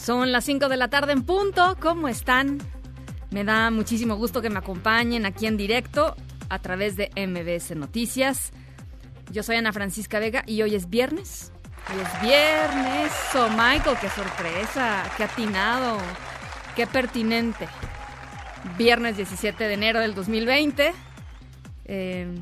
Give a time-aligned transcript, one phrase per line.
[0.00, 1.76] Son las 5 de la tarde en punto.
[1.80, 2.58] ¿Cómo están?
[3.30, 6.16] Me da muchísimo gusto que me acompañen aquí en directo
[6.48, 8.50] a través de MBS Noticias.
[9.30, 11.52] Yo soy Ana Francisca Vega y hoy es viernes.
[11.92, 13.12] Hoy es viernes.
[13.34, 15.98] Oh, Michael, qué sorpresa, qué atinado,
[16.74, 17.68] qué pertinente.
[18.78, 20.92] Viernes 17 de enero del 2020.
[21.84, 22.34] Eh,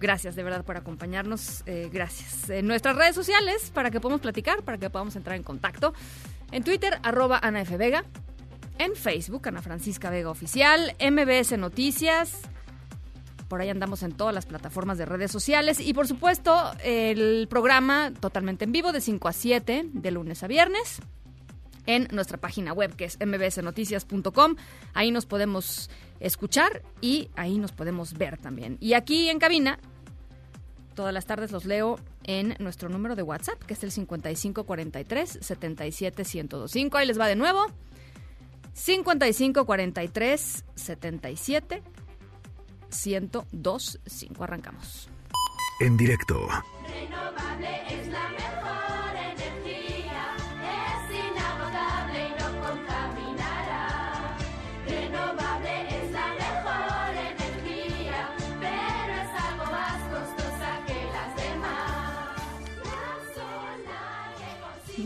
[0.00, 1.62] Gracias de verdad por acompañarnos.
[1.66, 2.48] eh, gracias.
[2.48, 5.92] En nuestras redes sociales para que podamos platicar, para que podamos entrar en contacto.
[6.52, 7.76] En Twitter, arroba Ana F.
[7.76, 8.04] Vega.
[8.78, 10.94] En Facebook, Ana Francisca Vega Oficial.
[11.00, 12.42] MBS Noticias.
[13.48, 15.80] Por ahí andamos en todas las plataformas de redes sociales.
[15.80, 20.46] Y por supuesto, el programa totalmente en vivo de 5 a 7, de lunes a
[20.46, 21.00] viernes
[21.86, 24.56] en nuestra página web que es mbsnoticias.com.
[24.94, 28.76] Ahí nos podemos escuchar y ahí nos podemos ver también.
[28.80, 29.78] Y aquí en cabina,
[31.00, 36.24] todas las tardes los leo en nuestro número de WhatsApp, que es el 5543 77
[36.24, 36.98] 1025.
[36.98, 37.64] Ahí les va de nuevo.
[38.74, 41.82] 5543 77
[42.90, 44.44] 1025.
[44.44, 45.08] Arrancamos.
[45.80, 46.46] En directo
[46.86, 48.79] Renovable es la mejor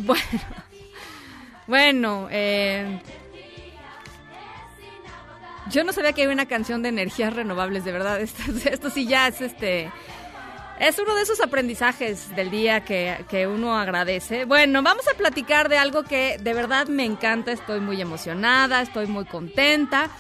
[0.05, 0.23] Bueno,
[1.67, 3.01] bueno, eh,
[5.71, 8.21] yo no sabía que había una canción de energías renovables, de verdad.
[8.21, 9.91] Esto, sí ya es este.
[10.79, 14.45] Es uno de esos aprendizajes del día que, que uno agradece.
[14.45, 17.53] Bueno, vamos a platicar de algo que de verdad me encanta.
[17.53, 20.11] Estoy muy emocionada, estoy muy contenta.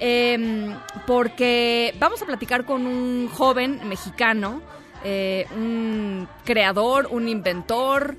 [0.00, 0.74] eh,
[1.06, 4.62] porque vamos a platicar con un joven mexicano,
[5.04, 8.16] eh, un creador, un inventor,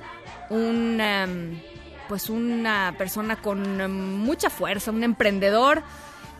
[0.51, 0.99] un.
[1.01, 1.61] em,
[2.07, 5.81] pues una persona con em, mucha fuerza, un emprendedor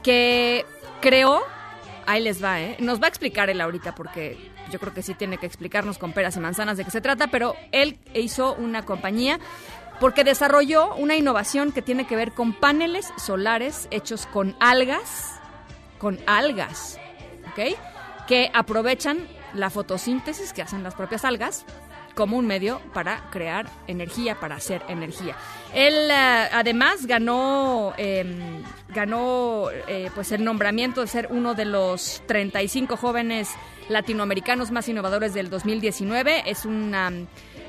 [0.03, 0.65] que
[0.99, 1.41] creó,
[2.05, 2.75] ahí les va, ¿eh?
[2.79, 4.37] Nos va a explicar él ahorita porque
[4.69, 7.27] yo creo que sí tiene que explicarnos con peras y manzanas de qué se trata,
[7.27, 9.39] pero él hizo una compañía
[10.01, 15.39] porque desarrolló una innovación que tiene que ver con paneles solares hechos con algas,
[15.99, 16.99] con algas,
[17.51, 17.77] ¿ok?
[18.27, 21.65] Que aprovechan la fotosíntesis que hacen las propias algas
[22.15, 25.35] como un medio para crear energía, para hacer energía.
[25.73, 32.21] Él eh, además ganó, eh, ganó eh, pues el nombramiento de ser uno de los
[32.27, 33.49] 35 jóvenes
[33.89, 36.49] latinoamericanos más innovadores del 2019.
[36.49, 37.11] Es una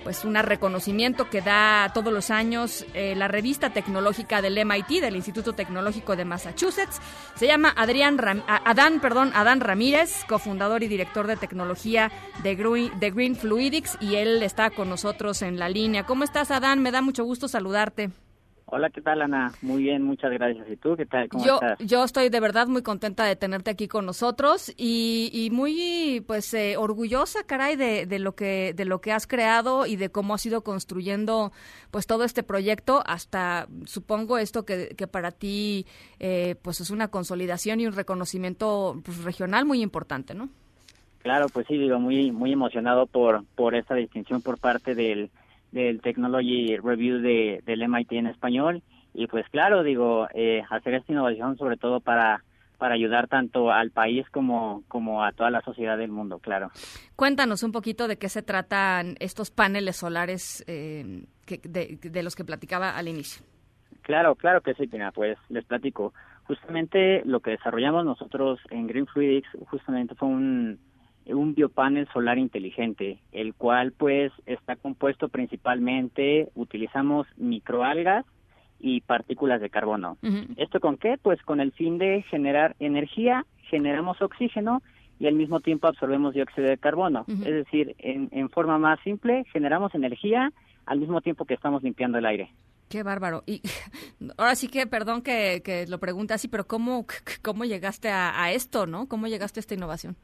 [0.03, 5.17] pues un reconocimiento que da todos los años eh, la revista tecnológica del MIT, del
[5.17, 7.01] Instituto Tecnológico de Massachusetts.
[7.35, 12.11] Se llama Adrián Adán, perdón, Adán Ramírez, cofundador y director de tecnología
[12.43, 16.05] de Green, de Green Fluidics, y él está con nosotros en la línea.
[16.05, 16.81] ¿Cómo estás, Adán?
[16.81, 18.11] Me da mucho gusto saludarte.
[18.75, 19.53] Hola, ¿qué tal, Ana?
[19.61, 20.67] Muy bien, muchas gracias.
[20.67, 21.29] ¿Y tú qué tal?
[21.29, 21.79] ¿Cómo Yo, estás?
[21.81, 26.55] yo estoy de verdad muy contenta de tenerte aquí con nosotros y, y muy pues
[26.55, 30.33] eh, orgullosa, caray, de, de lo que de lo que has creado y de cómo
[30.33, 31.53] has ido construyendo
[31.91, 35.85] pues todo este proyecto hasta supongo esto que, que para ti
[36.19, 40.49] eh, pues es una consolidación y un reconocimiento pues, regional muy importante, ¿no?
[41.19, 45.31] Claro, pues sí, digo, muy muy emocionado por por esta distinción por parte del
[45.73, 48.83] del Technology Review de, del MIT en español
[49.15, 52.43] y pues claro, digo, eh, hacer esta innovación sobre todo para
[52.79, 56.71] para ayudar tanto al país como como a toda la sociedad del mundo, claro.
[57.15, 62.35] Cuéntanos un poquito de qué se tratan estos paneles solares eh, que, de, de los
[62.35, 63.45] que platicaba al inicio.
[64.03, 66.13] Claro, claro que sí, mira, pues les platico.
[66.45, 70.81] Justamente lo que desarrollamos nosotros en Green Fluidics justamente fue un,
[71.27, 78.25] un biopanel solar inteligente, el cual pues está compuesto principalmente, utilizamos microalgas
[78.81, 80.19] y partículas de carbono.
[80.57, 81.17] ¿Esto con qué?
[81.23, 84.83] Pues con el fin de generar energía, generamos oxígeno
[85.21, 87.25] y al mismo tiempo absorbemos dióxido de carbono.
[87.29, 90.53] Es decir, en, en forma más simple, generamos energía
[90.85, 92.51] al mismo tiempo que estamos limpiando el aire.
[92.89, 93.45] Qué bárbaro.
[93.47, 93.63] Y
[94.37, 97.07] ahora sí que, perdón que, que lo pregunte así, pero ¿cómo,
[97.43, 99.07] cómo llegaste a, a esto, no?
[99.09, 100.17] ¿Cómo llegaste a esta innovación?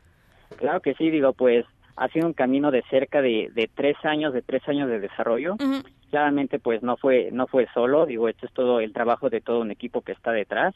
[0.57, 1.65] Claro que sí, digo, pues
[1.97, 5.57] ha sido un camino de cerca de, de tres años, de tres años de desarrollo.
[6.11, 9.61] Claramente, pues no fue no fue solo, digo, esto es todo el trabajo de todo
[9.61, 10.75] un equipo que está detrás.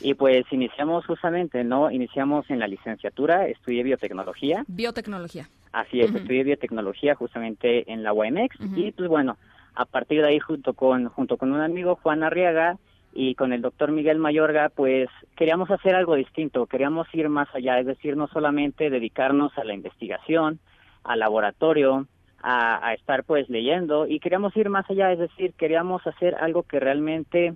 [0.00, 1.90] Y pues iniciamos justamente, ¿no?
[1.90, 5.46] Iniciamos en la licenciatura, estudié biotecnología, Biotecnología.
[5.72, 8.28] así es, estudié biotecnología justamente en la Ujú.
[8.76, 9.36] y pues bueno,
[9.74, 12.76] a partir de ahí junto con junto con un amigo Juan Arriaga
[13.12, 17.78] y con el doctor Miguel Mayorga, pues queríamos hacer algo distinto, queríamos ir más allá,
[17.78, 20.60] es decir, no solamente dedicarnos a la investigación,
[21.04, 22.06] al laboratorio,
[22.42, 26.62] a, a estar pues leyendo y queríamos ir más allá, es decir, queríamos hacer algo
[26.62, 27.54] que realmente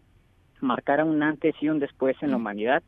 [0.60, 2.82] marcara un antes y un después en la humanidad,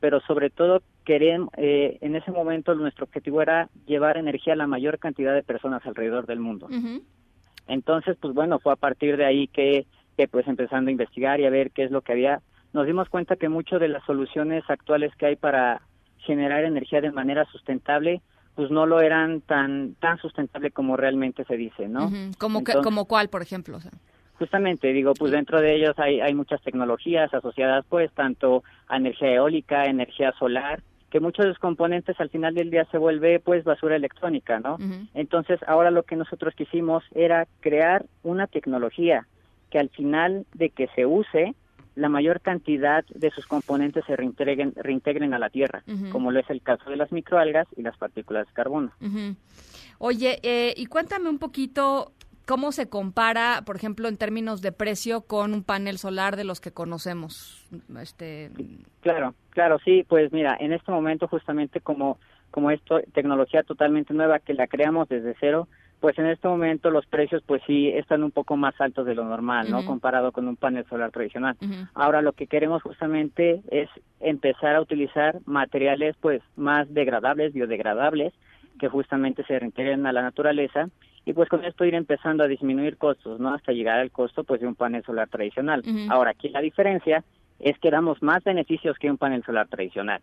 [0.00, 4.66] pero sobre todo queremos, eh, en ese momento nuestro objetivo era llevar energía a la
[4.66, 6.68] mayor cantidad de personas alrededor del mundo.
[7.68, 9.86] Entonces, pues bueno, fue a partir de ahí que,
[10.16, 12.40] que pues empezando a investigar y a ver qué es lo que había,
[12.72, 15.82] nos dimos cuenta que muchas de las soluciones actuales que hay para
[16.18, 18.22] generar energía de manera sustentable,
[18.54, 22.10] pues no lo eran tan tan sustentable como realmente se dice, ¿no?
[22.38, 23.76] ¿Como, Entonces- como cuál, por ejemplo?
[23.76, 23.90] O sea,
[24.38, 29.32] Justamente, digo, pues dentro de ellos hay, hay muchas tecnologías asociadas, pues, tanto a energía
[29.34, 33.62] eólica, energía solar, que muchos de los componentes al final del día se vuelve, pues,
[33.62, 34.78] basura electrónica, ¿no?
[35.14, 39.28] Entonces, ahora lo que nosotros quisimos era crear una tecnología
[39.72, 41.54] que al final de que se use,
[41.94, 46.50] la mayor cantidad de sus componentes se reintegren, reintegren a la Tierra, como lo es
[46.50, 48.92] el caso de las microalgas y las partículas de carbono.
[49.98, 52.12] Oye, eh, y cuéntame un poquito
[52.46, 56.60] cómo se compara, por ejemplo, en términos de precio con un panel solar de los
[56.60, 57.66] que conocemos.
[57.98, 58.50] Este,
[59.00, 62.18] Claro, claro, sí, pues mira, en este momento justamente como
[62.50, 65.68] como esto tecnología totalmente nueva que la creamos desde cero,
[66.02, 69.24] pues en este momento los precios pues sí están un poco más altos de lo
[69.24, 69.84] normal, ¿no?
[69.84, 71.56] Comparado con un panel solar tradicional.
[71.94, 73.88] Ahora lo que queremos justamente es
[74.18, 78.34] empezar a utilizar materiales pues más degradables, biodegradables,
[78.80, 80.88] que justamente se reintegren a la naturaleza
[81.24, 83.54] y pues con esto ir empezando a disminuir costos, ¿no?
[83.54, 85.84] Hasta llegar al costo pues de un panel solar tradicional.
[86.10, 87.22] Ahora aquí la diferencia
[87.60, 90.20] es que damos más beneficios que un panel solar tradicional,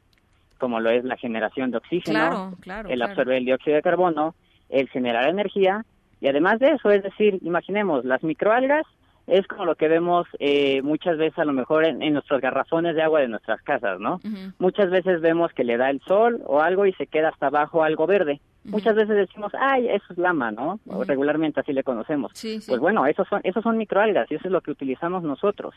[0.57, 2.89] como lo es la generación de oxígeno, Claro, claro.
[2.89, 3.11] el claro.
[3.11, 4.35] absorber el dióxido de carbono,
[4.69, 5.85] el generar energía
[6.21, 8.85] y además de eso, es decir, imaginemos, las microalgas
[9.27, 12.95] es como lo que vemos eh, muchas veces a lo mejor en, en nuestros garrafones
[12.95, 14.19] de agua de nuestras casas, ¿no?
[14.57, 17.83] Muchas veces vemos que le da el sol o algo y se queda hasta abajo
[17.83, 18.41] algo verde.
[18.65, 20.79] Muchas veces decimos, ay, eso es lama, ¿no?
[21.05, 22.31] Regularmente así le conocemos.
[22.35, 22.69] Sí, sí.
[22.69, 25.73] Pues bueno, esos son, esos son microalgas y eso es lo que utilizamos nosotros.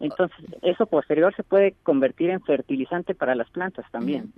[0.00, 4.32] Entonces, eso posterior se puede convertir en fertilizante para las plantas también.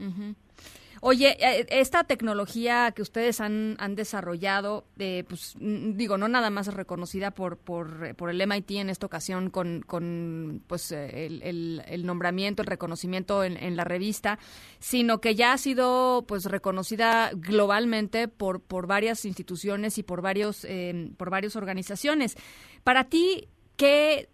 [1.00, 6.73] Oye, eh, esta tecnología que ustedes han, han desarrollado, eh, pues digo, no nada más
[6.75, 12.62] reconocida por, por, el MIT en esta ocasión con, con pues eh, el, el- nombramiento,
[12.62, 14.39] el reconocimiento en, la revista,
[14.81, 20.65] sino que ya ha sido pues reconocida globalmente por, por varias instituciones y por varios
[20.65, 22.37] eh, por varias organizaciones.
[22.83, 24.29] Para ti, ¿qué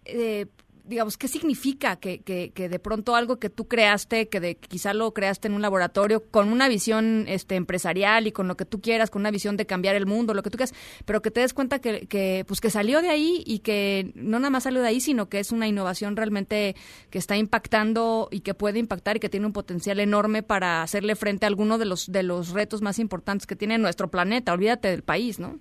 [0.87, 5.13] digamos, ¿qué significa que, que, de pronto algo que tú creaste, que de, quizá lo
[5.13, 9.09] creaste en un laboratorio, con una visión este, empresarial y con lo que tú quieras,
[9.09, 10.73] con una visión de cambiar el mundo, lo que tú quieras,
[11.05, 14.39] pero que te des cuenta que, que, pues, que salió de ahí y que no
[14.39, 16.75] nada más salió de ahí, sino que es una innovación realmente
[17.09, 21.15] que está impactando y que puede impactar y que tiene un potencial enorme para hacerle
[21.15, 24.89] frente a alguno de los, de los retos más importantes que tiene nuestro planeta, olvídate
[24.89, 25.59] del país, ¿no?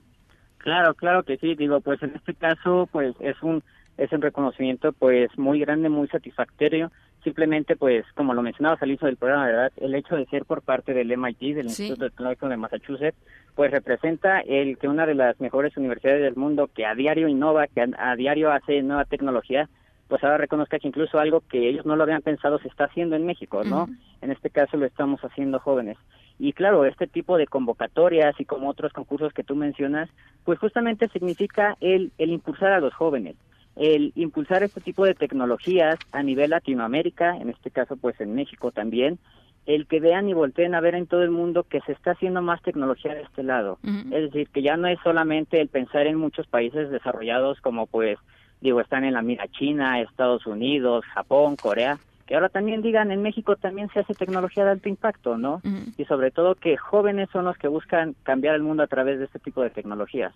[0.58, 3.62] Claro, claro que sí, digo, pues en este caso, pues es un
[3.98, 6.90] es un reconocimiento pues muy grande, muy satisfactorio.
[7.22, 9.72] Simplemente, pues, como lo mencionabas al inicio del programa, ¿verdad?
[9.78, 11.84] El hecho de ser por parte del MIT, del Sí.
[11.84, 13.16] Instituto Tecnológico de Massachusetts,
[13.54, 17.66] pues representa el que una de las mejores universidades del mundo que a diario innova,
[17.66, 19.70] que a, a diario hace nueva tecnología,
[20.08, 23.16] pues ahora reconozca que incluso algo que ellos no lo habían pensado se está haciendo
[23.16, 23.88] en México, ¿no?
[24.20, 25.96] En este caso lo estamos haciendo jóvenes.
[26.38, 30.10] Y claro, este tipo de convocatorias y como otros concursos que tú mencionas,
[30.44, 33.36] pues justamente significa el, el impulsar a los jóvenes,
[33.76, 38.70] el impulsar este tipo de tecnologías a nivel Latinoamérica, en este caso pues en México
[38.70, 39.18] también,
[39.66, 42.42] el que vean y volteen a ver en todo el mundo que se está haciendo
[42.42, 43.78] más tecnología de este lado.
[43.82, 48.18] Es decir, que ya no es solamente el pensar en muchos países desarrollados como pues,
[48.60, 53.22] digo, están en la mira China, Estados Unidos, Japón, Corea, que ahora también digan, en
[53.22, 55.60] México también se hace tecnología de alto impacto, ¿no?
[55.96, 59.26] Y sobre todo que jóvenes son los que buscan cambiar el mundo a través de
[59.26, 60.32] este tipo de tecnologías.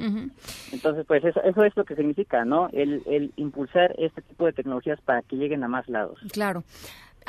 [0.72, 2.68] Entonces, pues eso, eso es lo que significa, ¿no?
[2.72, 6.18] El, el impulsar este tipo de tecnologías para que lleguen a más lados.
[6.32, 6.62] Claro.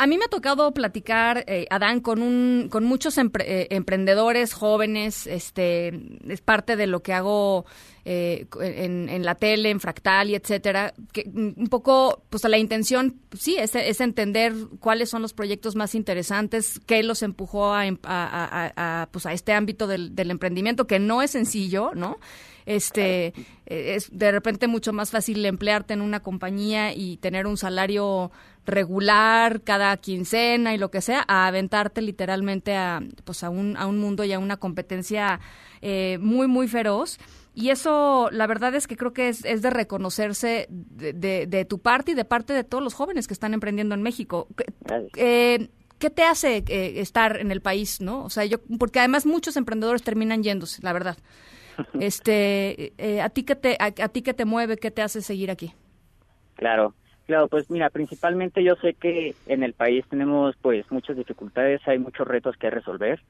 [0.02, 5.28] A mí me ha tocado platicar, eh, Adán, con un, con muchos eh, emprendedores jóvenes.
[5.28, 5.92] Este
[6.26, 7.66] es parte de lo que hago
[8.06, 10.94] eh, en, en la tele, en Fractal y etcétera.
[11.12, 15.76] Que un poco, pues la intención, pues, sí, es, es entender cuáles son los proyectos
[15.76, 20.32] más interesantes, qué los empujó a, em- a- a- pues a este ámbito del, del
[20.32, 22.20] emprendimiento, que no es sencillo, ¿no?
[22.66, 23.34] Este
[23.66, 28.32] eh, es de repente mucho más fácil emplearte en una compañía y tener un salario
[28.70, 33.86] regular cada quincena y lo que sea, a aventarte literalmente a, pues a, un, a
[33.88, 35.40] un mundo y a una competencia
[35.82, 37.18] eh, muy, muy feroz.
[37.56, 41.66] Y eso, la verdad es que creo que es, es de reconocerse de, de- de
[41.66, 44.48] tu parte y de parte de todos los jóvenes que están emprendiendo en México.
[44.56, 45.12] ¿Qué- Gracias.
[45.18, 48.24] eh, ¿Qué te hace eh, estar en el país, no?
[48.24, 51.18] O sea, yo, porque además muchos emprendedores terminan yéndose, la verdad.
[52.00, 55.22] Este, eh, ¿a ti qué te, a, a ti qué te mueve, qué te hace
[55.22, 55.74] seguir aquí?
[56.56, 56.94] Claro,
[57.30, 62.00] claro, pues mira, principalmente yo sé que en el país tenemos pues muchas dificultades, hay
[62.00, 63.22] muchos retos que resolver.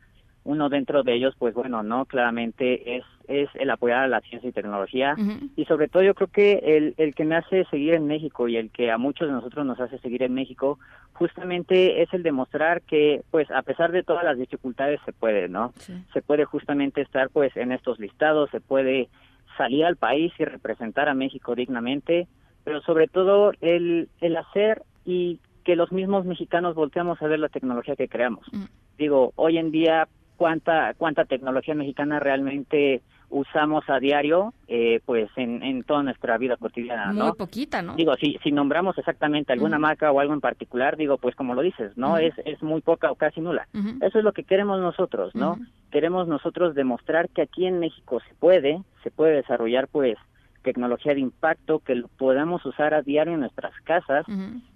[0.46, 4.50] Uno dentro de ellos, pues bueno, no, claramente es es el apoyar a la ciencia
[4.50, 5.16] y tecnología
[5.56, 8.56] y sobre todo yo creo que el, el que me hace seguir en México y
[8.56, 10.80] el que a muchos de nosotros nos hace seguir en México
[11.14, 15.74] justamente es el demostrar que pues a pesar de todas las dificultades se puede, ¿no?
[15.76, 15.94] Sí.
[16.14, 19.10] Se puede justamente estar pues en estos listados, se puede
[19.58, 22.28] salir al país y representar a México dignamente,
[22.64, 27.50] pero sobre todo el, el hacer y que los mismos mexicanos volteamos a ver la
[27.50, 28.46] tecnología que creamos.
[28.52, 28.66] Mm.
[28.98, 35.62] Digo, hoy en día, ¿cuánta, cuánta tecnología mexicana realmente usamos a diario eh, pues en,
[35.64, 37.36] en toda nuestra vida cotidiana, Muy ¿no?
[37.36, 37.96] poquita, ¿no?
[37.96, 39.82] Digo, si, si nombramos exactamente alguna Ujú.
[39.82, 42.14] marca o algo en particular, digo, pues como lo dices, ¿no?
[42.14, 42.18] Ujú.
[42.18, 43.68] Es, es muy poca o casi nula.
[44.02, 45.60] Eso es lo que queremos nosotros, ¿no?
[45.92, 50.18] Queremos nosotros demostrar que aquí en México se puede, se puede desarrollar pues
[50.62, 54.26] tecnología de impacto, que lo podamos usar a diario en nuestras casas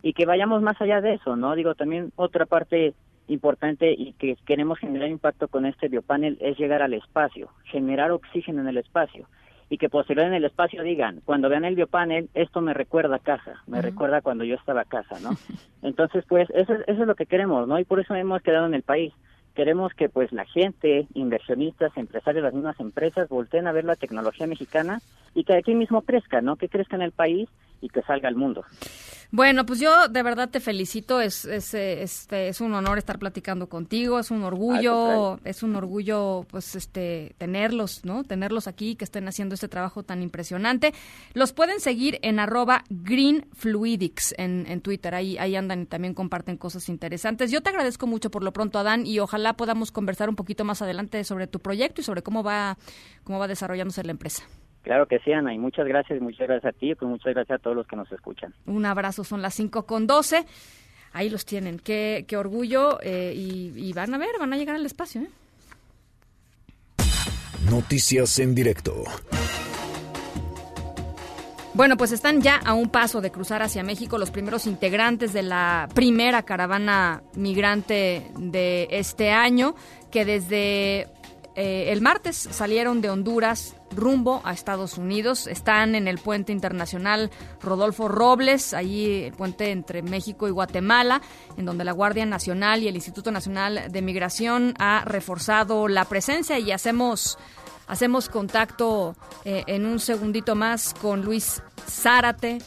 [0.02, 1.56] y que vayamos más allá de eso, ¿no?
[1.56, 2.94] Digo, también otra parte
[3.28, 8.62] importante y que queremos generar impacto con este biopanel es llegar al espacio, generar oxígeno
[8.62, 9.28] en el espacio
[9.70, 13.20] y que posterior en el espacio digan, cuando vean el biopanel, esto me recuerda a
[13.20, 15.30] casa, me recuerda cuando yo estaba a casa, ¿no?
[15.82, 17.80] Entonces, pues eso, es- eso es lo que queremos, ¿no?
[17.80, 19.14] Y por eso hemos quedado en el país.
[19.56, 24.48] Queremos que pues la gente, inversionistas, empresarios, las mismas empresas volteen a ver la tecnología
[24.48, 25.02] mexicana
[25.36, 26.56] y que aquí mismo crezca, ¿no?
[26.56, 27.50] Que crezca en el país
[27.82, 28.64] y que salga al mundo.
[29.34, 33.68] Bueno, pues yo de verdad te felicito, es, es, este, es un honor estar platicando
[33.68, 38.24] contigo, es un orgullo, es un orgullo pues este tenerlos, ¿no?
[38.24, 40.94] Tenerlos aquí, que estén haciendo este trabajo tan impresionante.
[41.34, 46.56] Los pueden seguir en arroba greenfluidics en, en Twitter, ahí, ahí andan y también comparten
[46.56, 47.50] cosas interesantes.
[47.50, 50.84] Yo te agradezco mucho por lo pronto, Adán, y ojalá podamos conversar un poquito más
[50.84, 52.78] adelante sobre tu proyecto y sobre cómo va,
[53.24, 54.44] cómo va desarrollándose la empresa.
[54.84, 57.62] Claro que sí, Ana, y muchas gracias, muchas gracias a ti, pues muchas gracias a
[57.64, 58.54] todos los que nos escuchan.
[58.66, 60.46] Un abrazo, son las 5 con 12.
[61.14, 61.80] Ahí los tienen.
[61.80, 63.00] Qué, qué orgullo.
[63.02, 65.22] eh, y, y van a ver, van a llegar al espacio.
[65.22, 65.28] ¿eh?
[67.70, 69.04] Noticias en directo.
[71.76, 75.42] Bueno, pues están ya a un paso de cruzar hacia México los primeros integrantes de
[75.42, 79.74] la primera caravana migrante de este año,
[80.12, 81.08] que desde
[81.56, 85.48] eh, el martes salieron de Honduras rumbo a Estados Unidos.
[85.48, 87.32] Están en el puente internacional
[87.62, 91.22] Rodolfo Robles, allí el puente entre México y Guatemala,
[91.58, 96.60] en donde la Guardia Nacional y el Instituto Nacional de Migración ha reforzado la presencia
[96.60, 97.38] y hacemos
[97.88, 102.60] Hacemos contacto eh, en un segundito más con Luis Zárate,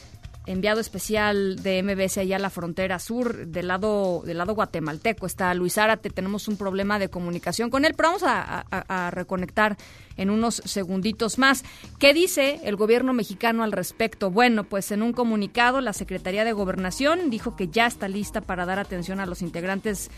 [0.47, 5.27] enviado especial de MBS allá a la frontera sur, del lado, del lado guatemalteco.
[5.27, 9.77] Está Luis Zárate, tenemos un problema de comunicación con él, pero vamos a reconectar
[10.17, 11.65] en unos segunditos más.
[11.99, 14.31] ¿Qué dice el gobierno mexicano al respecto?
[14.31, 18.65] Bueno, pues en un comunicado la Secretaría de Gobernación dijo que ya está lista para
[18.65, 20.11] dar atención a los integrantes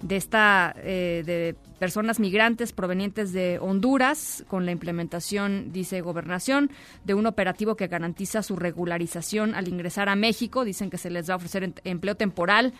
[0.00, 6.70] de esta eh, de personas migrantes provenientes de Honduras con la implementación dice gobernación
[7.04, 11.28] de un operativo que garantiza su regularización al ingresar a México dicen que se les
[11.28, 12.74] va a ofrecer em- empleo temporal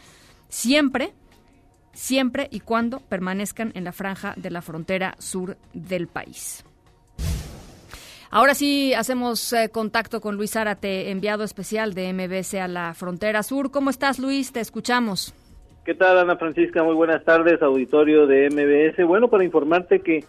[0.48, 1.12] siempre
[1.92, 6.64] siempre y cuando permanezcan en la franja de la frontera sur del país.
[8.30, 13.42] Ahora sí hacemos eh, contacto con Luis Zárate, enviado especial de MBS a la frontera
[13.42, 13.70] sur.
[13.70, 14.52] ¿Cómo estás, Luis?
[14.52, 15.34] Te escuchamos.
[15.88, 16.82] ¿Qué tal, Ana Francisca?
[16.82, 19.06] Muy buenas tardes, auditorio de MBS.
[19.06, 20.22] Bueno, para informarte que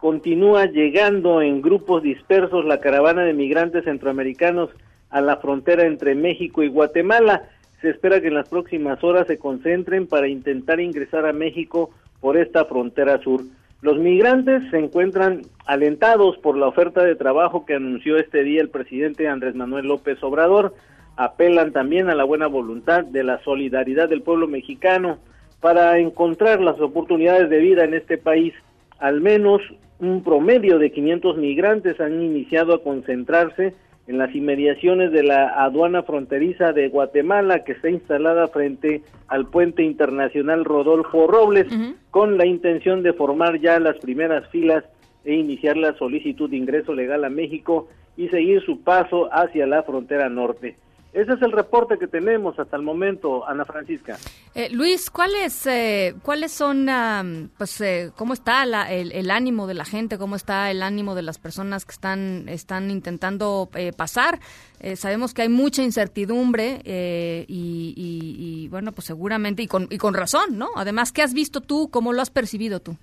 [0.00, 4.68] continúa llegando en grupos dispersos la caravana de migrantes centroamericanos
[5.08, 7.48] a la frontera entre México y Guatemala.
[7.80, 11.88] Se espera que en las próximas horas se concentren para intentar ingresar a México
[12.20, 13.40] por esta frontera sur.
[13.80, 18.68] Los migrantes se encuentran alentados por la oferta de trabajo que anunció este día el
[18.68, 20.74] presidente Andrés Manuel López Obrador.
[21.18, 25.18] Apelan también a la buena voluntad de la solidaridad del pueblo mexicano
[25.60, 28.54] para encontrar las oportunidades de vida en este país.
[29.00, 29.60] Al menos
[29.98, 33.74] un promedio de 500 migrantes han iniciado a concentrarse
[34.06, 39.82] en las inmediaciones de la aduana fronteriza de Guatemala que está instalada frente al puente
[39.82, 41.66] internacional Rodolfo Robles
[42.12, 44.84] con la intención de formar ya las primeras filas
[45.24, 49.82] e iniciar la solicitud de ingreso legal a México y seguir su paso hacia la
[49.82, 50.76] frontera norte.
[51.12, 54.18] Ese es el reporte que tenemos hasta el momento, Ana Francisca.
[54.54, 59.66] Eh, Luis, ¿cuáles eh, cuáles son, am, pues, eh, cómo está la- el, el ánimo
[59.66, 63.92] de la gente, cómo está el ánimo de las personas que están están intentando eh,
[63.96, 64.38] pasar?
[64.80, 69.88] Eh, sabemos que hay mucha incertidumbre eh, y, y- y, bueno, pues seguramente y con
[69.90, 70.68] y con razón, ¿no?
[70.76, 71.88] Además, ¿qué has visto tú?
[71.90, 72.96] ¿Cómo lo has percibido tú?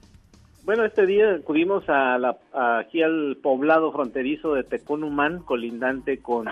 [0.64, 6.48] Bueno, este día acudimos a la, a- aquí al poblado fronterizo de Tecunumán, colindante con,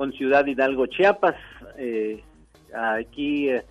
[0.00, 1.34] con Ciudad Hidalgo, Chiapas.
[1.76, 2.22] Eh,
[2.74, 3.64] aquí eh,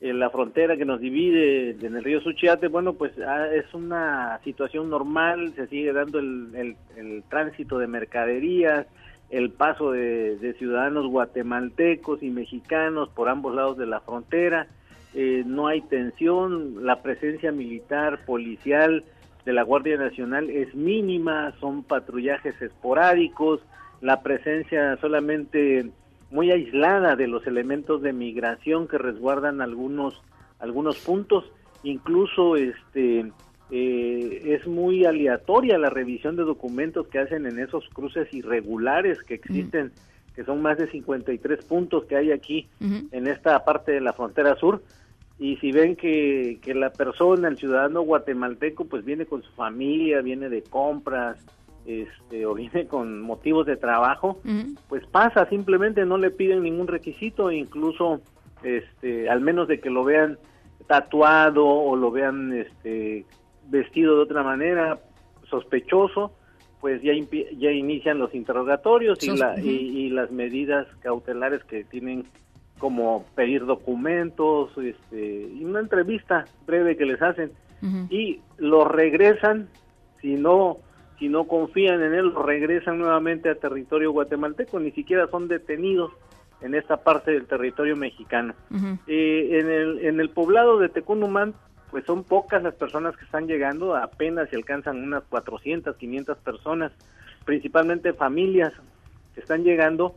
[0.00, 4.40] en la frontera que nos divide en el río Suchiate, bueno, pues ah, es una
[4.42, 8.86] situación normal, se sigue dando el, el- el tránsito de mercaderías,
[9.28, 14.68] el paso de, de ciudadanos guatemaltecos y mexicanos por ambos lados de la frontera.
[15.12, 19.04] Eh, no hay tensión, la presencia militar, policial
[19.44, 23.60] de la Guardia Nacional es mínima, son patrullajes esporádicos,
[24.00, 25.90] la presencia solamente
[26.30, 30.22] muy aislada de los elementos de migración que resguardan algunos
[30.58, 31.44] algunos puntos,
[31.82, 33.30] incluso este
[33.70, 39.34] eh, es muy aleatoria la revisión de documentos que hacen en esos cruces irregulares que
[39.34, 39.92] existen,
[40.34, 44.56] que son más de 53 puntos que hay aquí en esta parte de la frontera
[44.56, 44.82] sur.
[45.38, 50.22] Y si ven que, que la persona, el ciudadano guatemalteco, pues viene con su familia,
[50.22, 51.44] viene de compras,
[51.86, 54.40] este, o viene con motivos de trabajo,
[54.88, 58.20] pues pasa, simplemente no le piden ningún requisito, incluso,
[58.62, 60.38] este, al menos de que lo vean
[60.86, 63.24] tatuado o lo vean, este,
[63.68, 65.00] vestido de otra manera,
[65.48, 66.32] sospechoso,
[66.80, 67.12] pues ya,
[67.58, 72.26] ya inician los interrogatorios y, la, y, y las medidas cautelares que tienen
[72.78, 77.52] como pedir documentos, este, y una entrevista breve que les hacen.
[78.10, 79.68] Y los regresan
[80.20, 80.78] si no
[81.18, 86.12] si no confían en él, regresan nuevamente a territorio guatemalteco, ni siquiera son detenidos
[86.60, 88.54] en esta parte del territorio mexicano.
[89.06, 91.54] Eh, en, el, en el poblado de Tecunumán,
[91.90, 96.92] pues son pocas las personas que están llegando, apenas se alcanzan unas 400, 500 personas,
[97.44, 98.72] principalmente familias
[99.34, 100.16] que están llegando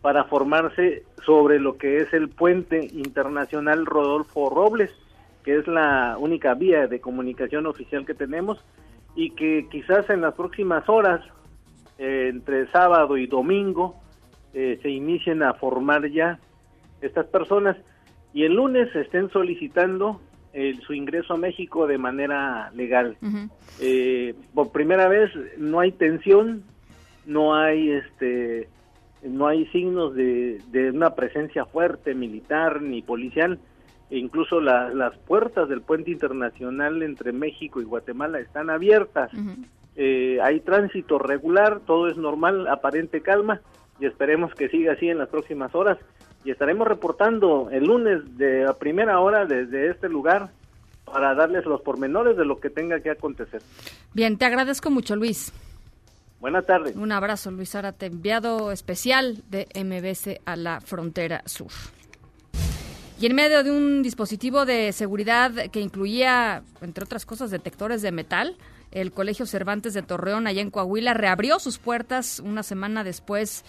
[0.00, 4.90] para formarse sobre lo que es el puente internacional Rodolfo Robles,
[5.44, 8.62] que es la única vía de comunicación oficial que tenemos
[9.14, 11.20] y que quizás en las próximas horas,
[11.98, 13.96] eh, entre sábado y domingo,
[14.54, 16.38] eh, se inicien a formar ya
[17.00, 17.76] estas personas
[18.32, 20.20] y el lunes estén solicitando
[20.52, 23.16] eh, su ingreso a México de manera legal.
[23.80, 26.64] Eh, por primera vez no hay tensión,
[27.26, 28.68] no hay este
[29.22, 33.60] no hay signos de, de una presencia fuerte militar ni policial
[34.10, 39.30] e incluso la- las puertas del puente internacional entre México y Guatemala están abiertas.
[39.96, 43.60] Eh, hay tránsito regular todo es normal aparente calma
[44.00, 45.98] y esperemos que siga así en las próximas horas.
[46.44, 50.48] Y estaremos reportando el lunes de a primera hora desde este lugar
[51.04, 53.60] para darles los pormenores de lo que tenga que acontecer.
[54.14, 55.52] Bien, te agradezco mucho, Luis.
[56.40, 61.68] buenas tardes Un abrazo, Luis Zárate, enviado especial de MBC a la frontera sur.
[63.20, 68.12] Y en medio de un dispositivo de seguridad que incluía, entre otras cosas, detectores de
[68.12, 68.56] metal,
[68.92, 73.62] el Colegio Cervantes de Torreón, allá en Coahuila, reabrió sus puertas una semana después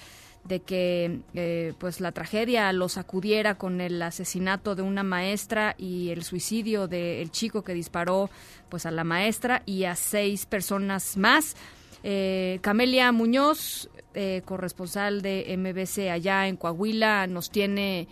[0.45, 6.11] de que eh, pues la tragedia los acudiera con el asesinato de una maestra y
[6.11, 8.29] el suicidio del chico que disparó
[8.69, 11.57] pues a la maestra y a seis personas más.
[12.03, 18.07] Eh, Camelia Muñoz, eh, corresponsal de MBC allá en Coahuila, nos tiene,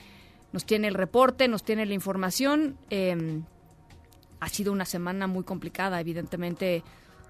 [0.52, 2.78] nos tiene el reporte, nos tiene la información.
[2.90, 3.42] Eh,
[4.40, 6.84] ha sido una semana muy complicada, evidentemente,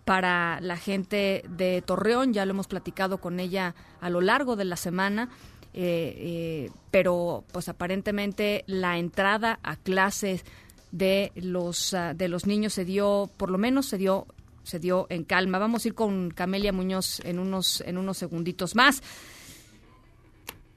[0.06, 2.34] para la gente de Torreón.
[2.34, 5.30] Ya lo hemos platicado con ella a lo largo de la semana.
[5.72, 10.44] eh, eh, pero pues aparentemente la entrada a clases
[10.92, 14.26] de los ah, de los niños se dio por lo menos se dio
[14.64, 18.74] se dio en calma vamos a ir con Camelia Muñoz en unos en unos segunditos
[18.74, 19.04] más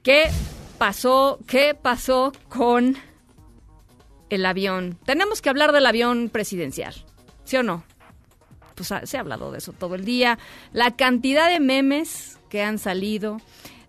[0.03, 0.29] qué
[1.47, 2.97] qué pasó con
[4.29, 4.97] el avión.
[5.05, 6.93] Tenemos que hablar del avión presidencial,
[7.45, 7.83] ¿sí o no?
[8.75, 10.37] Pues ah, se ha hablado de eso todo el día.
[10.73, 13.39] La cantidad de memes que han salido,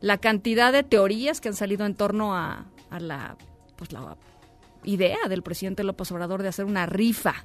[0.01, 3.37] la cantidad de teorías que han salido en torno a, a la,
[3.77, 4.17] pues la
[4.85, 7.45] idea del presidente López Obrador de hacer una rifa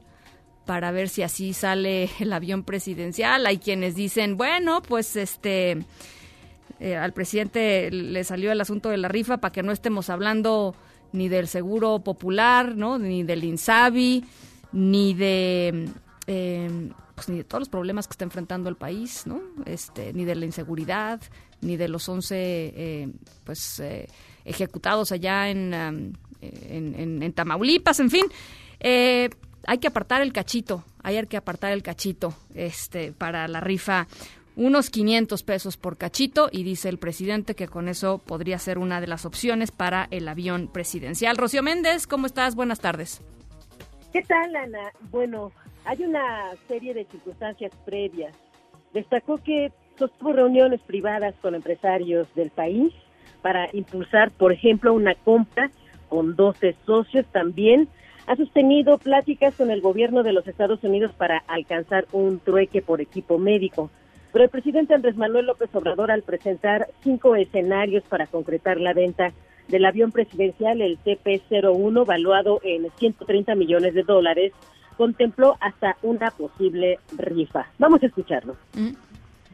[0.65, 3.47] para ver si así sale el avión presidencial.
[3.47, 5.79] Hay quienes dicen, bueno, pues este
[6.79, 10.75] eh, al presidente le salió el asunto de la rifa para que no estemos hablando
[11.11, 12.97] ni del seguro popular, ¿no?
[12.99, 14.23] Ni del Insabi,
[14.71, 15.89] ni de
[16.27, 19.41] eh, pues ni de todos los problemas que está enfrentando el país, ¿no?
[19.65, 21.19] Este, ni de la inseguridad,
[21.61, 23.09] ni de los 11 eh,
[23.43, 24.07] pues eh,
[24.45, 25.73] ejecutados allá en-
[26.41, 28.25] en Tamaulipas, en fin.
[28.79, 29.29] Eh,
[29.67, 34.07] hay que apartar el cachito, hay que apartar el cachito este, para la rifa.
[34.59, 38.99] Unos 500 pesos por cachito y dice el presidente que con eso podría ser una
[38.99, 41.37] de las opciones para el avión presidencial.
[41.37, 42.55] Rocío Méndez, ¿cómo estás?
[42.55, 43.21] Buenas tardes.
[44.11, 44.91] ¿Qué tal, Ana?
[45.11, 45.53] Bueno,
[45.85, 48.35] hay una serie de circunstancias previas.
[48.93, 52.91] Destacó que sostuvo reuniones privadas con empresarios del país
[53.41, 55.71] para impulsar, por ejemplo, una compra
[56.09, 57.25] con 12 socios.
[57.31, 57.87] También
[58.27, 62.99] ha sostenido pláticas con el gobierno de los Estados Unidos para alcanzar un trueque por
[62.99, 63.89] equipo médico.
[64.31, 69.31] Pero el presidente Andrés Manuel López Obrador, al presentar cinco escenarios para concretar la venta
[69.67, 74.53] del avión presidencial, el TP-01, valuado en 130 millones de dólares,
[74.97, 77.67] contempló hasta una posible rifa.
[77.77, 78.55] Vamos a escucharlo.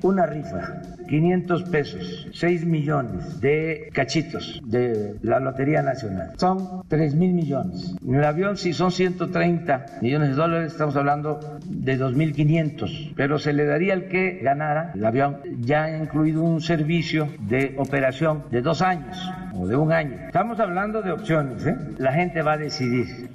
[0.02, 6.34] Una rifa, 500 pesos, 6 millones de cachitos de la Lotería Nacional.
[6.38, 7.96] Son 3 mil millones.
[8.06, 13.14] En el avión, si son 130 millones de dólares, estamos hablando de 2.500.
[13.16, 17.76] Pero se le daría al que ganara el avión, ya ha incluido un servicio de
[17.78, 19.18] operación de dos años
[19.54, 20.18] o de un año.
[20.28, 21.76] Estamos hablando de opciones, ¿eh?
[21.98, 23.30] La gente va a decidir.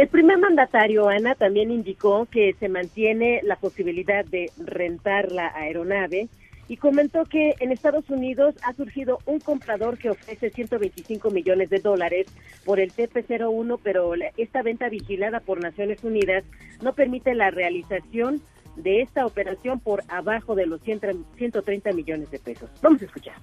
[0.00, 6.30] El primer mandatario, Ana, también indicó que se mantiene la posibilidad de rentar la aeronave
[6.68, 11.80] y comentó que en Estados Unidos ha surgido un comprador que ofrece 125 millones de
[11.80, 12.28] dólares
[12.64, 16.44] por el TP-01, pero esta venta vigilada por Naciones Unidas
[16.80, 18.40] no permite la realización
[18.76, 22.70] de esta operación por abajo de los 100 130 millones de pesos.
[22.80, 23.34] Vamos a escuchar.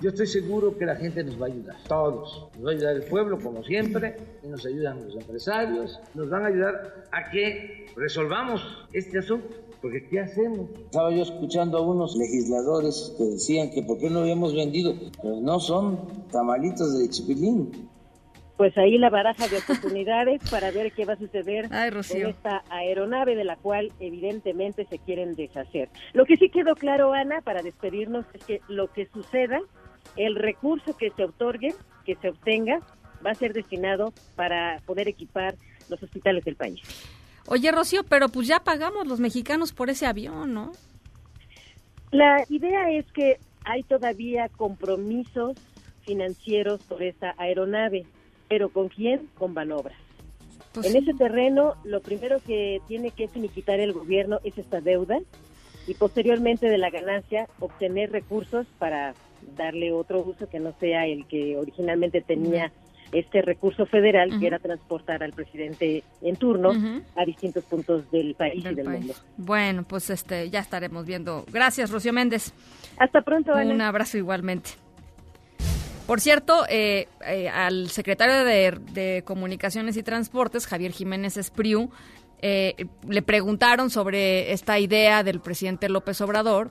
[0.00, 2.48] Yo estoy seguro que la gente nos va a ayudar, todos.
[2.54, 6.44] Nos va a ayudar el pueblo, como siempre, y nos ayudan los empresarios, nos van
[6.44, 8.62] a ayudar a que resolvamos
[8.94, 9.48] este asunto.
[9.82, 10.70] Porque ¿qué hacemos?
[10.86, 14.94] Estaba yo escuchando a unos legisladores que decían que por qué no habíamos vendido.
[15.20, 15.98] Pues no son
[16.30, 17.90] tamalitos de chipilín.
[18.56, 22.62] Pues ahí la baraja de oportunidades para ver qué va a suceder Ay, con esta
[22.68, 25.88] aeronave de la cual evidentemente se quieren deshacer.
[26.12, 29.62] Lo que sí quedó claro, Ana, para despedirnos es que lo que suceda,
[30.16, 32.80] el recurso que se otorgue, que se obtenga,
[33.24, 35.54] va a ser destinado para poder equipar
[35.88, 36.80] los hospitales del país.
[37.46, 40.72] Oye, Rocío, pero pues ya pagamos los mexicanos por ese avión, ¿no?
[42.10, 45.56] La idea es que hay todavía compromisos
[46.02, 48.06] financieros por esta aeronave,
[48.48, 49.28] pero ¿con quién?
[49.38, 49.98] Con Banobras.
[50.72, 50.98] Pues en sí.
[50.98, 55.18] ese terreno, lo primero que tiene que finiquitar el gobierno es esta deuda
[55.90, 59.12] y posteriormente de la ganancia obtener recursos para
[59.56, 62.70] darle otro uso que no sea el que originalmente tenía
[63.10, 66.70] este recurso federal, que era transportar al presidente en turno
[67.16, 68.98] a distintos puntos del país del y del país.
[69.00, 69.14] mundo.
[69.36, 71.44] Bueno, pues este ya estaremos viendo.
[71.50, 72.52] Gracias, Rocío Méndez.
[72.96, 73.74] Hasta pronto, Ana.
[73.74, 74.70] Un abrazo igualmente.
[76.06, 81.90] Por cierto, eh, eh, al secretario de, de Comunicaciones y Transportes, Javier Jiménez Espriu,
[82.42, 86.70] eh, le preguntaron sobre esta idea del presidente López Obrador.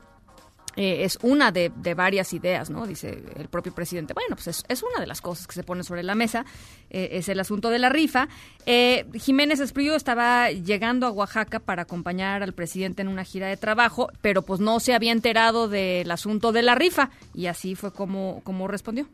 [0.75, 2.87] Eh, es una de, varias ideas, ¿no?
[2.87, 4.13] Dice el propio presidente.
[4.13, 6.45] Bueno, pues es, es una de las cosas que se pone sobre la mesa.
[6.89, 8.29] eh, es el asunto de la rifa.
[8.65, 13.57] Eh, Jiménez Espriu estaba llegando a Oaxaca para acompañar al presidente en una gira de
[13.57, 17.09] trabajo, pero pues no se había enterado del asunto de la rifa.
[17.33, 19.07] Y así fue como, como respondió.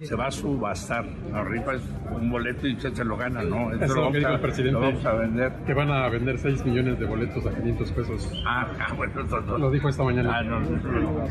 [0.00, 1.04] Se va a subastar.
[1.30, 3.70] La rifa es un boleto y usted se lo gana, ¿no?
[3.72, 4.72] Eso es lo vamos que dijo a- el presidente.
[4.72, 5.52] Lo vamos a vender.
[5.66, 8.42] Que van a vender 6 millones de boletos a 500 pesos.
[8.46, 9.58] Ah, ah, bueno, eso no.
[9.58, 10.38] Lo dijo esta mañana.
[10.38, 11.24] Ah, no, no, no.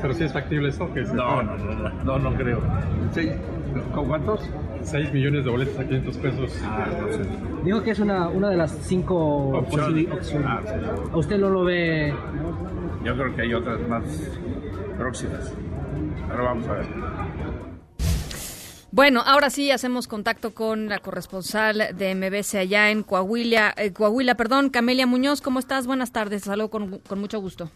[0.00, 0.92] Pero sí es factible esto.
[0.94, 2.60] Que No, no, no, no, no, no creo.
[3.12, 3.30] Sí,
[3.92, 4.48] ¿Con cuántos?
[4.82, 6.62] 6 millones de boletos a 500 pesos.
[6.64, 7.28] Ah, no sé.
[7.64, 9.16] Dijo que es una, una de las cinco
[9.58, 9.88] Opciones.
[10.06, 10.48] posibi- opciones.
[10.48, 11.10] Ah, sí.
[11.12, 12.14] ¿A usted no lo ve?
[13.04, 14.04] Yo creo que hay otras más
[14.96, 15.52] próximas.
[16.28, 16.86] Pero vamos a ver.
[18.92, 24.36] Bueno, ahora sí hacemos contacto con la corresponsal de MBC allá en Coahuila, eh, Coahuila,
[24.36, 25.86] perdón, Camelia Muñoz, ¿cómo estás?
[25.86, 27.70] Buenas tardes, saludo con, con mucho gusto.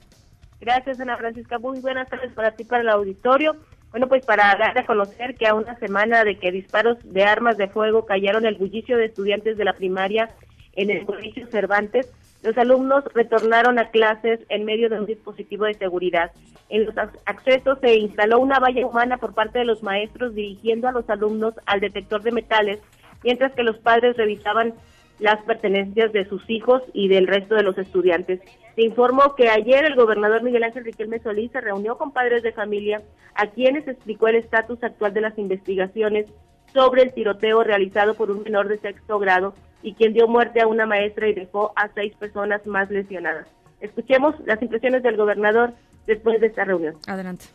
[0.61, 1.59] Gracias, Ana Francisca.
[1.59, 3.57] Muy buenas tardes para ti, para el auditorio.
[3.91, 7.57] Bueno, pues para dar a conocer que a una semana de que disparos de armas
[7.57, 10.31] de fuego callaron el bullicio de estudiantes de la primaria
[10.75, 12.09] en el colegio Cervantes,
[12.43, 16.33] los alumnos retornaron a clases en medio de un dispositivo de seguridad.
[16.69, 20.89] En los ac- accesos se instaló una valla humana por parte de los maestros dirigiendo
[20.89, 22.81] a los alumnos al detector de metales,
[23.23, 24.73] mientras que los padres revisaban
[25.19, 28.41] las pertenencias de sus hijos y del resto de los estudiantes.
[28.75, 32.53] Se informó que ayer el gobernador Miguel Ángel Riquelme Solís se reunió con padres de
[32.53, 33.03] familia
[33.35, 36.27] a quienes explicó el estatus actual de las investigaciones
[36.73, 40.67] sobre el tiroteo realizado por un menor de sexto grado y quien dio muerte a
[40.67, 43.47] una maestra y dejó a seis personas más lesionadas.
[43.81, 45.73] Escuchemos las impresiones del gobernador
[46.07, 46.97] después de esta reunión.
[47.07, 47.47] Adelante.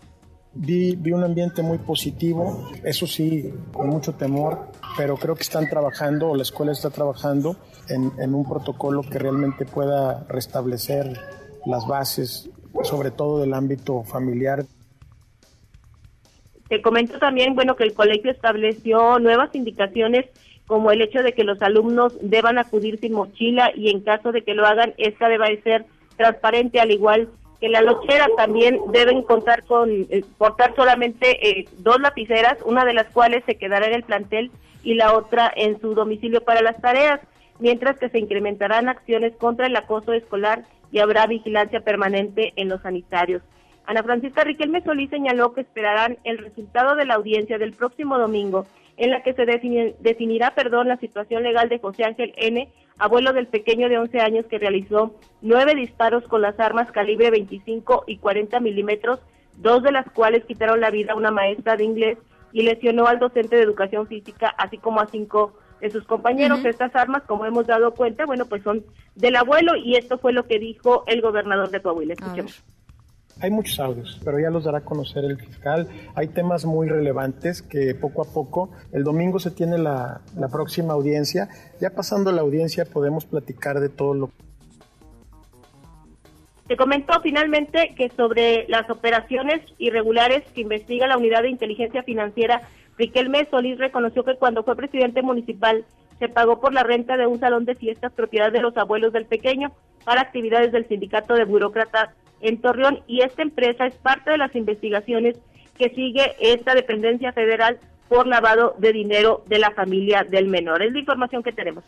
[0.54, 5.68] Vi, vi un ambiente muy positivo, eso sí, con mucho temor, pero creo que están
[5.68, 7.58] trabajando, o la escuela está trabajando
[7.90, 11.20] en, en un protocolo que realmente pueda restablecer
[11.66, 12.50] las bases,
[12.84, 14.64] sobre todo del ámbito familiar.
[16.70, 20.26] Te comento también, bueno, que el colegio estableció nuevas indicaciones
[20.68, 24.42] como el hecho de que los alumnos deban acudir sin mochila y en caso de
[24.42, 25.86] que lo hagan, esta deba de ser
[26.18, 32.00] transparente, al igual que la lonchera también deben contar con eh, portar solamente eh, dos
[32.00, 34.52] lapiceras, una de las cuales se quedará en el plantel
[34.84, 37.20] y la otra en su domicilio para las tareas,
[37.60, 42.82] mientras que se incrementarán acciones contra el acoso escolar y habrá vigilancia permanente en los
[42.82, 43.42] sanitarios.
[43.88, 48.66] Ana Francisca Riquelme Solís señaló que esperarán el resultado de la audiencia del próximo domingo,
[48.98, 53.34] en la que se defini- definirá perdón, la situación legal de José Ángel N., abuelo
[53.34, 58.18] del pequeño de 11 años que realizó nueve disparos con las armas calibre 25 y
[58.18, 59.20] 40 milímetros,
[59.58, 62.18] dos de las cuales quitaron la vida a una maestra de inglés
[62.54, 66.64] y lesionó al docente de educación física, así como a cinco de sus compañeros.
[66.70, 70.46] Estas armas, como hemos dado cuenta, bueno, pues son del abuelo y esto fue lo
[70.48, 72.14] que dijo el gobernador de Coahuila.
[72.14, 72.64] Escuchemos.
[73.42, 75.90] Hay muchos audios, pero ya los dará a conocer el fiscal.
[76.16, 80.22] Hay temas muy relevantes que poco a poco, el domingo se tiene la,
[80.52, 81.50] próxima audiencia.
[81.82, 84.30] Ya pasando la audiencia podemos platicar de todo lo
[86.68, 92.62] Te comentó finalmente que sobre las operaciones irregulares que investiga la Unidad de Inteligencia Financiera,
[92.98, 95.84] Riquelme Solís reconoció que cuando fue presidente municipal
[96.20, 99.26] se pagó por la renta de un salón de fiestas propiedad de los abuelos del
[99.26, 99.74] pequeño
[100.06, 104.56] para actividades del sindicato de burócratas en Torreón y esta empresa es parte de las
[104.56, 105.38] investigaciones
[105.78, 110.84] que sigue esta dependencia federal por lavado de dinero de la familia del menor.
[110.84, 111.84] Es la información que tenemos.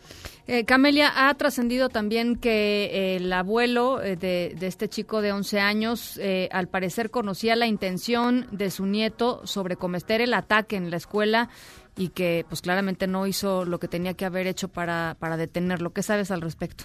[0.46, 5.32] Eh, Camelia, ha trascendido también que eh, el abuelo eh, de, de este chico de
[5.32, 10.76] 11 años, eh, al parecer conocía la intención de su nieto sobre cometer el ataque
[10.76, 11.50] en la escuela
[11.96, 15.92] y que pues claramente no hizo lo que tenía que haber hecho para, para detenerlo.
[15.92, 16.84] ¿Qué sabes al respecto?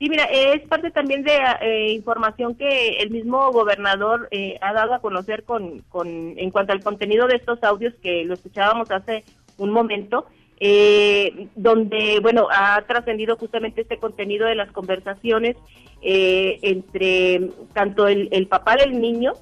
[0.00, 4.94] Sí, mira, es parte también de eh, información que el mismo gobernador eh, ha dado
[4.94, 9.24] a conocer con, con en cuanto al contenido de estos audios que lo escuchábamos hace
[9.58, 10.24] un momento,
[10.58, 15.58] eh, donde, bueno, ha trascendido justamente este contenido de las conversaciones
[16.00, 19.34] eh, entre tanto el, el papá del niño,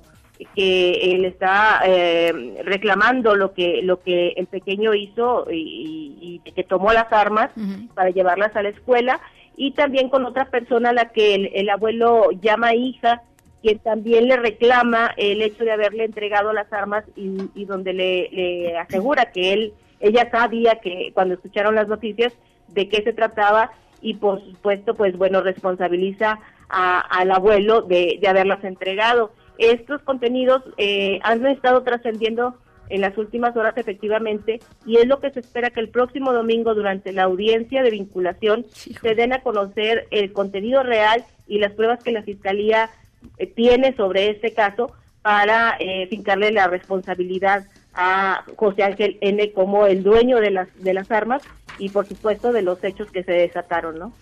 [0.56, 6.64] que él está eh, reclamando lo que lo que el pequeño hizo y, y que
[6.64, 7.50] tomó las armas
[7.94, 9.20] para llevarlas a la escuela
[9.58, 13.22] y también con otra persona a la que el, el abuelo llama hija
[13.60, 18.78] quien también le reclama el hecho de haberle entregado las armas y, y donde le,
[18.78, 22.32] asegura que él ella sabía que cuando escucharon las noticias
[22.68, 28.28] de qué se trataba y por supuesto pues bueno responsabiliza a- al abuelo de, de
[28.28, 29.32] haberlas entregado.
[29.58, 32.54] Estos contenidos eh, han estado trascendiendo
[32.90, 36.74] en las últimas horas efectivamente y es lo que se espera que el próximo domingo
[36.74, 42.02] durante la audiencia de vinculación se den a conocer el contenido real y las pruebas
[42.02, 42.90] que la fiscalía
[43.38, 49.86] eh, tiene sobre este caso para eh, fincarle la responsabilidad a José Ángel N como
[49.86, 51.42] el dueño de las de las armas
[51.78, 54.12] y por supuesto de los hechos que se desataron, ¿no?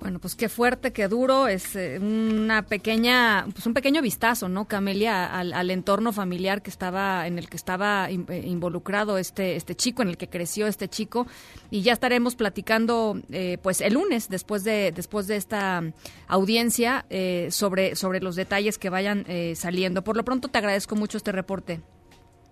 [0.00, 1.48] Bueno, pues qué fuerte, qué duro.
[1.48, 6.68] Es eh, una pequeña, pues un pequeño vistazo, ¿no, Camelia, al, al entorno familiar que
[6.68, 10.66] estaba, en el que estaba in- eh, involucrado este, este chico, en el que creció
[10.66, 11.26] este chico.
[11.70, 15.82] Y ya estaremos platicando, eh, pues el lunes, después de, después de esta
[16.28, 20.04] audiencia, eh, sobre, sobre los detalles que vayan eh, saliendo.
[20.04, 21.80] Por lo pronto te agradezco mucho este reporte.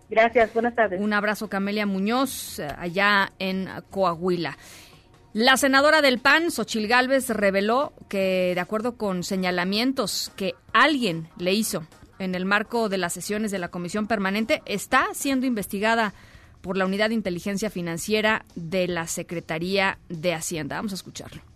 [0.08, 1.00] Gracias, buenas tardes.
[1.00, 4.56] Un abrazo, Camelia Muñoz, allá en Coahuila.
[5.34, 11.54] La senadora del PAN, Xochil Gálvez, reveló que, de acuerdo con señalamientos que alguien le
[11.54, 11.86] hizo
[12.18, 16.12] en el marco de las sesiones de la Comisión Permanente, está siendo investigada
[16.60, 20.76] por la Unidad de Inteligencia Financiera de la Secretaría de Hacienda.
[20.76, 21.51] Vamos a escucharlo.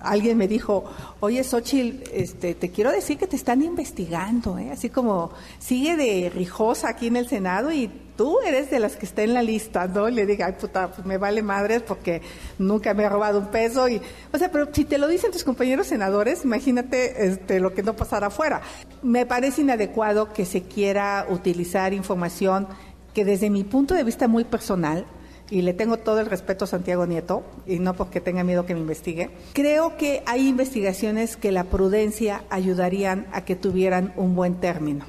[0.00, 0.84] Alguien me dijo,
[1.20, 4.70] oye Xochitl, este, te quiero decir que te están investigando, ¿eh?
[4.72, 9.06] así como sigue de rijosa aquí en el Senado y tú eres de las que
[9.06, 10.08] está en la lista, ¿no?
[10.08, 12.20] Y le diga, ay, puta, pues me vale madres porque
[12.58, 13.88] nunca me ha robado un peso.
[13.88, 17.84] y O sea, pero si te lo dicen tus compañeros senadores, imagínate este, lo que
[17.84, 18.60] no pasará afuera.
[19.02, 22.66] Me parece inadecuado que se quiera utilizar información
[23.14, 25.06] que desde mi punto de vista muy personal,
[25.50, 28.74] y le tengo todo el respeto a Santiago Nieto, y no porque tenga miedo que
[28.74, 34.56] me investigue, creo que hay investigaciones que la prudencia ayudarían a que tuvieran un buen
[34.60, 35.06] término.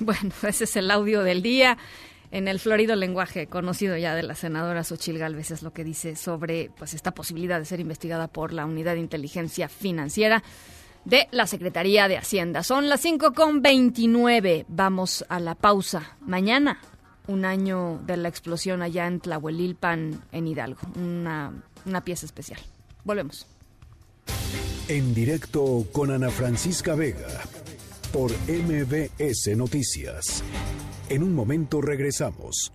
[0.00, 1.78] Bueno, ese es el audio del día.
[2.32, 6.14] En el florido lenguaje conocido ya de la senadora Xochil Gálvez es lo que dice
[6.14, 10.44] sobre pues esta posibilidad de ser investigada por la Unidad de Inteligencia Financiera
[11.04, 12.62] de la Secretaría de Hacienda.
[12.62, 14.66] Son las 5 con 29.
[14.68, 16.16] Vamos a la pausa.
[16.20, 16.78] Mañana,
[17.26, 20.80] un año de la explosión allá en Tlahuelilpan, en Hidalgo.
[20.96, 21.52] Una,
[21.84, 22.60] una pieza especial.
[23.04, 23.46] Volvemos.
[24.88, 27.28] En directo con Ana Francisca Vega
[28.12, 30.42] por MBS Noticias.
[31.08, 32.72] En un momento regresamos.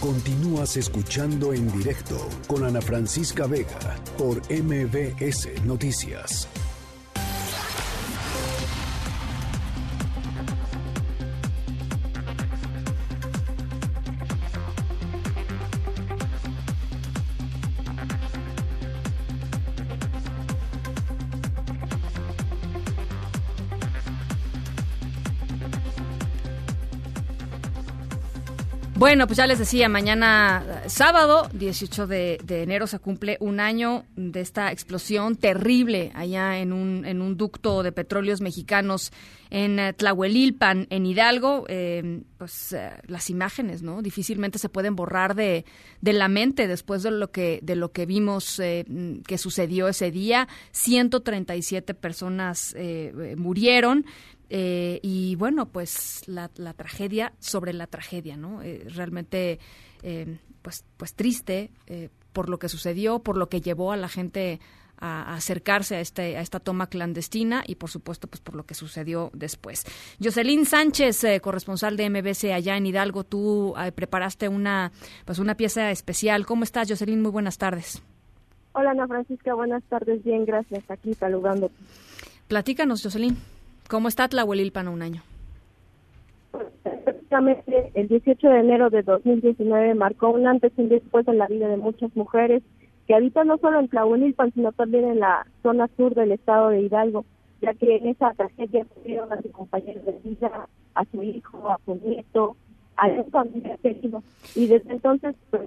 [0.00, 6.48] Continúas escuchando en directo con Ana Francisca Vega por MBS Noticias.
[28.98, 34.04] Bueno, pues ya les decía, mañana eh, sábado, 18 de, enero, se cumple un año
[34.16, 39.12] de esta explosión terrible allá en un, en un ducto de petróleos mexicanos
[39.50, 41.64] en uh, Tlahuelilpan, en Hidalgo.
[41.68, 44.02] Eh, pues uh, las imágenes, ¿no?
[44.02, 45.64] Difícilmente se pueden borrar de,
[46.00, 48.84] de la mente después de lo que, de lo que vimos eh,
[49.28, 50.48] que sucedió ese día.
[50.72, 52.74] 137 personas
[53.36, 54.04] murieron.
[54.50, 58.62] Eh, y bueno, pues la, la, tragedia sobre la tragedia, ¿no?
[58.62, 59.58] Eh, realmente,
[60.02, 61.70] eh, pues, pues triste
[62.32, 64.60] por lo que sucedió, por lo que llevó a la gente
[64.96, 68.74] a, acercarse a, este, a esta toma clandestina y, por supuesto, pues por lo que
[68.74, 69.84] sucedió después.
[70.22, 74.92] Jocelyn Sánchez, corresponsal de MBC allá en Hidalgo, tú preparaste una,
[75.24, 76.46] pues una pieza especial.
[76.46, 77.20] ¿Cómo estás, Jocelyn?
[77.20, 78.02] Muy buenas tardes.
[78.72, 79.54] Hola, Ana Francisca.
[79.54, 80.22] Buenas tardes.
[80.22, 80.88] Bien, gracias.
[80.90, 81.74] Aquí saludándote.
[82.46, 83.36] Platícanos, Jocelyn.
[83.88, 85.22] ¿Cómo está Tlahuelilpan un año?
[87.04, 91.46] Precisamente el 18 de enero de 2019 marcó un antes y un después en la
[91.46, 92.62] vida de muchas mujeres
[93.06, 96.82] que habitan no solo en Tlahuelilpan, sino también en la zona sur del estado de
[96.82, 97.24] Hidalgo,
[97.62, 101.78] ya que en esa tragedia perdieron a su compañero de vida, a su hijo, a
[101.86, 102.56] su nieto,
[102.96, 104.22] a un familiar querido.
[104.54, 105.62] Y desde entonces, pues,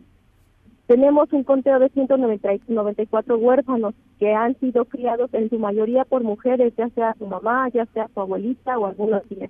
[0.91, 6.73] tenemos un conteo de 194 huérfanos que han sido criados en su mayoría por mujeres,
[6.77, 9.49] ya sea su mamá, ya sea su abuelita o algunos días.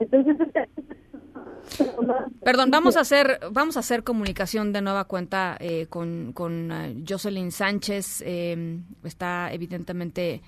[0.00, 0.36] Entonces,
[2.44, 7.04] Perdón, vamos a hacer vamos a hacer comunicación de nueva cuenta eh, con, con uh,
[7.08, 8.24] Jocelyn Sánchez.
[8.26, 10.42] Eh, está evidentemente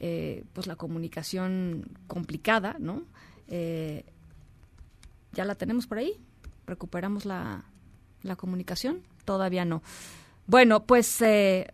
[0.00, 3.02] eh, pues la comunicación complicada, ¿no?
[3.48, 6.14] ya la tenemos por ahí.
[6.66, 7.62] Recuperamos la,
[8.22, 9.82] la comunicación todavía no.
[10.46, 11.66] Bueno, pues eh,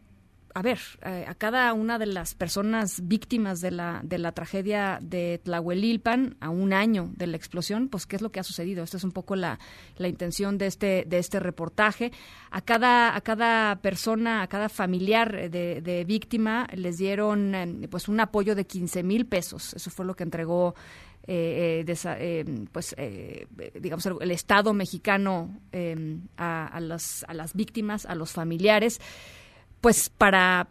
[0.54, 4.98] a ver, eh, a cada una de las personas víctimas de la, de la tragedia
[5.00, 8.84] de Tlahuelilpan, a un año de la explosión, pues qué es lo que ha sucedido.
[8.84, 9.58] Esta es un poco la,
[9.96, 12.12] la intención de este, de este reportaje.
[12.50, 18.20] A cada, a cada persona, a cada familiar de, víctima les dieron eh, pues un
[18.20, 19.74] apoyo de 15 mil pesos.
[19.74, 20.74] Eso fue lo que entregó
[21.26, 23.46] eh, de, eh, pues eh,
[23.80, 25.60] digamos el, Estado mexicano
[26.36, 29.00] a, las, a las víctimas, a los familiares,
[29.80, 30.68] pues para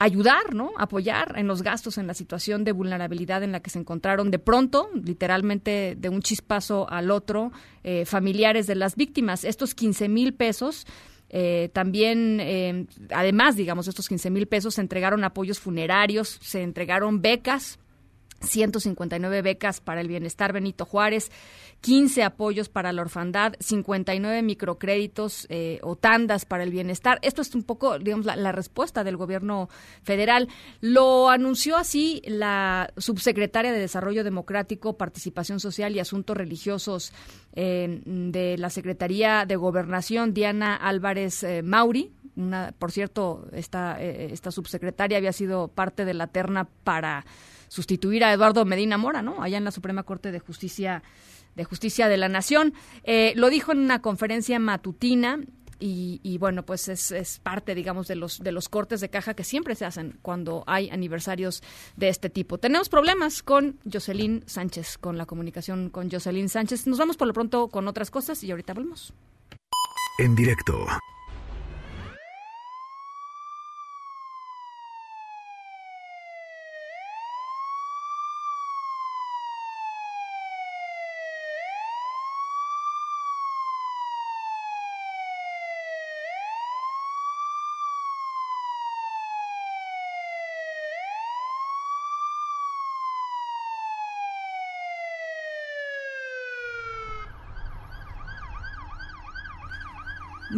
[0.00, 0.72] ayudar, ¿no?
[0.78, 4.38] Apoyar en los gastos, en la situación de vulnerabilidad en la que se encontraron de
[4.38, 7.52] pronto, literalmente de un chispazo al otro,
[7.84, 9.44] eh, familiares de las víctimas.
[9.44, 10.86] Estos 15 mil pesos.
[11.28, 17.20] Eh, también, eh, además, digamos, estos 15 mil pesos, se entregaron apoyos funerarios, se entregaron
[17.20, 17.78] becas
[18.40, 21.30] 159 becas para el bienestar Benito Juárez,
[21.82, 27.18] 15 apoyos para la orfandad, 59 microcréditos eh, o tandas para el bienestar.
[27.22, 29.68] Esto es un poco, digamos, la, respuesta del gobierno
[30.02, 30.48] federal.
[30.80, 37.12] Lo anunció así la subsecretaria de Desarrollo Democrático, Participación Social y Asuntos Religiosos
[37.54, 42.12] eh, de la Secretaría de Gobernación, Diana Álvarez eh, Mauri.
[42.36, 47.26] Una, por cierto, esta, esta subsecretaria había sido parte de la terna para
[47.70, 49.42] sustituir a Eduardo Medina Mora, ¿no?
[49.42, 51.02] Allá en la Suprema Corte de Justicia
[51.54, 52.74] de Justicia de la Nación.
[53.04, 55.40] Eh, lo dijo en una conferencia matutina
[55.82, 59.44] y, bueno, pues es, es, parte, digamos, de los, de los cortes de caja que
[59.44, 61.62] siempre se hacen cuando hay aniversarios
[61.96, 62.58] de este tipo.
[62.58, 66.86] Tenemos problemas con Jocelyn Sánchez, con la comunicación con Jocelyn Sánchez.
[66.86, 69.14] Nos vamos por lo pronto con otras cosas y ahorita volvemos.
[70.18, 70.86] En directo.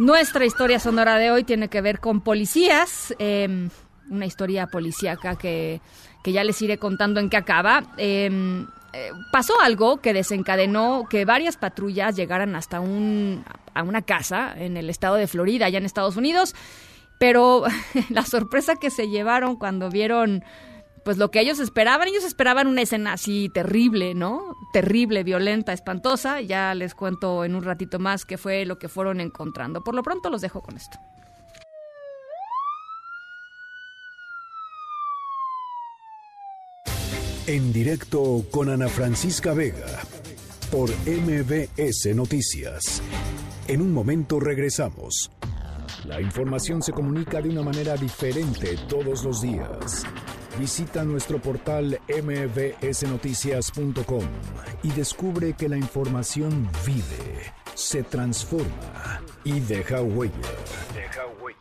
[0.03, 3.69] Nuestra historia sonora de hoy tiene que ver con policías, eh,
[4.09, 5.79] una historia policíaca que,
[6.25, 7.85] que, ya les iré contando en qué acaba.
[7.95, 14.53] Eh, eh, pasó algo que desencadenó que varias patrullas llegaran hasta un, a una casa
[14.57, 16.53] en el estado de Florida, allá en Estados Unidos,
[17.17, 17.63] pero
[18.09, 20.43] la sorpresa que se llevaron cuando vieron
[21.03, 24.55] pues lo que ellos esperaban, ellos esperaban una escena así terrible, ¿no?
[24.71, 26.41] Terrible, violenta, espantosa.
[26.41, 29.83] Ya les cuento en un ratito más qué fue lo que fueron encontrando.
[29.83, 30.97] Por lo pronto los dejo con esto.
[37.45, 39.99] En directo con Ana Francisca Vega
[40.71, 43.01] por MBS Noticias.
[43.67, 45.29] En un momento regresamos.
[46.05, 50.05] La información se comunica de una manera diferente todos los días.
[50.59, 54.23] Visita nuestro portal mbsnoticias.com
[54.83, 60.35] y descubre que la información vive, se transforma y deja huella.
[60.93, 61.57] Deja huella.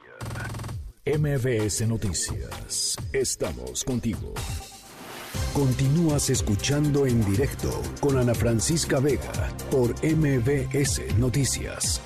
[1.05, 2.97] MBS Noticias.
[3.13, 4.35] Estamos contigo.
[5.55, 7.71] Continúas escuchando en directo
[8.01, 12.01] con Ana Francisca Vega por MBS Noticias.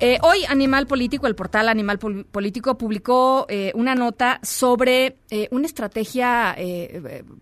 [0.00, 5.48] Eh, hoy Animal Político, el portal Animal Pol Político, publicó eh, una nota sobre eh,
[5.50, 6.56] una estrategia,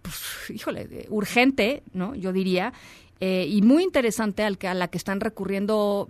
[0.00, 0.16] pues,
[0.48, 2.14] híjole, urgente, ¿no?
[2.14, 2.72] Yo diría,
[3.20, 6.08] y muy interesante al que, a la que están recurriendo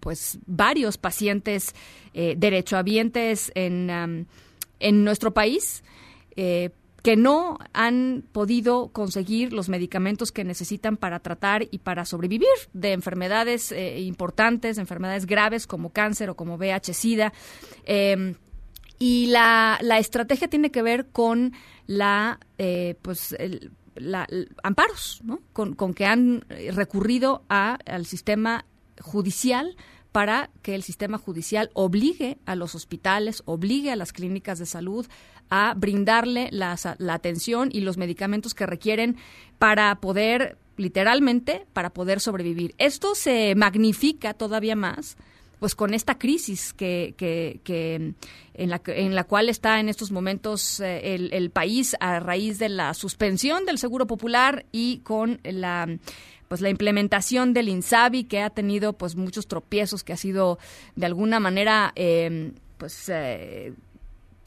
[0.00, 1.74] pues varios pacientes
[2.12, 4.26] derechohabientes en,
[4.78, 5.82] en nuestro país
[7.08, 12.92] que no han podido conseguir los medicamentos que necesitan para tratar y para sobrevivir de
[12.92, 17.32] enfermedades eh, importantes, enfermedades graves como cáncer o como VIH-Sida.
[17.86, 18.34] Eh,
[18.98, 21.54] y la, la, estrategia tiene que ver con
[21.86, 23.72] la, eh, pues, el,
[24.62, 25.40] amparos, ¿no?
[25.54, 26.44] Con, con, que han
[26.74, 28.66] recurrido a, al sistema
[29.00, 29.78] judicial
[30.12, 35.06] para que el sistema judicial obligue a los hospitales, obligue a las clínicas de salud
[35.50, 39.16] a brindarle la, la atención y los medicamentos que requieren
[39.58, 42.74] para poder, literalmente, para poder sobrevivir.
[42.78, 45.16] Esto se magnifica todavía más
[45.58, 48.14] pues con esta crisis que, que, que
[48.54, 52.58] en, la, en la cual está en estos momentos eh, el, el, país a raíz
[52.58, 55.88] de la suspensión del Seguro Popular y con la
[56.48, 60.58] pues la implementación del INSABI que ha tenido pues muchos tropiezos que ha sido
[60.96, 63.74] de alguna manera eh, pues eh,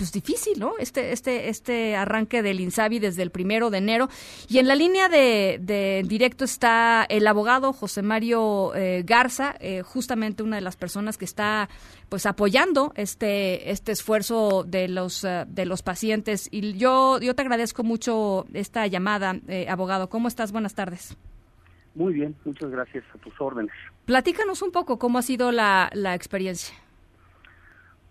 [0.01, 0.73] pues difícil, ¿no?
[0.79, 4.09] Este, este, este arranque del INSABI desde el primero de enero.
[4.49, 9.83] Y en la línea de, de directo está el abogado José Mario eh, Garza, eh,
[9.83, 11.69] justamente una de las personas que está
[12.09, 16.47] pues apoyando este, este esfuerzo de los, uh, de los pacientes.
[16.49, 20.09] Y yo, yo te agradezco mucho esta llamada, eh, abogado.
[20.09, 20.51] ¿Cómo estás?
[20.51, 21.15] Buenas tardes.
[21.93, 23.75] Muy bien, muchas gracias a tus órdenes.
[24.05, 26.73] Platícanos un poco cómo ha sido la, la experiencia.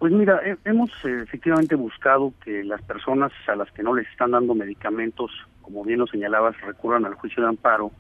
[0.01, 4.31] Pues mira, hemos eh, efectivamente buscado que las personas a las que no les están
[4.31, 5.31] dando medicamentos,
[5.61, 7.93] como bien lo señalabas, recurran al juicio de amparo,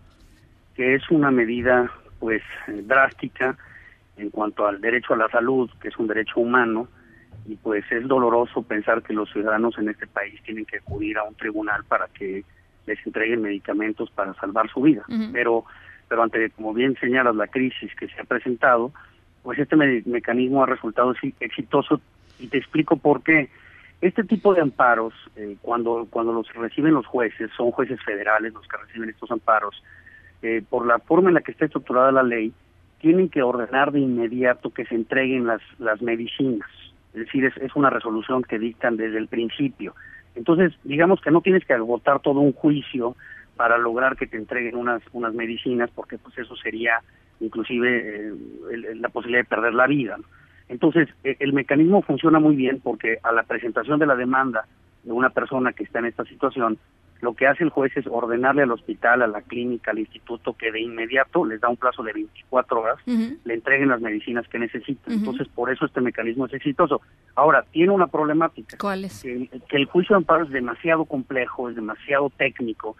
[0.74, 3.58] que es una medida pues eh, drástica
[4.16, 6.88] en cuanto al derecho a la salud, que es un derecho humano,
[7.44, 11.24] y pues es doloroso pensar que los ciudadanos en este país tienen que acudir a
[11.24, 12.44] un tribunal para que
[12.86, 15.04] les entreguen medicamentos para salvar su vida.
[15.06, 15.32] Uh -huh.
[15.32, 15.64] Pero
[16.08, 18.92] pero ante, como bien señalas, la crisis que se ha presentado,
[19.42, 22.00] pues este me mecanismo ha resultado exitoso
[22.38, 23.48] y te explico por qué.
[24.00, 28.66] Este tipo de amparos, eh, cuando, cuando los reciben los jueces, son jueces federales los
[28.66, 29.82] que reciben estos amparos,
[30.42, 32.52] eh, por la forma en la que está estructurada la ley,
[33.00, 36.68] tienen que ordenar de inmediato que se entreguen las, las medicinas.
[37.12, 39.94] Es decir, es, es una resolución que dictan desde el principio.
[40.34, 43.16] Entonces, digamos que no tienes que agotar todo un juicio
[43.56, 47.02] para lograr que te entreguen unas, unas medicinas, porque pues eso sería
[47.40, 48.34] inclusive eh,
[48.72, 50.18] el, la posibilidad de perder la vida.
[50.68, 54.66] Entonces, eh, el mecanismo funciona muy bien porque a la presentación de la demanda
[55.02, 56.78] de una persona que está en esta situación,
[57.20, 60.70] lo que hace el juez es ordenarle al hospital, a la clínica, al instituto que
[60.72, 65.12] de inmediato les da un plazo de 24 horas, le entreguen las medicinas que necesitan.
[65.12, 67.02] Entonces, por eso este mecanismo es exitoso.
[67.34, 68.78] Ahora, tiene una problemática.
[68.78, 69.22] ¿Cuál es?
[69.22, 72.96] Que, que el juicio de amparo es demasiado complejo, es demasiado técnico.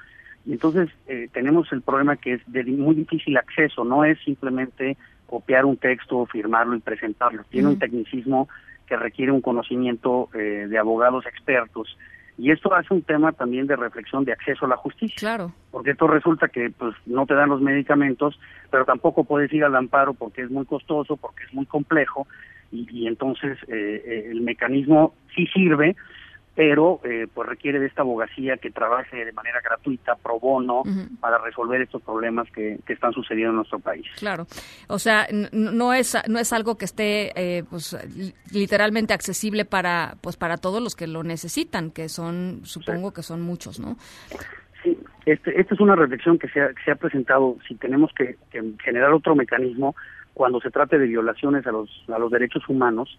[0.49, 5.64] Entonces eh, tenemos el problema que es de muy difícil acceso, no es simplemente copiar
[5.64, 7.45] un texto, firmarlo y presentarlo.
[7.51, 8.49] Tiene un tecnicismo
[8.86, 11.97] que requiere un conocimiento eh, de abogados expertos.
[12.36, 15.16] Y esto hace un tema también de reflexión de acceso a la justicia.
[15.18, 15.53] Claro.
[15.70, 19.76] Porque esto resulta que pues no te dan los medicamentos, pero tampoco puedes ir al
[19.76, 22.26] amparo porque es muy costoso, porque es muy complejo,
[22.72, 25.97] y, y entonces eh, eh, el mecanismo sí sirve,
[26.61, 30.82] pero eh, pues requiere de esta abogacía que trabaje de manera gratuita, pro bono,
[31.18, 34.06] para resolver estos problemas que, que están sucediendo en nuestro país.
[34.18, 34.46] Claro.
[34.86, 40.16] O sea, no es no es algo que esté eh, pues li- literalmente accesible para
[40.20, 43.96] pues para todos los que lo necesitan, que son supongo que son muchos, ¿no?
[45.24, 48.36] Este, esta es una reflexión que se ha, que se ha presentado si tenemos que,
[48.50, 49.96] que generar otro mecanismo
[50.34, 53.18] cuando se trate de violaciones a los, a los derechos humanos,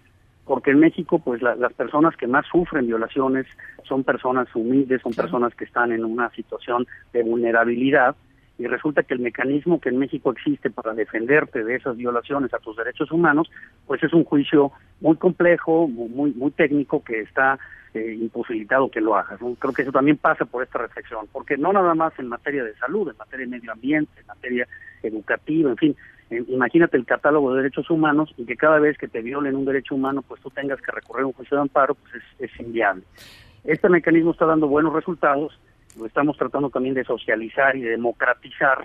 [0.52, 3.46] porque en México pues la- las personas que más sufren violaciones
[3.88, 8.18] son personas humildes, son personas que están en una situación de vulnerabilidad
[8.60, 12.60] y resulta que el mecanismo que en México existe para defenderte de esas violaciones a
[12.60, 13.50] tus derechos humanos,
[13.88, 17.58] pues es un juicio muy complejo, mu- muy muy técnico que está
[17.94, 19.40] eh, imposibilitado que lo hagas.
[19.42, 19.56] ¿no?
[19.56, 22.76] Creo que eso también pasa por esta reflexión, porque no nada más en materia de
[22.76, 24.68] salud, en materia de medio ambiente, en materia
[25.02, 25.96] educativa, en fin,
[26.32, 29.96] imagínate el catálogo de derechos humanos y que cada vez que te violen un derecho
[29.96, 33.04] humano, pues tú tengas que recurrir a un juicio de amparo, pues es, es inviable.
[33.64, 35.60] Este mecanismo está dando buenos resultados,
[36.00, 38.84] lo estamos tratando también de socializar y de democratizar.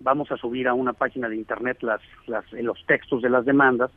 [0.00, 3.44] Vamos a subir a una página de internet las, las, eh, los textos de las
[3.44, 3.90] demandas,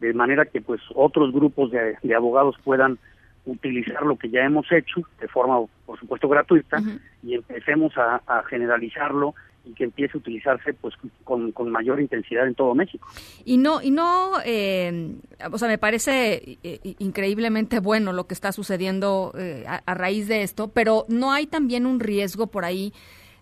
[0.00, 2.98] de manera que pues otros grupos de, de abogados puedan
[3.46, 6.78] utilizar lo que ya hemos hecho de forma, por supuesto, gratuita
[7.22, 9.34] y empecemos a, a generalizarlo
[9.64, 10.94] y que empiece a utilizarse pues
[11.24, 13.06] con, con mayor intensidad en todo México.
[13.44, 15.14] Y no, y no, eh,
[15.52, 20.28] o sea, me parece eh, increíblemente bueno lo que está sucediendo eh, a, a raíz
[20.28, 22.92] de esto, pero no hay también un riesgo por ahí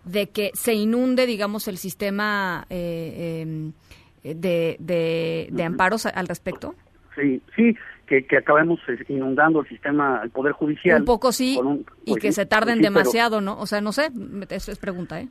[0.03, 3.71] de que se inunde, digamos, el sistema eh,
[4.23, 6.75] eh, de, de, de amparos al respecto.
[7.15, 7.75] Sí, sí,
[8.07, 10.99] que, que acabemos inundando el sistema, el Poder Judicial.
[11.01, 11.59] Un poco sí,
[12.05, 13.59] y pues que sí, se tarden sí, pero- demasiado, ¿no?
[13.59, 14.09] O sea, no sé,
[14.49, 15.27] eso es pregunta, ¿eh?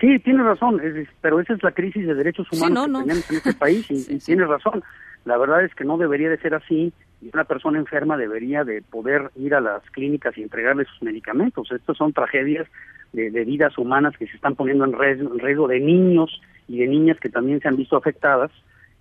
[0.00, 2.90] Sí, tienes razón, es- pero esa es la crisis de derechos Sí, humanos no, que
[2.92, 3.00] no.
[3.00, 4.82] tenemos en este país y, y tienes razón.
[5.24, 6.92] La verdad es que no debería de ser así
[7.22, 11.70] y una persona enferma debería de poder ir a las clínicas y entregarle sus medicamentos.
[11.72, 12.66] Estas son tragedias
[13.12, 16.78] de, de vidas humanas que se están poniendo en riesgo, en riesgo de niños y
[16.78, 18.50] de niñas que también se han visto afectadas.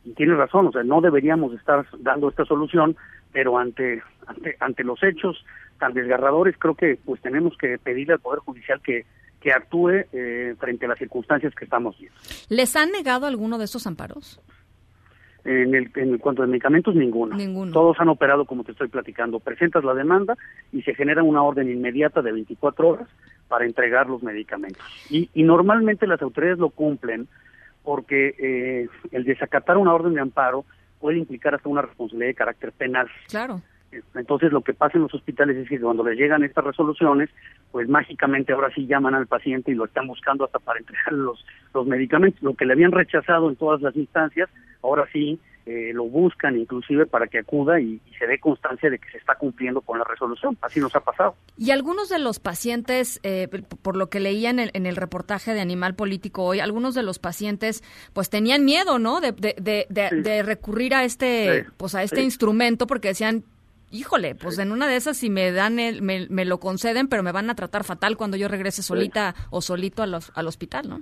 [0.06, 2.96] Y tienes razón, o sea, no deberíamos estar dando esta solución,
[3.34, 5.44] pero ante, ante, ante los hechos
[5.80, 9.06] tan desgarradores, creo que pues tenemos que pedirle al Poder Judicial que,
[9.46, 12.18] que actúe eh, frente a las circunstancias que estamos viendo.
[12.50, 14.42] ¿Les han negado alguno de estos amparos?
[15.44, 17.36] En, el, en cuanto a medicamentos, ninguno.
[17.36, 17.72] Ninguno.
[17.72, 19.40] Todos han operado como te estoy platicando.
[19.40, 20.36] Presentas la demanda
[20.72, 23.08] y se genera una orden inmediata de 24 horas
[23.48, 24.84] para entregar los medicamentos.
[25.12, 27.28] Y, y normalmente las autoridades lo cumplen
[27.84, 30.66] porque eh, el desacatar una orden de amparo
[31.00, 33.08] puede implicar hasta una responsabilidad de carácter penal.
[33.28, 33.62] Claro.
[34.16, 37.30] Entonces lo que pasa en los hospitales es que cuando les llegan estas resoluciones,
[37.72, 41.46] pues mágicamente ahora sí llaman al paciente y lo están buscando hasta para entregar los,
[41.74, 42.42] los medicamentos.
[42.42, 44.50] Lo que le habían rechazado en todas las instancias,
[44.82, 49.00] ahora sí eh, lo buscan inclusive para que acuda y, y se dé constancia de
[49.00, 50.56] que se está cumpliendo con la resolución.
[50.62, 51.36] Así nos ha pasado.
[51.58, 53.48] Y algunos de los pacientes, eh,
[53.82, 57.02] por lo que leía en el, en el reportaje de Animal Político hoy, algunos de
[57.02, 57.84] los pacientes
[58.14, 59.22] pues tenían miedo, ¿no?
[59.22, 62.24] De, de, de, de- de recurrir a este, Sí, pues a este sí.
[62.24, 63.44] instrumento porque decían,
[63.92, 67.24] híjole, pues en una de esas si me dan el, me, me lo conceden, pero
[67.24, 70.90] me van a tratar fatal cuando yo regrese solita o solito a los- al hospital,
[70.90, 71.02] ¿no?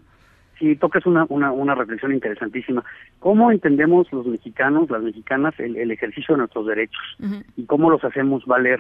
[0.60, 2.84] Sí, tocas una, una, una reflexión interesantísima.
[3.20, 7.02] ¿Cómo entendemos los mexicanos, las mexicanas, el, el ejercicio de nuestros derechos?
[7.58, 8.80] y cómo los hacemos valer.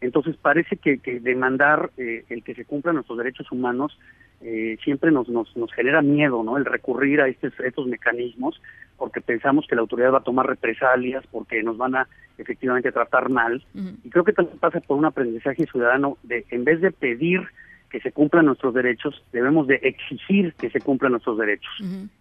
[0.00, 3.98] Entonces parece que, que demandar eh, el que se cumplan nuestros derechos humanos
[4.42, 6.56] eh, siempre nos, nos, nos genera miedo, ¿no?
[6.56, 8.60] El recurrir a estos, estos mecanismos
[8.96, 12.08] porque pensamos que la autoridad va a tomar represalias, porque nos van a
[12.38, 13.64] efectivamente tratar mal.
[14.02, 17.42] Y creo que también pasa por un aprendizaje ciudadano de, en vez de pedir
[17.90, 21.72] que se cumplan nuestros derechos, debemos de exigir que se cumplan nuestros derechos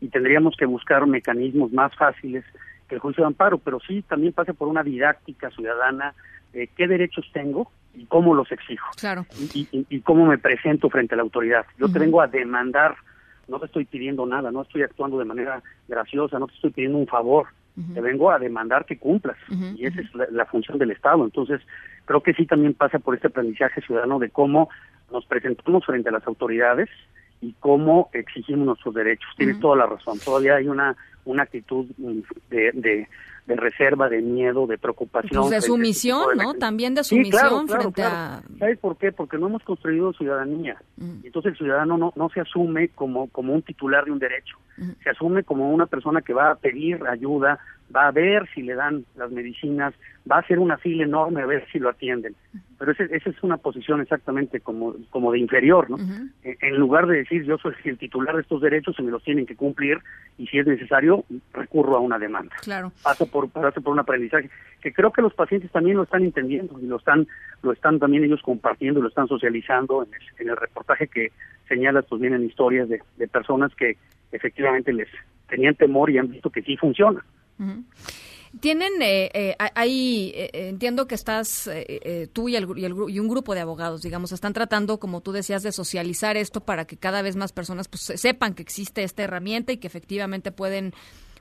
[0.01, 2.43] y tendríamos que buscar mecanismos más fáciles
[2.87, 6.13] que el juicio de amparo, pero sí también pasa por una didáctica ciudadana
[6.51, 9.25] de qué derechos tengo y cómo los exijo Claro.
[9.53, 11.65] y, y- y cómo me presento frente a la autoridad.
[11.77, 12.95] Yo te vengo a demandar,
[13.47, 16.97] no te estoy pidiendo nada, no estoy actuando de manera graciosa, no te estoy pidiendo
[16.97, 17.47] un favor,
[17.93, 19.37] te vengo a demandar que cumplas.
[19.75, 21.23] Y esa es la, la función del Estado.
[21.23, 21.59] Entonces,
[22.05, 24.69] creo que sí también pasa por este aprendizaje ciudadano de cómo
[25.11, 26.89] nos presentamos frente a las autoridades
[27.41, 29.29] y cómo exigimos nuestros derechos.
[29.37, 30.17] Tienes toda la razón.
[30.23, 32.19] Todavía hay una, una actitud mm,
[32.49, 33.07] de, de,
[33.45, 35.41] de reserva, de miedo, de preocupación.
[35.41, 36.53] Pues de este sumisión, de ¿no?
[36.53, 38.15] También de Sí, sumisión claro, claro, frente claro.
[38.15, 38.41] a...
[38.59, 39.11] ¿Sabes por qué?
[39.11, 40.77] Porque no hemos construido ciudadanía.
[40.97, 41.25] Mm.
[41.25, 44.57] Entonces el ciudadano no, no se asume como, como un titular de un derecho.
[45.03, 47.59] Se asume como una persona que va a pedir ayuda,
[47.95, 49.93] va a ver si le dan las medicinas,
[50.29, 52.35] va a hacer una fila enorme a ver si lo atienden.
[52.79, 55.97] Pero ese- esa es una posición exactamente como, como de inferior, ¿no?
[56.43, 59.23] En- En lugar de decir yo soy el titular de estos derechos y me los
[59.23, 59.99] tienen que cumplir
[60.39, 61.23] y si es necesario
[61.53, 62.91] recurro a una demanda Claro.
[63.03, 64.49] pasa por pasa por un aprendizaje
[64.81, 67.27] que creo que los pacientes también lo están entendiendo y lo están
[67.63, 71.31] lo están también ellos compartiendo lo están socializando en el, en el reportaje que
[71.67, 73.97] señalas pues vienen historias de, de personas que
[74.31, 75.07] efectivamente les
[75.49, 77.25] tenían temor y han visto que sí funciona.
[78.59, 82.85] Tienen, eh, eh, hay, eh, eh, entiendo que estás, eh, eh, tú y, el, y,
[82.85, 86.61] el y un grupo de abogados, digamos, están tratando, como tú decías, de socializar esto
[86.61, 89.87] para que cada vez más personas pues, se- sepan que existe esta herramienta y que
[89.87, 90.93] efectivamente pueden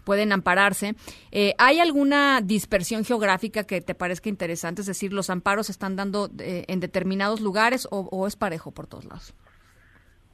[0.04, 0.94] pueden ampararse.
[1.30, 4.80] Eh, ¿Hay alguna dispersión geográfica que te parezca interesante?
[4.82, 8.70] Es decir, ¿los amparos se están dando eh, en determinados lugares o, o es parejo
[8.70, 9.34] por todos lados?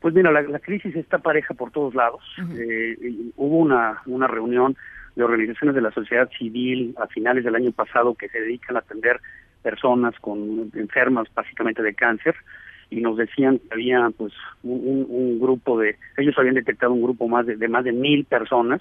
[0.00, 2.22] Pues mira, la, la crisis está pareja por todos lados.
[2.56, 4.76] Eh, y hubo una, una reunión
[5.16, 8.80] de organizaciones de la sociedad civil a finales del año pasado que se dedican a
[8.80, 9.20] atender
[9.62, 12.36] personas con enfermas básicamente de cáncer
[12.90, 17.02] y nos decían que había pues un, un- un grupo de ellos habían detectado un
[17.02, 18.80] grupo más de, de más de mil personas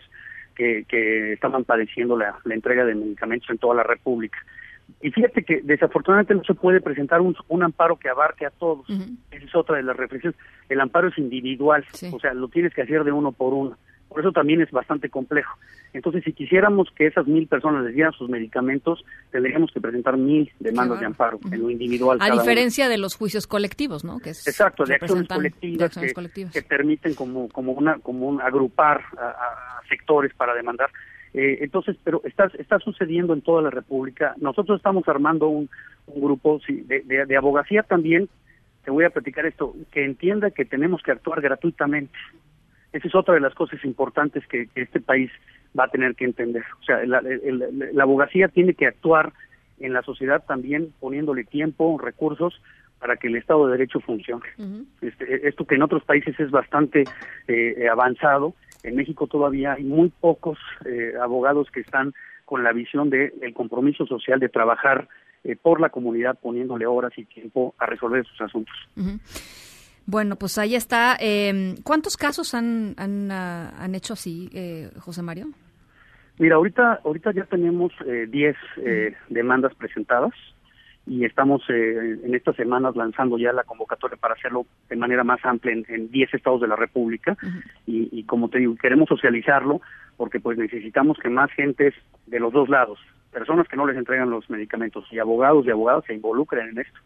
[0.57, 4.39] que, que estaban padeciendo la, la entrega de medicamentos en toda la república
[5.01, 8.89] y fíjate que desafortunadamente no se puede presentar un, un amparo que abarque a todos.
[8.89, 10.39] Esa es otra de las reflexiones.
[10.69, 13.77] El amparo es individual, o sea, lo tienes que hacer de uno por uno.
[14.09, 15.57] Por eso también es bastante complejo.
[15.93, 20.51] Entonces, si quisiéramos que esas mil personas les dieran sus medicamentos, tendríamos que presentar mil
[20.59, 22.17] demandas de amparo en lo individual.
[22.21, 22.35] A uno.
[22.39, 24.19] diferencia de los juicios colectivos, ¿no?
[24.19, 26.53] Que es- Exacto, de acciones colectivas, de acciones que, colectivas.
[26.53, 30.89] que permiten como como una como un agrupar a, a sectores para demandar.
[31.33, 34.33] Eh, entonces, pero está está sucediendo en toda la República.
[34.39, 35.69] Nosotros estamos armando un,
[36.07, 38.29] un grupo sí, de, de, de abogacía también.
[38.85, 42.17] Te voy a platicar esto, que entienda que tenemos que actuar gratuitamente.
[42.97, 45.29] Esa es otra de las cosas importantes que, que este país
[45.77, 46.63] va a tener que entender.
[46.81, 49.33] O sea, la, el- el- la abogacía tiene que actuar
[49.79, 52.59] en la sociedad también poniéndole tiempo, recursos
[52.99, 54.45] para que el Estado de Derecho funcione.
[55.01, 57.03] Este, esto que en otros países es bastante
[57.47, 62.13] eh, avanzado, en México todavía hay muy pocos eh, abogados que están
[62.45, 65.07] con la visión de el compromiso social de trabajar
[65.43, 68.73] eh, por la comunidad poniéndole horas y tiempo a resolver sus asuntos.
[68.95, 69.19] Ujú.
[70.07, 71.17] Bueno, pues ahí está.
[71.19, 75.47] Eh, ¿Cuántos casos han, han, ah, han hecho así, eh, José Mario?
[76.39, 80.33] Mira, ahorita ahorita ya tenemos eh, 10 eh, demandas presentadas
[81.05, 85.43] y estamos eh, en estas semanas lanzando ya la convocatoria para hacerlo de manera más
[85.43, 87.35] amplia en, en 10 estados de la República
[87.85, 89.81] y, y como te digo, queremos socializarlo
[90.15, 91.93] porque pues necesitamos que más gentes
[92.27, 92.99] de los dos lados,
[93.31, 96.99] personas que no les entregan los medicamentos y abogados y abogadas se involucren en esto.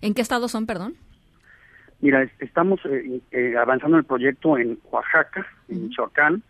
[0.00, 0.94] ¿En qué estados son, perdón?
[2.04, 6.42] Mira, es- estamos eh, eh, avanzando en el proyecto en Oaxaca, en Michoacán,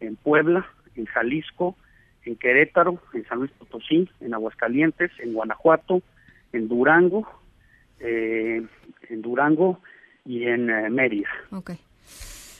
[0.00, 1.76] en Puebla, en Jalisco,
[2.24, 6.00] en Querétaro, en San Luis Potosí, en Aguascalientes, en Guanajuato,
[6.54, 7.28] en Durango,
[8.00, 8.62] eh,
[9.10, 9.78] en Durango
[10.24, 11.28] y en eh, Mérida.
[11.50, 11.72] Ok.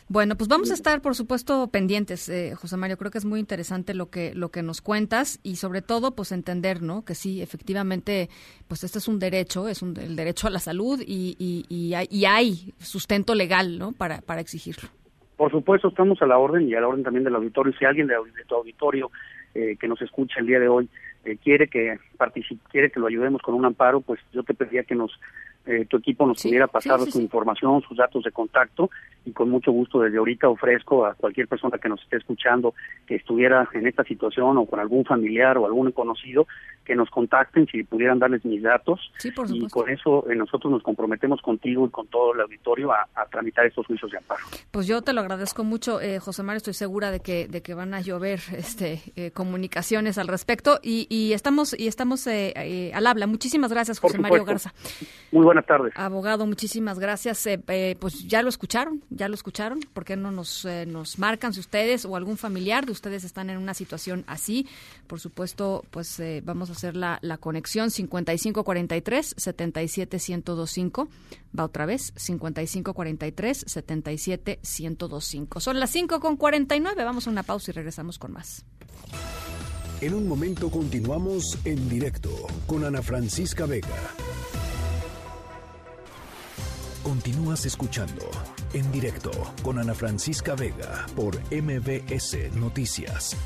[0.06, 2.98] Bueno, pues vamos a estar, por supuesto, pendientes, eh, José Mario.
[2.98, 6.30] Creo que es muy interesante lo que lo que nos cuentas y, sobre todo, pues
[6.30, 7.04] entender, ¿no?
[7.06, 8.28] Que sí, efectivamente,
[8.68, 11.94] pues este es un derecho, es un, el derecho a la salud y, y, y
[11.94, 13.92] hay, y hay sustento legal, ¿no?
[13.92, 14.90] Para para exigirlo.
[15.36, 17.72] Por supuesto, estamos a la orden y a la orden también del auditorio.
[17.78, 19.10] Si alguien de, de tu auditorio
[19.54, 20.88] eh, que nos escucha el día de hoy
[21.24, 24.84] eh, quiere que participe, quiere que lo ayudemos con un amparo, pues yo te pediría
[24.84, 25.18] que nos
[25.66, 27.24] eh, tu equipo nos pudiera pasar sí, su sí.
[27.24, 28.90] información, sus datos de contacto
[29.24, 32.74] y con mucho gusto desde ahorita ofrezco a cualquier persona que nos esté escuchando
[33.06, 36.46] que estuviera en esta situación o con algún familiar o algún conocido
[36.84, 40.70] que nos contacten si pudieran darles mis datos Sí, por y con eso eh, nosotros
[40.70, 44.42] nos comprometemos contigo y con todo el auditorio a, a tramitar estos juicios de amparo.
[44.70, 46.58] Pues yo te lo agradezco mucho, eh, José Mario.
[46.58, 51.06] Estoy segura de que de que van a llover este eh, comunicaciones al respecto y,
[51.08, 53.26] y estamos y estamos al habla.
[53.26, 54.44] Muchísimas gracias, José Mario.
[54.44, 54.74] Garza.
[55.32, 55.92] Muy buenas tardes.
[55.96, 57.46] Abogado, muchísimas gracias.
[57.46, 59.80] Eh, eh, pues ya lo escucharon, ya lo escucharon.
[59.92, 63.50] ¿Por qué no nos, eh, nos marcan si ustedes o algún familiar de ustedes están
[63.50, 64.66] en una situación así?
[65.06, 71.08] Por supuesto, pues eh, vamos a hacer la, la conexión 5543 77125.
[71.58, 75.60] Va otra vez, 5543 77125.
[75.60, 77.04] Son las 5 con 49.
[77.04, 78.64] Vamos a una pausa y regresamos con más.
[80.00, 82.30] En un momento continuamos en directo
[82.66, 83.88] con Ana Francisca Vega.
[87.04, 88.22] Continúas escuchando
[88.72, 89.30] en directo
[89.62, 93.36] con Ana Francisca Vega por MBS Noticias.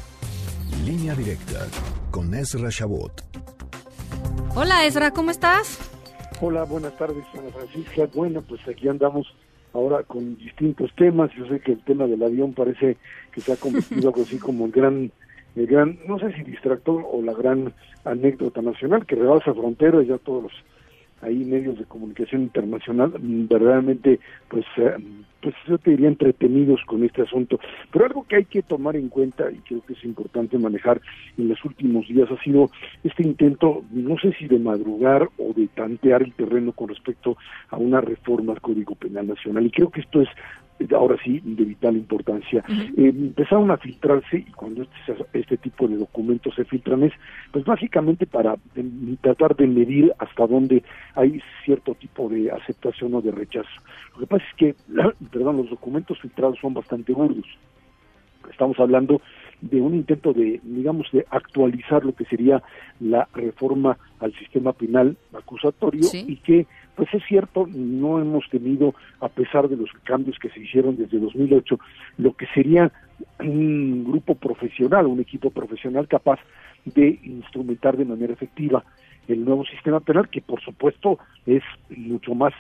[0.86, 1.66] Línea directa
[2.12, 3.20] con Ezra Shabot.
[4.54, 5.76] Hola Ezra, ¿cómo estás?
[6.40, 8.08] Hola, buenas tardes, Ana Francisca.
[8.14, 9.26] Bueno, pues aquí andamos
[9.72, 11.32] ahora con distintos temas.
[11.36, 12.96] Yo sé que el tema del avión parece
[13.32, 15.10] que se ha convertido algo así como el gran,
[15.56, 20.16] el gran, no sé si distractor o la gran anécdota nacional que rebasa fronteras, ya
[20.18, 20.52] todos los
[21.22, 24.96] ahí medios de comunicación internacional mm, verdaderamente pues eh,
[25.40, 27.58] pues yo te diría entretenidos con este asunto
[27.92, 31.00] pero algo que hay que tomar en cuenta y creo que es importante manejar
[31.36, 32.70] en los últimos días ha sido
[33.04, 37.36] este intento no sé si de madrugar o de tantear el terreno con respecto
[37.70, 40.28] a una reforma al Código Penal Nacional y creo que esto es
[40.94, 42.64] ahora sí de vital importancia.
[42.68, 47.12] Eh, empezaron a filtrarse y cuando este, este, tipo de documentos se filtran es
[47.50, 48.84] pues básicamente para eh,
[49.20, 50.82] tratar de medir hasta dónde
[51.14, 53.68] hay cierto tipo de aceptación o de rechazo.
[54.18, 54.74] Lo que pasa es que,
[55.30, 57.46] perdón, los documentos filtrados son bastante burdos.
[58.50, 59.20] Estamos hablando
[59.60, 62.60] de un intento de, digamos, de actualizar lo que sería
[62.98, 66.66] la reforma al sistema penal acusatorio y que
[66.96, 71.20] pues es cierto, no hemos tenido, a pesar de los cambios que se hicieron desde
[71.20, 71.78] 2008,
[72.16, 72.90] lo que sería
[73.38, 76.40] un grupo profesional, un equipo profesional capaz
[76.84, 78.82] de instrumentar de manera efectiva
[79.28, 81.62] el nuevo sistema penal, que por supuesto es
[81.96, 82.52] mucho más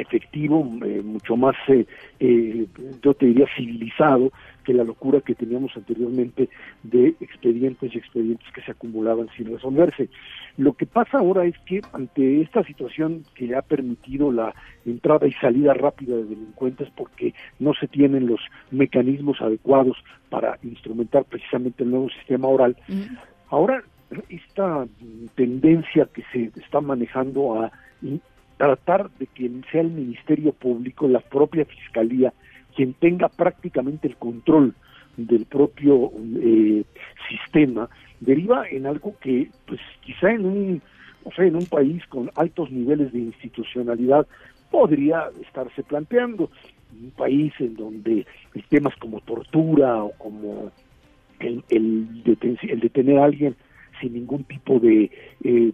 [0.00, 1.86] efectivo, eh, mucho más, eh,
[2.20, 2.66] eh,
[3.02, 4.32] yo te diría, civilizado
[4.64, 6.48] que la locura que teníamos anteriormente
[6.82, 10.08] de expedientes y expedientes que se acumulaban sin resolverse.
[10.56, 14.54] Lo que pasa ahora es que ante esta situación que ha permitido la
[14.86, 18.40] entrada y salida rápida de delincuentes porque no se tienen los
[18.70, 19.96] mecanismos adecuados
[20.30, 22.76] para instrumentar precisamente el nuevo sistema oral,
[23.48, 23.82] ahora
[24.28, 24.86] esta
[25.34, 27.72] tendencia que se está manejando a
[28.62, 32.32] tratar de que sea el Ministerio Público, la propia Fiscalía,
[32.76, 34.72] quien tenga prácticamente el control
[35.16, 36.84] del propio eh,
[37.28, 37.88] sistema,
[38.20, 40.82] deriva en algo que, pues, quizá en un,
[41.24, 44.28] o sea, en un país con altos niveles de institucionalidad
[44.70, 46.48] podría estarse planteando.
[46.92, 48.26] Un país en donde
[48.68, 50.70] temas como tortura o como
[51.40, 52.06] el, el,
[52.62, 53.56] el detener a alguien
[54.02, 55.10] sin ningún tipo de,
[55.44, 55.72] eh,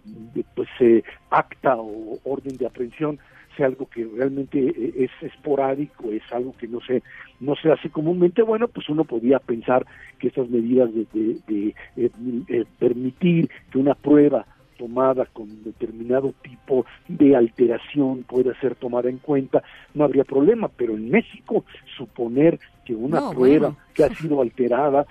[0.54, 3.18] pues eh, acta o orden de aprehensión
[3.56, 7.02] sea algo que realmente eh, es esporádico, es algo que no se
[7.40, 9.86] no se hace comúnmente, bueno, pues uno podía pensar
[10.18, 11.04] que estas medidas de,
[11.46, 14.44] de permitir que una prueba
[14.78, 19.62] tomada con determinado tipo de alteración pueda ser tomada en cuenta,
[19.92, 21.64] no habría problema, pero en México
[21.96, 25.06] suponer que una prueba que ha sido alterada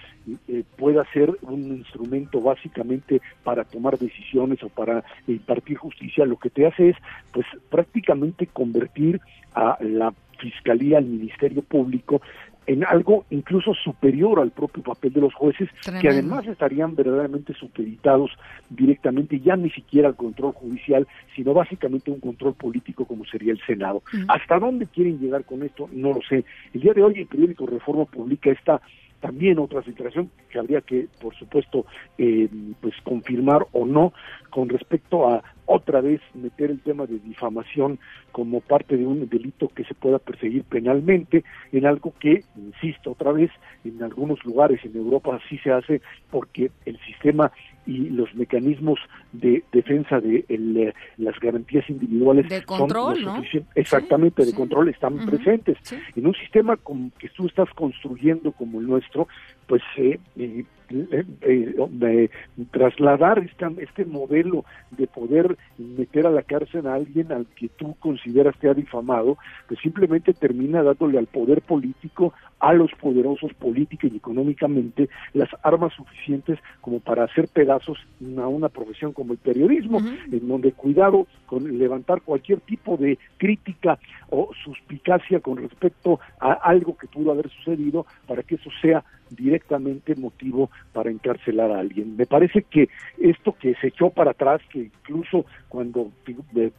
[0.47, 6.49] eh, pueda ser un instrumento básicamente para tomar decisiones o para impartir justicia, lo que
[6.49, 6.95] te hace es
[7.31, 9.21] pues prácticamente convertir
[9.53, 12.21] a la Fiscalía, al Ministerio Público,
[12.67, 15.69] en algo incluso superior al propio papel de los jueces,
[16.01, 18.31] que además estarían verdaderamente supeditados
[18.69, 23.61] directamente ya ni siquiera al control judicial, sino básicamente un control político como sería el
[23.65, 24.03] Senado.
[24.27, 25.89] ¿Hasta dónde quieren llegar con esto?
[25.93, 26.43] No lo sé.
[26.73, 28.81] El día de hoy el periódico Reforma publica esta
[29.19, 31.85] también otra situación que habría que, por supuesto,
[32.17, 32.47] eh,
[32.81, 34.13] pues confirmar o no
[34.49, 37.99] con respecto a otra vez meter el tema de difamación
[38.31, 43.31] como parte de un delito que se pueda perseguir penalmente en algo que, insisto otra
[43.31, 43.51] vez,
[43.83, 47.51] en algunos lugares en Europa sí se hace porque el sistema
[47.85, 48.99] y los mecanismos
[49.39, 53.41] de defensa de eh, las garantías individuales de control, ¿no?
[53.75, 55.77] exactamente de control están presentes.
[56.15, 59.27] en un sistema como que tú estás construyendo como el nuestro
[59.67, 62.29] pues eh, eh, eh,
[62.71, 67.95] trasladar esta, este modelo de poder meter a la cárcel a alguien al que tú
[67.99, 74.07] consideras que ha difamado, pues simplemente termina dándole al poder político, a los poderosos política
[74.07, 77.97] y económicamente, las armas suficientes como para hacer pedazos
[78.37, 83.97] a una profesión como el periodismo, en donde cuidado con levantar cualquier tipo de crítica
[84.29, 90.15] o suspicacia con respecto a algo que pudo haber sucedido para que eso sea directamente
[90.15, 92.15] motivo para encarcelar a alguien.
[92.15, 96.11] Me parece que esto que se echó para atrás, que incluso cuando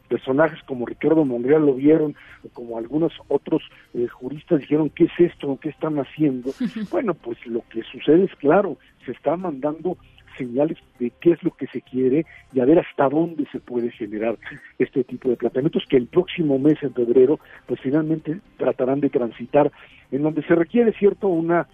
[0.09, 3.63] personajes como Ricardo Monreal lo vieron, o como algunos otros
[3.95, 5.59] eh, juristas dijeron, ¿qué es esto?
[5.61, 6.53] ¿Qué están haciendo?
[6.91, 9.97] bueno, pues lo que sucede es claro, se está mandando
[10.39, 12.25] señales de qué es lo que se quiere
[12.55, 14.39] y a ver hasta dónde se puede generar
[14.79, 19.71] este tipo de planteamientos que el próximo mes en febrero pues finalmente tratarán de transitar
[20.11, 21.67] en donde se requiere cierto una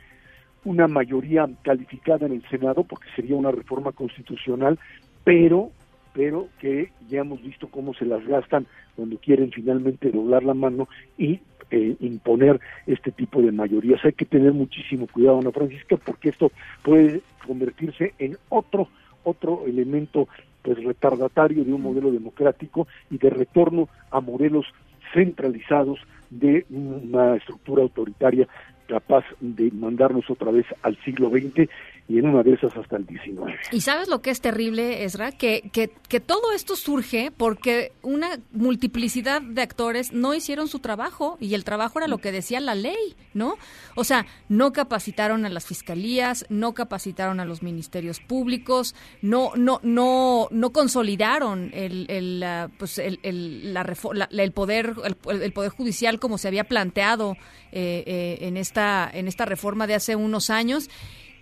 [0.64, 4.78] una mayoría calificada en el Senado, porque sería una reforma constitucional,
[5.22, 5.70] pero
[6.14, 10.88] pero que ya hemos visto cómo se las gastan cuando quieren finalmente doblar la mano
[11.18, 11.40] y
[11.70, 14.02] eh, imponer este tipo de mayorías.
[14.04, 16.52] Hay que tener muchísimo cuidado, Ana Francisca, porque esto
[16.82, 18.88] puede convertirse en otro
[19.24, 20.28] otro elemento
[20.62, 24.66] pues retardatario de un modelo democrático y de retorno a modelos
[25.12, 25.98] centralizados
[26.30, 28.48] de una estructura autoritaria
[28.86, 31.68] capaz de mandarnos otra vez al siglo XX
[32.06, 33.56] y en una de esas hasta el XIX.
[33.72, 38.38] Y sabes lo que es terrible, Ezra, que, que, que todo esto surge porque una
[38.52, 42.74] multiplicidad de actores no hicieron su trabajo y el trabajo era lo que decía la
[42.74, 43.54] ley, ¿no?
[43.94, 49.80] O sea, no capacitaron a las fiscalías, no capacitaron a los ministerios públicos, no no
[49.82, 52.44] no no consolidaron el el
[52.78, 53.82] pues el, el, la
[54.30, 57.36] el poder el, el poder judicial como se había planteado
[57.72, 60.90] eh, eh, en esta en esta reforma de hace unos años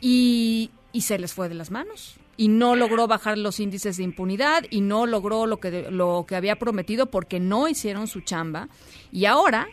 [0.02, 2.16] y, y se les fue de las manos.
[2.36, 6.34] Y no logró bajar los índices de impunidad y no logró lo que lo que
[6.34, 8.68] había prometido porque no hicieron su chamba.
[9.12, 9.68] Y ahora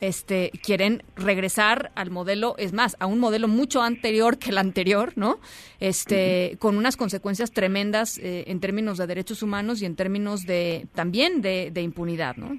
[0.00, 5.12] este quieren regresar al modelo es más a un modelo mucho anterior que el anterior
[5.14, 5.38] no
[5.78, 10.88] este con unas consecuencias tremendas eh, en términos de derechos humanos y en términos de
[10.92, 12.58] también de, de impunidad no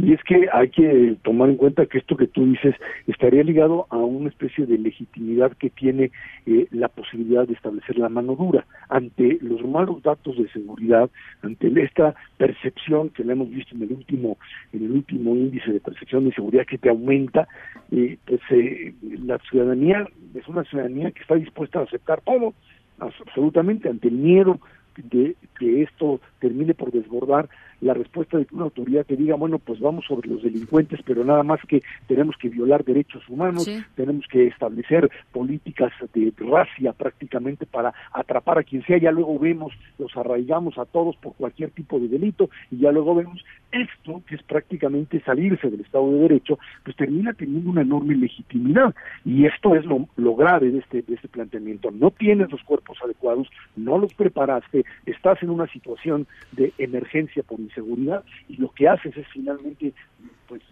[0.00, 2.74] Y es que hay que tomar en cuenta que esto que tú dices
[3.08, 6.12] estaría ligado a una especie de legitimidad que tiene
[6.46, 8.64] eh, la posibilidad de establecer la mano dura.
[8.88, 11.10] Ante los malos datos de seguridad,
[11.42, 14.38] ante esta percepción que la hemos visto en el último
[14.72, 17.48] en el último índice de percepción de seguridad que te aumenta,
[17.90, 18.94] eh, pues eh,
[19.24, 22.54] la ciudadanía es una ciudadanía que está dispuesta a aceptar todo,
[23.00, 24.60] abs- absolutamente ante el miedo
[24.96, 27.48] de que esto termine por desbordar
[27.80, 31.24] la respuesta de que una autoridad te diga, bueno, pues vamos sobre los delincuentes, pero
[31.24, 33.78] nada más que tenemos que violar derechos humanos, Sí.
[33.94, 39.72] tenemos que establecer políticas de racia prácticamente para atrapar a quien sea, ya luego vemos,
[39.98, 44.34] los arraigamos a todos por cualquier tipo de delito y ya luego vemos esto, que
[44.36, 49.74] es prácticamente salirse del Estado de Derecho, pues termina teniendo una enorme legitimidad y esto
[49.74, 51.90] es lo, lo grave de este, de este planteamiento.
[51.90, 57.60] No tienes los cuerpos adecuados, no los preparaste, estás en una situación de emergencia por
[57.68, 59.94] inseguridad y lo que haces es finalmente
[60.48, 60.62] pues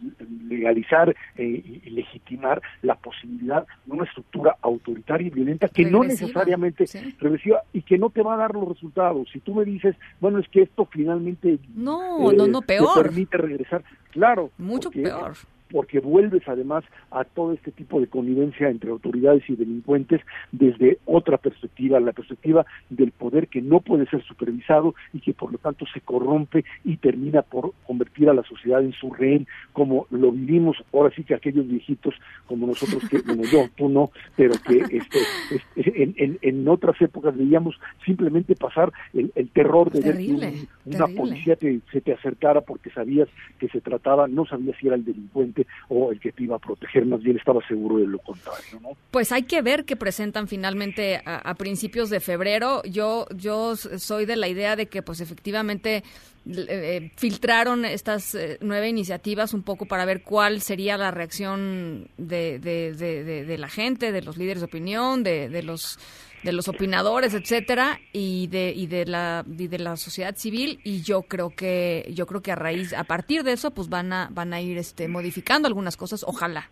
[0.48, 6.86] legalizar eh, y, legitimar la posibilidad de una estructura autoritaria y violenta que no necesariamente
[7.18, 9.28] regresiva y que no te va a dar los resultados.
[9.32, 13.02] Si tú me dices, bueno, es que esto finalmente No, no, no, te peor.
[13.02, 15.34] permite regresar, claro, Mucho peor.
[15.70, 20.20] Porque vuelves además a todo este tipo de connivencia entre autoridades y delincuentes
[20.52, 25.52] desde otra perspectiva, la perspectiva del poder que no puede ser supervisado y que por
[25.52, 30.06] lo tanto se corrompe y termina por convertir a la sociedad en su rehén, como
[30.10, 32.14] lo vivimos ahora sí que aquellos viejitos
[32.46, 37.00] como nosotros, que, bueno, yo, tú no, pero que este, este, en, en, en otras
[37.00, 41.16] épocas veíamos simplemente pasar el, el terror de ver que un- una terrible.
[41.16, 45.04] policía te, se te acercara porque sabías que se trataba, no sabías si era el
[45.04, 45.55] delincuente
[45.88, 48.90] o el que te iba a proteger, más bien estaba seguro de lo contrario, ¿no?
[49.10, 52.82] Pues hay que ver qué presentan finalmente a, principios de febrero.
[52.84, 56.02] Yo yo soy de la idea de que pues efectivamente
[56.46, 62.08] l- eh, filtraron estas eh, nueve iniciativas un poco para ver cuál sería la reacción
[62.18, 65.98] de, de, de- de- la gente, de los líderes de opinión, de los
[66.46, 71.02] de los opinadores, etcétera, y de y de la y de la sociedad civil y
[71.02, 74.30] yo creo que yo creo que a raíz a partir de eso pues van a
[74.32, 76.70] van a ir este modificando algunas cosas, ojalá.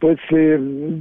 [0.00, 0.58] Pues eh,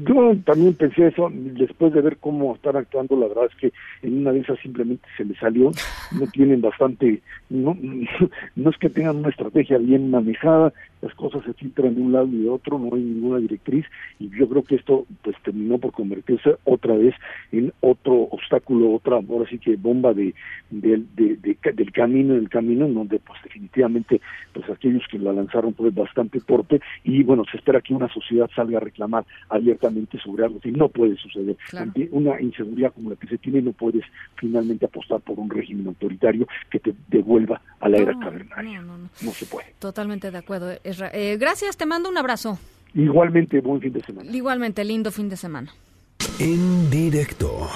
[0.08, 3.18] yo también pensé eso después de ver cómo están actuando.
[3.18, 5.72] La verdad es que en una de esas simplemente se les salió.
[6.18, 7.78] No tienen bastante, no,
[8.56, 10.72] no es que tengan una estrategia bien manejada.
[11.02, 12.80] Las cosas se filtran de un lado y de otro.
[12.80, 13.86] No hay ninguna directriz
[14.20, 17.14] y yo creo que esto pues terminó por convertirse otra vez
[17.52, 20.34] en otro obstáculo, otra ahora sí que bomba de,
[20.70, 24.22] del- de- de ca- del camino, del camino en donde pues definitivamente
[24.54, 28.50] pues aquellos que la lanzaron fue bastante torpe y bueno se espera que una sociedad
[28.56, 31.86] salga a reclamar abiertamente sobre algo que no puede suceder Claro.
[31.88, 34.04] ante una inseguridad como la que se tiene no puedes
[34.36, 39.04] finalmente apostar por un régimen autoritario que te devuelva a la era cavernaria no, no,
[39.04, 39.10] no.
[39.22, 40.72] no se puede Totalmente de acuerdo.
[41.14, 42.58] Eh, gracias, te mando un abrazo.
[42.94, 45.74] igualmente buen fin de semana Igualmente, lindo fin de semana.
[46.40, 47.68] En directo.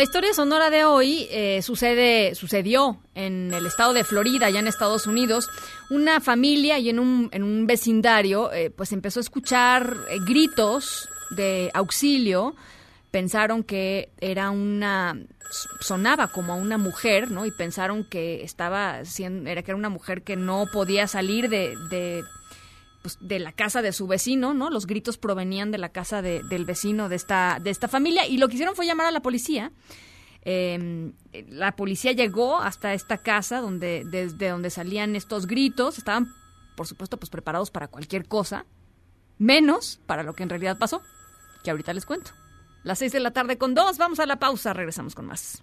[0.00, 4.66] La historia sonora de hoy eh, sucede, sucedió en el estado de Florida, allá en
[4.66, 5.50] Estados Unidos.
[5.90, 11.06] Una familia y en un, en un vecindario, eh, pues empezó a escuchar eh, gritos
[11.28, 12.54] de auxilio
[13.10, 15.18] pensaron que era una
[15.80, 17.44] sonaba como a una mujer, ¿no?
[17.44, 21.76] Y pensaron que estaba siendo, era que era una mujer que no podía salir de,
[21.90, 22.24] de,
[23.02, 24.70] pues, de la casa de su vecino, ¿no?
[24.70, 28.38] Los gritos provenían de la casa de- del vecino de esta, de esta familia y
[28.38, 29.72] lo que hicieron fue llamar a la policía.
[30.42, 31.12] Eh,
[31.48, 36.32] la policía llegó hasta esta casa donde desde donde salían estos gritos, estaban
[36.76, 38.64] por supuesto pues preparados para cualquier cosa,
[39.38, 41.02] menos para lo que en realidad pasó,
[41.62, 42.30] que ahorita les cuento.
[42.84, 45.62] Las seis de la tarde con dos, vamos a la pausa, regresamos con más.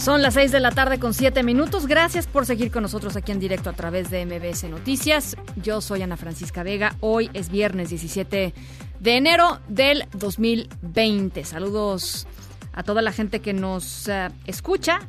[0.00, 1.86] Son las 6 de la tarde con 7 minutos.
[1.86, 5.36] Gracias por seguir con nosotros aquí en directo a través de MBS Noticias.
[5.56, 6.96] Yo soy Ana Francisca Vega.
[7.00, 8.54] Hoy es viernes 17
[8.98, 11.44] de enero del 2020.
[11.44, 12.26] Saludos
[12.72, 15.00] a toda la gente que nos eh, escucha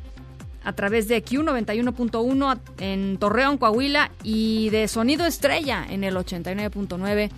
[0.62, 7.30] a través de Q91.1 en Torreón, Coahuila y de Sonido Estrella en el 89.9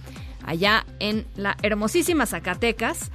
[0.45, 3.13] allá en la hermosísima Zacatecas.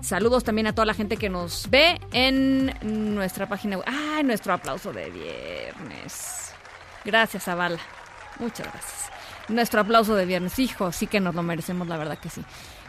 [0.00, 2.72] Saludos también a toda la gente que nos ve en
[3.14, 3.86] nuestra página web.
[3.86, 6.52] ¡Ay, nuestro aplauso de viernes!
[7.04, 7.78] Gracias, Zavala.
[8.38, 9.10] Muchas gracias.
[9.48, 10.58] Nuestro aplauso de viernes.
[10.58, 12.42] Hijo, sí que nos lo merecemos, la verdad que sí.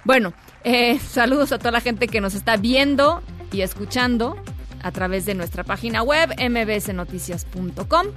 [0.03, 0.33] Bueno,
[0.63, 4.37] eh, saludos a toda la gente que nos está viendo y escuchando
[4.81, 8.07] a través de nuestra página web mbsnoticias.com.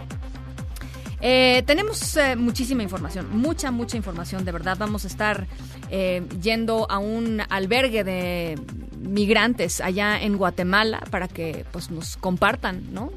[1.25, 4.77] Eh, tenemos eh, muchísima información, mucha, mucha información, de verdad.
[4.77, 5.47] Vamos a estar
[5.89, 8.59] eh, yendo a un albergue de
[8.99, 13.13] migrantes allá en Guatemala para que pues nos compartan, ¿no?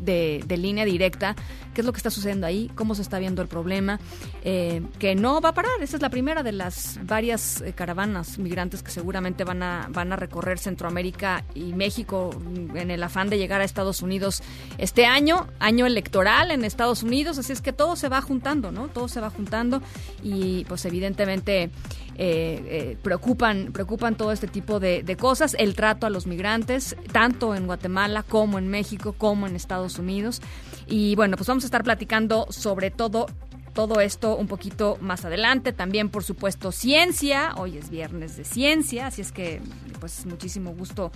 [0.00, 1.34] De, de línea directa
[1.74, 4.00] qué es lo que está sucediendo ahí, cómo se está viendo el problema,
[4.42, 5.72] eh, que no va a parar.
[5.82, 10.12] Esa es la primera de las varias eh, caravanas migrantes que seguramente van a, van
[10.12, 14.42] a recorrer Centroamérica y México mm, en el afán de llegar a Estados Unidos
[14.78, 18.88] este año, año electoral en Estados Unidos, así es que todo se va juntando, ¿no?
[18.88, 19.82] Todo se va juntando
[20.22, 21.70] y pues evidentemente
[22.16, 27.66] eh, preocupan, preocupan todo este tipo de cosas, el trato a los migrantes, tanto en
[27.66, 30.40] Guatemala como en México, como en Estados Unidos.
[30.86, 33.26] Y bueno, pues vamos a estar platicando sobre todo
[33.74, 35.72] todo esto un poquito más adelante.
[35.72, 37.54] También, por supuesto, ciencia.
[37.56, 39.60] Hoy es viernes de ciencia, así es que,
[40.00, 41.10] pues, muchísimo gusto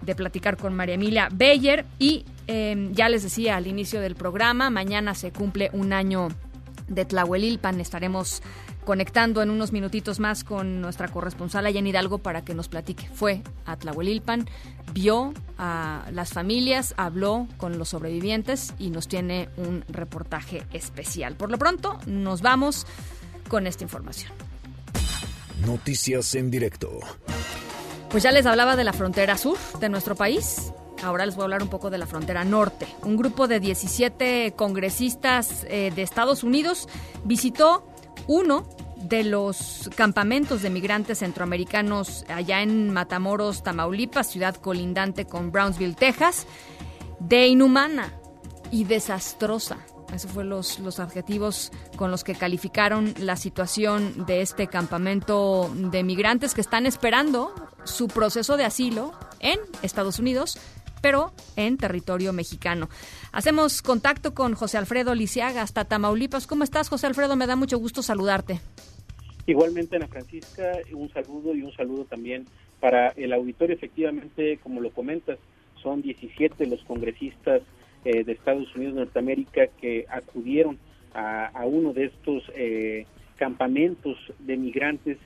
[0.00, 1.84] de platicar con María Emilia Beyer.
[1.98, 6.28] Y eh, ya les decía al inicio del programa, mañana se cumple un año
[6.88, 7.80] de Tlahuelilpan.
[7.80, 8.42] Estaremos
[8.84, 13.08] conectando en unos minutitos más con nuestra corresponsal allá en Hidalgo para que nos platique.
[13.14, 14.48] Fue a Tlahuelilpan,
[14.92, 21.36] vio a las familias, habló con los sobrevivientes y nos tiene un reportaje especial.
[21.36, 22.86] Por lo pronto, nos vamos
[23.48, 24.32] con esta información.
[25.66, 27.00] Noticias en directo.
[28.08, 30.72] Pues ya les hablaba de la frontera sur de nuestro país.
[31.02, 32.86] Ahora les voy a hablar un poco de la frontera norte.
[33.02, 36.88] Un grupo de 17 congresistas eh, de Estados Unidos
[37.24, 37.89] visitó
[38.26, 45.94] uno de los campamentos de migrantes centroamericanos allá en Matamoros, Tamaulipas, ciudad colindante con Brownsville,
[45.94, 46.46] Texas,
[47.18, 48.12] de inhumana
[48.70, 49.78] y desastrosa.
[50.14, 56.02] Esos fueron los, los adjetivos con los que calificaron la situación de este campamento de
[56.02, 57.54] migrantes que están esperando
[57.84, 60.58] su proceso de asilo en Estados Unidos,
[61.00, 62.88] pero en territorio mexicano.
[63.32, 66.46] Hacemos contacto con José Alfredo Lisiaga hasta Tamaulipas.
[66.46, 67.36] ¿Cómo estás, José Alfredo?
[67.36, 68.60] Me da mucho gusto saludarte.
[69.46, 72.46] Igualmente, Ana Francisca, un saludo y un saludo también
[72.78, 73.74] para el auditorio.
[73.74, 75.38] Efectivamente, como lo comentas,
[75.82, 77.62] son 17 los congresistas
[78.04, 80.78] eh, de Estados Unidos de Norteamérica que acudieron
[81.12, 83.04] a, uno de estos eh,
[83.36, 85.18] campamentos de migrantes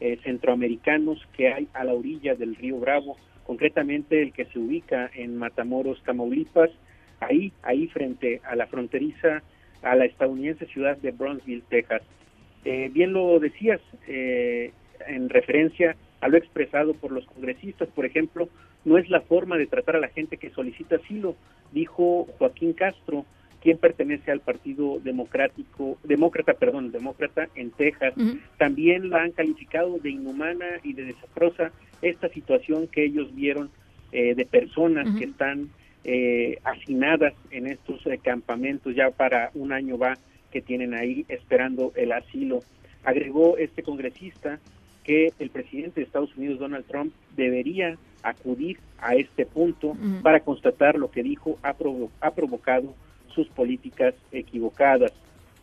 [0.00, 3.16] eh, centroamericanos que hay a la orilla del río Bravo,
[3.46, 6.70] concretamente el que se ubica en Matamoros, Tamaulipas,
[7.20, 9.42] ahí, ahí frente a la fronteriza,
[9.82, 12.02] a la estadounidense ciudad de Brownsville, Texas.
[12.64, 14.72] Eh, bien lo decías eh,
[15.06, 18.48] en referencia a lo expresado por los congresistas, por ejemplo,
[18.84, 21.34] no es la forma de tratar a la gente que solicita asilo,
[21.72, 23.24] dijo Joaquín Castro,
[23.62, 28.12] quien pertenece al Partido Democrático, Demócrata, perdón, Demócrata en Texas.
[28.58, 31.70] También la han calificado de inhumana y de desastrosa
[32.02, 33.70] esta situación que ellos vieron
[34.10, 35.70] eh, de personas que están
[36.04, 40.18] eh, hacinadas en estos eh, campamentos, ya para un año va
[40.50, 42.60] que tienen ahí esperando el asilo.
[43.04, 44.58] Agregó este congresista
[45.04, 50.96] que el presidente de Estados Unidos, Donald Trump, debería acudir a este punto para constatar
[50.96, 52.94] lo que dijo ha, provo- ha provocado
[53.32, 55.12] sus políticas equivocadas.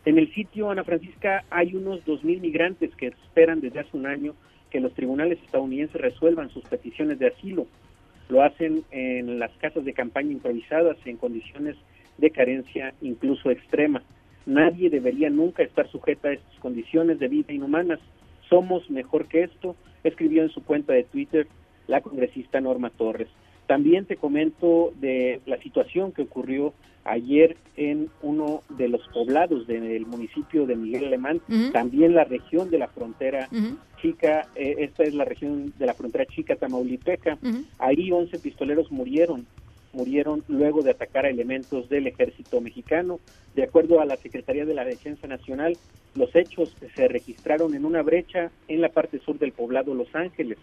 [0.05, 4.33] En el sitio Ana Francisca hay unos 2.000 migrantes que esperan desde hace un año
[4.69, 7.67] que los tribunales estadounidenses resuelvan sus peticiones de asilo.
[8.29, 11.75] Lo hacen en las casas de campaña improvisadas en condiciones
[12.17, 14.03] de carencia incluso extrema.
[14.45, 17.99] Nadie debería nunca estar sujeta a estas condiciones de vida inhumanas.
[18.49, 21.47] Somos mejor que esto, escribió en su cuenta de Twitter
[21.87, 23.27] la congresista Norma Torres.
[23.69, 30.07] También te comento de la situación que ocurrió ayer en uno de los poblados del
[30.07, 31.39] municipio de Miguel Alemán,
[31.71, 33.47] también la región de la frontera
[34.01, 37.37] chica, eh, esta es la región de la frontera chica tamaulipeca.
[37.77, 39.45] Ahí 11 pistoleros murieron,
[39.93, 43.19] murieron luego de atacar a elementos del ejército mexicano.
[43.53, 45.77] De acuerdo a la Secretaría de la Defensa Nacional,
[46.15, 50.57] los hechos se registraron en una brecha en la parte sur del poblado Los Ángeles.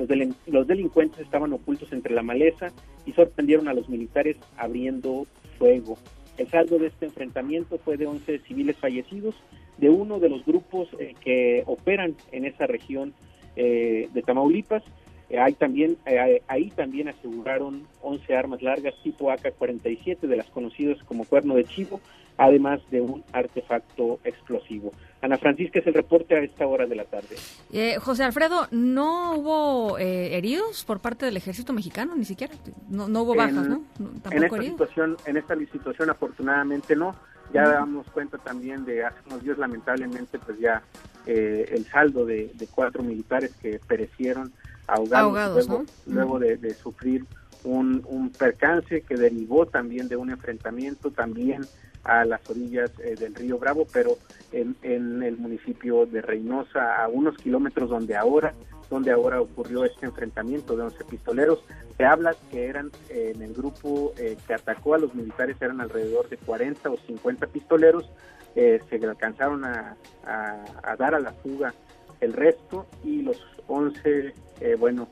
[0.00, 2.72] Los, delin- los delincuentes estaban ocultos entre la maleza
[3.04, 5.26] y sorprendieron a los militares abriendo
[5.58, 5.98] fuego.
[6.38, 9.34] El saldo de este enfrentamiento fue de 11 civiles fallecidos
[9.76, 13.12] de uno de los grupos eh, que operan en esa región
[13.56, 14.82] eh, de Tamaulipas.
[15.30, 20.98] Eh, hay también, eh, ahí también aseguraron 11 armas largas tipo AK-47 de las conocidas
[21.04, 22.00] como cuerno de chivo,
[22.36, 24.92] además de un artefacto explosivo.
[25.22, 27.36] Ana Francisca es el reporte a esta hora de la tarde.
[27.72, 32.16] Eh, José Alfredo, ¿no hubo eh, heridos por parte del ejército mexicano?
[32.16, 32.54] Ni siquiera.
[32.88, 33.84] No, no hubo bajas, En- ¿no?
[33.98, 34.72] No, En Tampoco esta heridos.
[34.72, 37.14] situación, en esta situación afortunadamente no.
[37.52, 37.70] Ya Ujú.
[37.72, 40.82] damos cuenta también de hace unos días lamentablemente pues ya
[41.26, 44.52] eh, el saldo de, de cuatro militares que perecieron
[44.94, 46.14] ahogados, Ahogados, luego, ¿no?
[46.14, 47.24] luego de, de sufrir
[47.64, 51.62] un, un percance que derivó también de un enfrentamiento también
[52.04, 54.16] a las orillas eh, del río Bravo, pero
[54.52, 58.54] en, en el municipio de Reynosa, a unos kilómetros donde ahora
[58.88, 61.62] donde ahora ocurrió este enfrentamiento de 11 pistoleros.
[61.96, 65.80] Se habla que eran eh, en el grupo eh, que atacó a los militares, eran
[65.80, 68.10] alrededor de 40 o 50 pistoleros,
[68.56, 69.94] eh, se alcanzaron a,
[70.26, 71.72] a- a dar a la fuga
[72.20, 75.08] el resto y los 11, eh, bueno,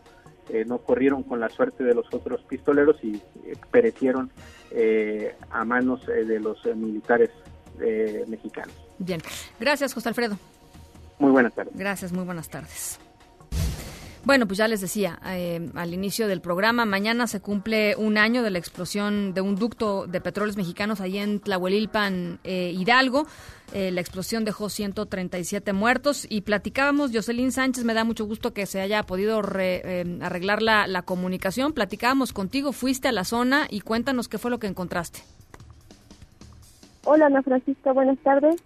[0.48, 4.30] eh, no corrieron con la suerte de los otros pistoleros y eh, perecieron
[4.70, 7.30] eh, a manos de los militares
[7.80, 8.74] eh, mexicanos.
[8.98, 9.20] Bien.
[9.60, 10.38] Gracias, José Alfredo.
[11.18, 11.74] Muy buenas tardes.
[11.76, 12.98] Gracias, muy buenas tardes.
[14.28, 18.42] Bueno, pues ya les decía eh, al inicio del programa, mañana se cumple un año
[18.42, 23.26] de la explosión de un ducto de petróleos mexicanos allí en Tlahuelilpan, eh, Hidalgo.
[23.72, 28.66] Eh, la explosión dejó 137 muertos y platicábamos, Jocelyn Sánchez, me da mucho gusto que
[28.66, 31.72] se haya podido re- eh, arreglar la, la comunicación.
[31.72, 35.20] Platicábamos contigo, fuiste a la zona y cuéntanos qué fue lo que encontraste.
[37.04, 38.56] Hola Ana Francisca, buenas tardes.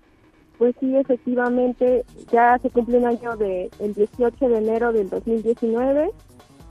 [0.62, 6.12] Pues sí, efectivamente, ya se cumple un año de el 18 de enero del 2019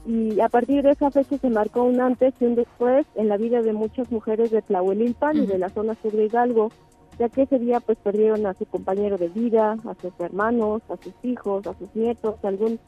[0.05, 3.35] y a partir de esa fecha se marcó un antes y un después en la
[3.35, 6.71] vida de muchas mujeres de Tlahuelilpan y de la zona sur de Hidalgo,
[7.19, 10.95] ya que ese día pues perdieron a su compañero de vida, a sus hermanos, a
[10.95, 12.79] sus hijos, a sus nietos, a algún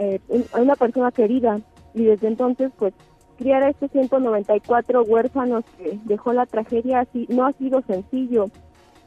[0.00, 0.18] eh,
[0.52, 1.60] a una persona querida.
[1.94, 2.92] Y desde entonces pues
[3.38, 8.46] criar a estos 194 huérfanos que dejó la tragedia así no ha sido sencillo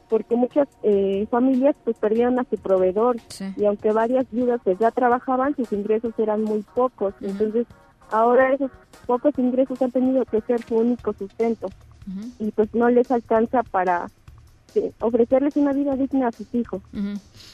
[0.08, 3.16] porque muchas eh, familias pues perdieron a su proveedor
[3.56, 7.14] y aunque varias viudas pues ya trabajaban sus ingresos eran muy pocos.
[7.20, 7.66] Entonces
[8.10, 8.70] ahora esos
[9.06, 11.68] pocos ingresos han tenido que ser su único sustento
[12.38, 14.06] y pues no les alcanza para
[14.74, 16.80] eh, ofrecerles una vida digna a sus hijos.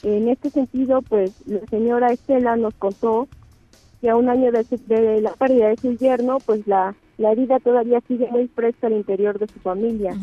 [0.03, 3.27] En este sentido, pues la señora Estela nos contó
[4.01, 7.31] que a un año de, su- de la pérdida de su yerno, pues la, la
[7.31, 10.13] herida todavía sigue muy fresca al interior de su familia.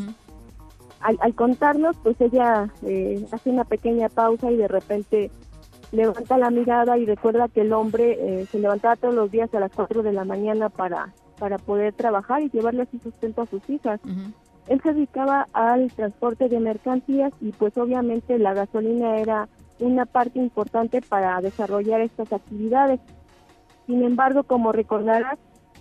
[1.03, 5.30] Al, al contarnos, pues ella eh, hace una pequeña pausa y de repente
[5.92, 9.61] levanta la mirada y recuerda que el hombre eh, se levantaba todos los días a
[9.61, 13.68] las 4 de la mañana para, para poder trabajar y llevarle así sustento a sus
[13.68, 14.00] hijas.
[14.68, 19.48] Él se dedicaba al transporte de mercancías y pues obviamente la gasolina era
[19.80, 23.00] una parte importante para desarrollar estas actividades.
[23.86, 25.38] Sin embargo, como recordarás,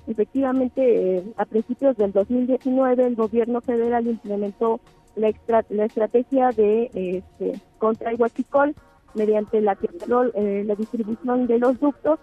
[0.07, 4.81] efectivamente eh, a principios del 2019 el gobierno federal implementó
[5.15, 8.73] la, extra- la estrategia de eh, este, contra el huachicol
[9.13, 9.77] mediante la
[10.35, 12.19] eh, la distribución de los ductos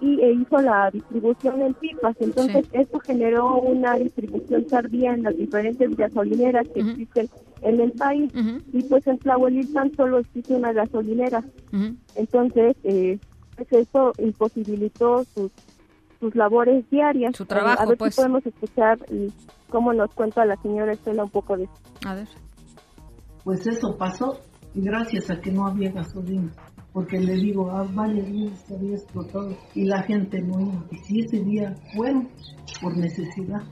[0.00, 2.16] y eh, hizo la distribución en pipas.
[2.20, 7.28] Entonces, esto generó una distribución tardía en las diferentes gasolineras que existen
[7.60, 8.32] en el país.
[8.72, 11.44] Y pues en Tlahuelilpan solo existe una gasolinera.
[12.14, 13.18] Entonces, eh,
[13.56, 15.52] pues eso imposibilitó sus,
[16.18, 17.36] sus labores diarias.
[17.36, 18.14] Su trabajo, a ver pues.
[18.14, 19.28] si podemos escuchar eh,
[19.70, 21.80] cómo nos cuenta la señora Estela un poco de esto.
[22.06, 22.28] A ver.
[23.44, 24.38] Pues eso pasó
[24.74, 26.52] gracias a que no había gasolina.
[26.92, 30.84] porque le digo, ah, vale, Dios, se había explotado y la gente no iba.
[30.90, 32.28] Y si ese día fueron
[32.82, 33.62] por necesidad.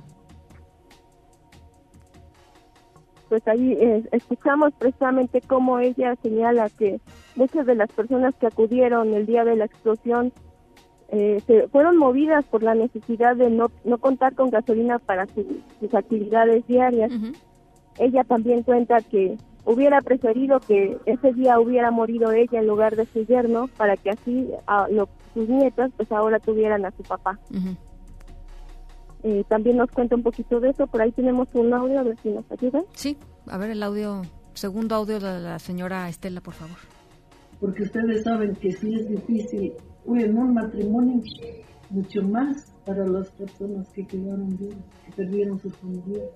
[3.28, 7.00] pues ahí eh, escuchamos precisamente cómo ella señala que
[7.36, 10.32] muchas de las personas que acudieron el día de la explosión
[11.10, 15.60] eh, se fueron movidas por la necesidad de no, no contar con gasolina para su-
[15.80, 17.10] sus actividades diarias.
[17.98, 23.06] Ella también cuenta que hubiera preferido que ese día hubiera morido ella en lugar de
[23.06, 27.38] su yerno para que así a lo- sus nietas pues ahora tuvieran a su papá.
[29.24, 32.16] Eh, también nos cuenta un poquito de eso, por ahí tenemos un audio, a ver
[32.22, 32.82] si nos ayuda.
[32.94, 33.16] Sí,
[33.48, 34.22] a ver el audio,
[34.54, 36.76] segundo audio de la señora Estela, por favor.
[37.60, 39.72] porque ustedes saben que sí es difícil,
[40.08, 41.22] uy, en un matrimonio,
[41.90, 46.30] mucho más para las personas que quedaron vivas, que perdieron sus familias.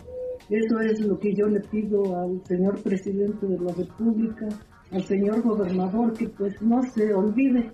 [0.51, 4.49] Eso es lo que yo le pido al señor presidente de la República,
[4.90, 7.73] al señor gobernador, que pues no se olvide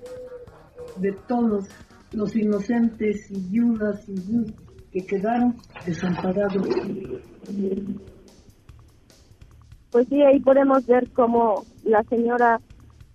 [1.00, 1.68] de todos
[2.12, 4.54] los inocentes y viudas y viudos
[4.92, 6.66] que quedaron desamparados.
[9.90, 12.60] Pues sí, ahí podemos ver cómo la señora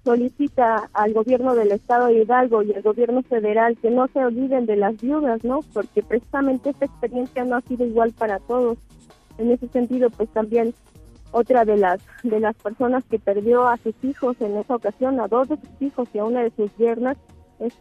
[0.03, 4.65] solicita al gobierno del estado de Hidalgo y al gobierno federal que no se olviden
[4.65, 5.61] de las viudas, ¿no?
[5.73, 8.77] Porque precisamente esta experiencia no ha sido igual para todos.
[9.37, 10.73] En ese sentido, pues también
[11.31, 15.27] otra de las de las personas que perdió a sus hijos en esa ocasión, a
[15.27, 17.17] dos de sus hijos y a una de sus yernas,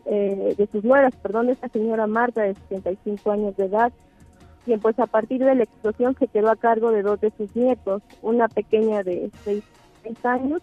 [0.06, 3.92] eh, de sus nueras, perdón, esta señora Marta de 75 años de edad,
[4.64, 7.54] quien pues a partir de la explosión se quedó a cargo de dos de sus
[7.56, 9.64] nietos, una pequeña de seis,
[10.02, 10.62] seis años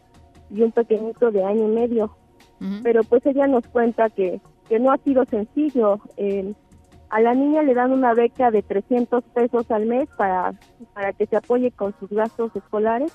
[0.49, 2.11] y un pequeñito de año y medio.
[2.83, 5.99] Pero pues ella nos cuenta que, que no ha sido sencillo.
[6.17, 6.53] eh,
[7.11, 10.53] a la niña le dan una beca de 300 pesos al mes para,
[10.93, 13.11] para que se apoye con sus gastos escolares,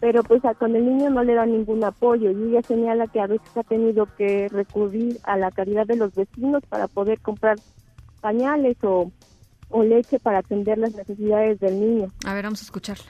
[0.00, 3.20] pero pues a- con el niño no le dan ningún apoyo y ella señala que
[3.20, 7.56] a veces ha tenido que recurrir a la caridad de los vecinos para poder comprar
[8.22, 9.10] pañales o,
[9.68, 12.12] o leche para atender las necesidades del niño.
[12.24, 13.04] A ver, vamos a escucharla.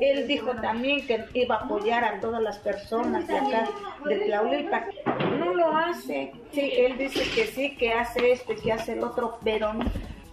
[0.00, 3.68] Él dijo también que iba a apoyar a todas las personas de acá,
[4.06, 4.84] de Tlaulilpa.
[5.38, 6.32] No lo hace.
[6.52, 9.72] Sí, él dice que sí, que hace esto y que hace el otro, pero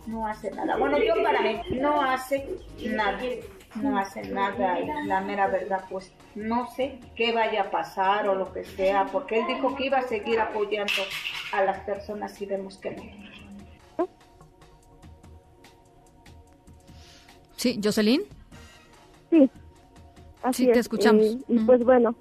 [0.08, 0.78] no, hace nada.
[0.78, 2.48] Bueno, yo para mí, no hace
[2.84, 3.20] nada.
[3.76, 8.54] No hace nada la mera verdad, pues no sé qué vaya a pasar o lo
[8.54, 10.94] que sea, porque él dijo que iba a seguir apoyando
[11.52, 14.08] a las personas y vemos que no.
[17.58, 18.22] Sí, Jocelyn.
[19.30, 19.50] Sí,
[20.44, 20.78] así Sí, te es.
[20.80, 21.38] escuchamos.
[21.48, 22.16] Y pues bueno,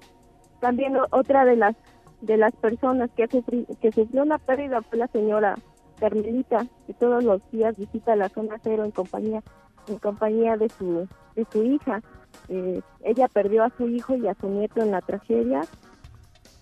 [0.59, 1.75] también otra de las
[2.21, 5.55] de las personas que, sufri- que sufrió una pérdida fue la señora
[5.99, 9.43] Carmelita, que todos los días visita la zona cero en compañía
[9.87, 12.01] en compañía de su de su hija.
[12.49, 15.61] Eh, ella perdió a su hijo y a su nieto en la tragedia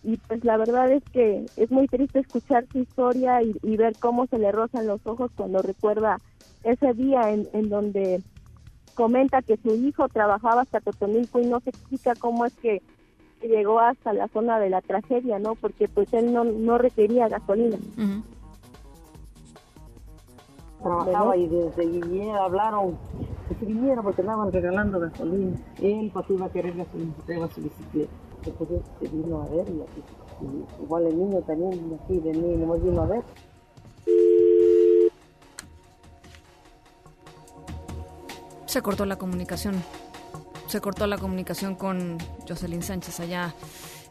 [0.03, 3.93] y pues la verdad es que es muy triste escuchar su historia y, y ver
[3.99, 6.17] cómo se le rozan los ojos cuando recuerda
[6.63, 8.21] ese día en, en donde
[8.95, 12.81] comenta que su hijo trabajaba hasta Totonilco y no se explica cómo es que
[13.41, 15.55] llegó hasta la zona de la tragedia, ¿no?
[15.55, 17.77] Porque pues él no, no requería gasolina.
[20.81, 22.97] Trabajaba y desde Guillén hablaron
[23.47, 25.55] que se viniera porque andaban regalando gasolina.
[25.81, 28.11] Él pues iba a querer gasolina, lleva su bicicleta.
[28.45, 30.03] Entonces se vino a ver y, aquí-
[30.41, 33.23] y igual el niño también aquí de mí, no vino a ver.
[38.73, 39.83] Se cortó la comunicación.
[40.67, 42.17] Se cortó la comunicación con
[42.49, 43.53] Jocelyn Sánchez allá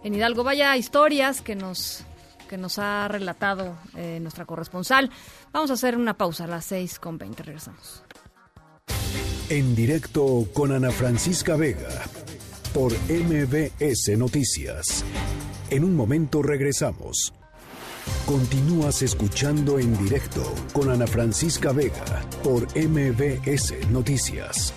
[0.05, 0.44] en Hidalgo.
[0.44, 2.05] Vaya historias que nos
[2.48, 5.10] que nos ha relatado eh, nuestra corresponsal.
[5.51, 7.43] Vamos a hacer una pausa a las 6 con 20.
[7.43, 8.05] Regresamos.
[9.48, 12.01] En directo con Ana Francisca Vega
[12.72, 15.05] por MBS Noticias.
[15.70, 17.32] En un momento regresamos.
[18.27, 20.43] Continúas escuchando en directo
[20.73, 24.73] con Ana Francisca Vega por MBS Noticias.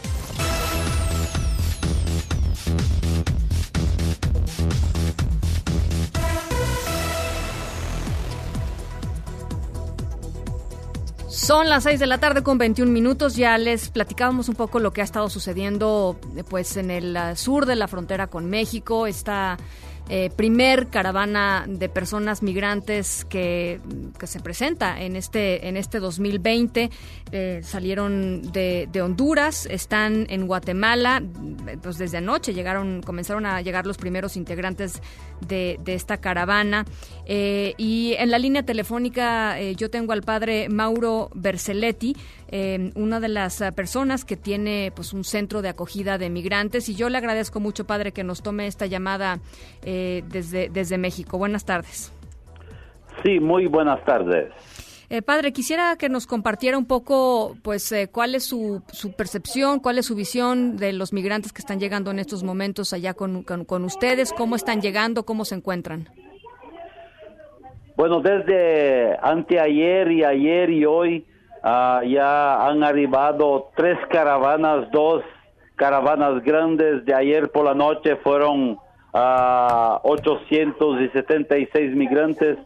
[11.46, 13.36] Son las 6 de la tarde con 21 minutos.
[13.36, 17.36] Ya les platicábamos un poco lo que ha estado sucediendo eh, pues en el eh,
[17.36, 19.06] sur de la frontera con México.
[19.06, 19.58] Esta
[20.10, 23.80] eh, primer caravana de personas migrantes que,
[24.20, 26.92] que se presenta en este, en este 2020.
[27.32, 31.24] Eh, salieron de, de Honduras, están en Guatemala.
[31.82, 35.02] pues desde anoche llegaron, comenzaron a llegar los primeros integrantes
[35.48, 36.86] de, de esta caravana.
[37.28, 42.16] Eh, y en la línea telefónica eh, yo tengo al padre Mauro Berceletti,
[42.50, 46.90] eh, una de las ah, personas que tiene pues un centro de acogida de migrantes.
[46.90, 49.40] Y yo le agradezco mucho, padre, que nos tome esta llamada
[49.84, 51.38] eh, desde, desde México.
[51.38, 52.12] Buenas tardes.
[53.24, 54.52] Sí, muy buenas tardes.
[55.10, 59.80] Eh, padre, quisiera que nos compartiera un poco, pues, eh, cuál es su, su, percepción,
[59.80, 63.44] cuál es su visión de los migrantes que están llegando en estos momentos allá con,
[63.44, 66.10] con, con ustedes, cómo están llegando, cómo se encuentran.
[67.96, 71.26] Bueno, desde anteayer y ayer y hoy
[71.64, 75.24] uh, ya han arribado tres caravanas, dos
[75.76, 77.06] caravanas grandes.
[77.06, 78.72] De ayer por la noche fueron
[79.14, 82.58] uh, 876 migrantes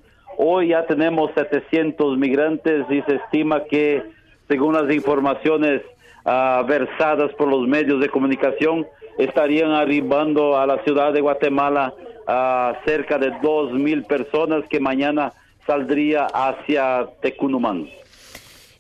[0.42, 4.02] Hoy ya tenemos 700 migrantes y se estima que,
[4.48, 5.82] según las informaciones
[6.24, 8.88] uh, versadas por los medios de comunicación,
[9.18, 11.94] estarían arribando a la ciudad de Guatemala
[12.30, 15.34] uh, cerca de 2.000 personas que mañana
[15.66, 17.90] saldría hacia Tecunumán.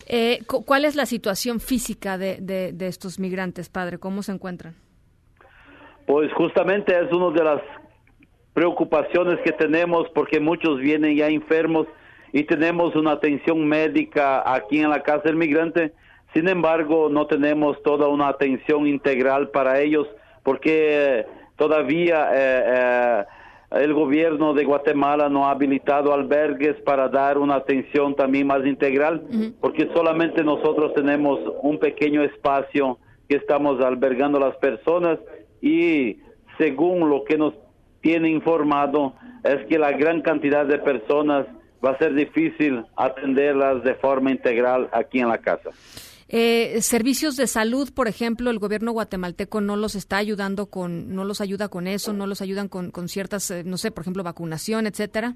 [0.08, 4.00] Eh, ¿Cuál es la situación física de, de, de estos migrantes, padre?
[4.00, 4.76] ¿Cómo se encuentran?
[6.08, 7.62] Pues justamente es una de las
[8.54, 11.86] preocupaciones que tenemos porque muchos vienen ya enfermos
[12.34, 15.94] y tenemos una atención médica aquí en la casa del migrante.
[16.34, 20.08] Sin embargo, no tenemos toda una atención integral para ellos
[20.44, 23.26] porque todavía eh, eh,
[23.72, 29.24] el gobierno de Guatemala no ha habilitado albergues para dar una atención también más integral,
[29.28, 29.54] uh -huh.
[29.62, 32.98] porque solamente nosotros tenemos un pequeño espacio
[33.28, 35.20] que estamos albergando a las personas
[35.62, 36.18] y
[36.58, 37.54] según lo que nos
[38.02, 39.14] tiene informado
[39.44, 41.46] es que la gran cantidad de personas
[41.84, 45.70] va a ser difícil atenderlas de forma integral aquí en la casa.
[46.32, 51.26] Eh, servicios de salud, por ejemplo, el gobierno guatemalteco no los está ayudando con, no
[51.26, 54.24] los ayuda con eso, no los ayudan con, con ciertas, eh, no sé, por ejemplo,
[54.24, 55.34] vacunación, etcétera.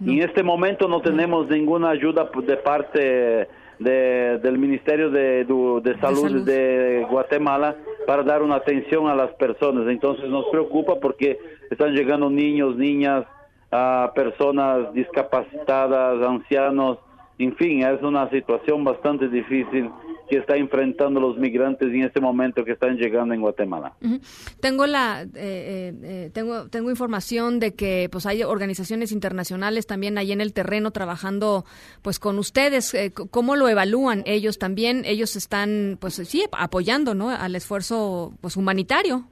[0.00, 0.12] No.
[0.12, 3.48] En este momento no tenemos ninguna ayuda de parte
[3.78, 7.76] de, del Ministerio de, Salud de, Salud de Guatemala
[8.06, 9.88] para dar una atención a las personas.
[9.88, 11.38] Entonces nos preocupa porque
[11.70, 13.24] están llegando niños, niñas,
[13.72, 16.98] uh, personas discapacitadas, ancianos,
[17.44, 19.90] en fin, es una situación bastante difícil
[20.28, 23.94] que está enfrentando los migrantes en este momento que están llegando en Guatemala.
[24.00, 24.56] Uh -huh.
[24.60, 30.30] Tengo la eh, eh, tengo tengo información de que pues hay organizaciones internacionales también ahí
[30.30, 31.64] en el terreno trabajando
[32.02, 32.94] pues con ustedes.
[32.94, 35.02] Eh, ¿Cómo lo evalúan ellos también?
[35.04, 39.24] Ellos están pues sí apoyando no al esfuerzo pues humanitario.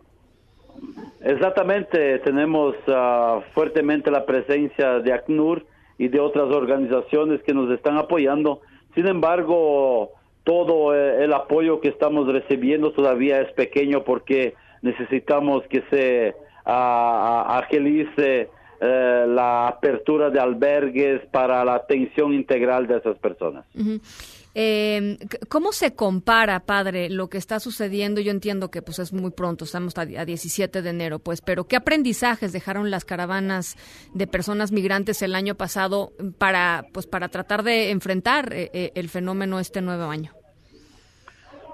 [1.20, 5.66] Exactamente, tenemos uh, fuertemente la presencia de ACNUR
[5.98, 8.60] y de otras organizaciones que nos están apoyando.
[8.94, 10.12] Sin embargo,
[10.44, 16.34] todo el apoyo que estamos recibiendo todavía es pequeño porque necesitamos que se
[16.64, 16.70] uh,
[17.50, 18.48] agilice
[18.80, 23.66] uh, la apertura de albergues para la atención integral de esas personas.
[23.74, 23.98] Uh.
[24.54, 25.18] Eh,
[25.48, 28.20] ¿Cómo se compara, padre, lo que está sucediendo?
[28.20, 31.76] Yo entiendo que pues es muy pronto, estamos a 17 de enero, pues, pero ¿qué
[31.76, 33.76] aprendizajes dejaron las caravanas
[34.14, 39.60] de personas migrantes el año pasado para, pues, para tratar de enfrentar eh, el fenómeno
[39.60, 40.32] este nuevo año?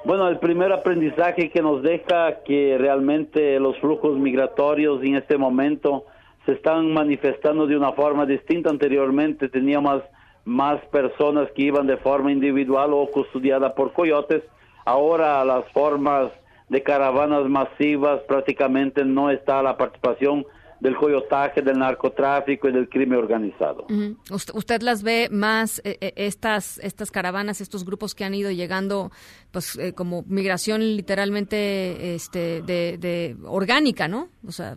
[0.05, 6.05] Bueno, el primer aprendizaje que nos deja que realmente los flujos migratorios en este momento
[6.45, 8.69] se están manifestando de una forma distinta.
[8.69, 10.03] Anteriormente teníamos
[10.45, 14.43] más personas que iban de forma individual o custodiada por coyotes.
[14.85, 16.31] Ahora las formas
[16.69, 20.45] de caravanas masivas prácticamente no está la participación
[20.81, 23.87] del coyotaje, del narcotráfico y del crimen organizado.
[23.89, 24.55] Uh -huh.
[24.55, 29.11] ¿Usted las ve más eh, estas estas caravanas, estos grupos que han ido llegando,
[29.51, 34.29] pues eh, como migración literalmente este de, de, orgánica, ¿no?
[34.47, 34.77] O sea,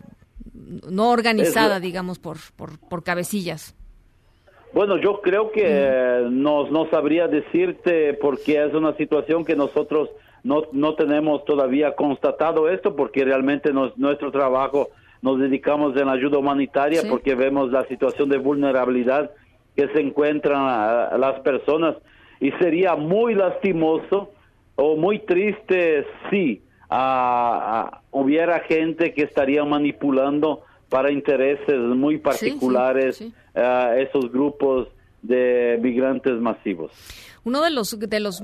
[0.54, 3.74] no organizada, digamos, por, por por cabecillas.
[4.72, 10.10] Bueno, yo creo que eh, no, no sabría decirte porque es una situación que nosotros
[10.44, 14.88] no, no tenemos todavía constatado esto porque realmente nos, nuestro trabajo
[15.20, 17.08] nos dedicamos en la ayuda humanitaria sí.
[17.08, 19.30] porque vemos la situación de vulnerabilidad
[19.74, 21.96] que se encuentran a, a las personas
[22.40, 24.30] y sería muy lastimoso
[24.76, 33.34] o muy triste si a, hubiera gente que estaría manipulando para intereses muy particulares sí.
[33.58, 34.86] Uh, esos grupos
[35.22, 36.92] de migrantes masivos.
[37.42, 38.40] Uno de los de los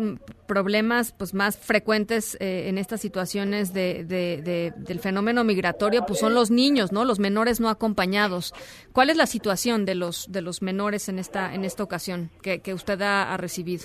[0.49, 6.19] problemas pues más frecuentes eh, en estas situaciones de, de, de, del fenómeno migratorio pues
[6.19, 7.05] son los niños, ¿no?
[7.05, 8.55] Los menores no acompañados.
[8.93, 12.61] ¿Cuál es la situación de los de los menores en esta en esta ocasión que,
[12.61, 13.85] que usted ha, ha, recibido?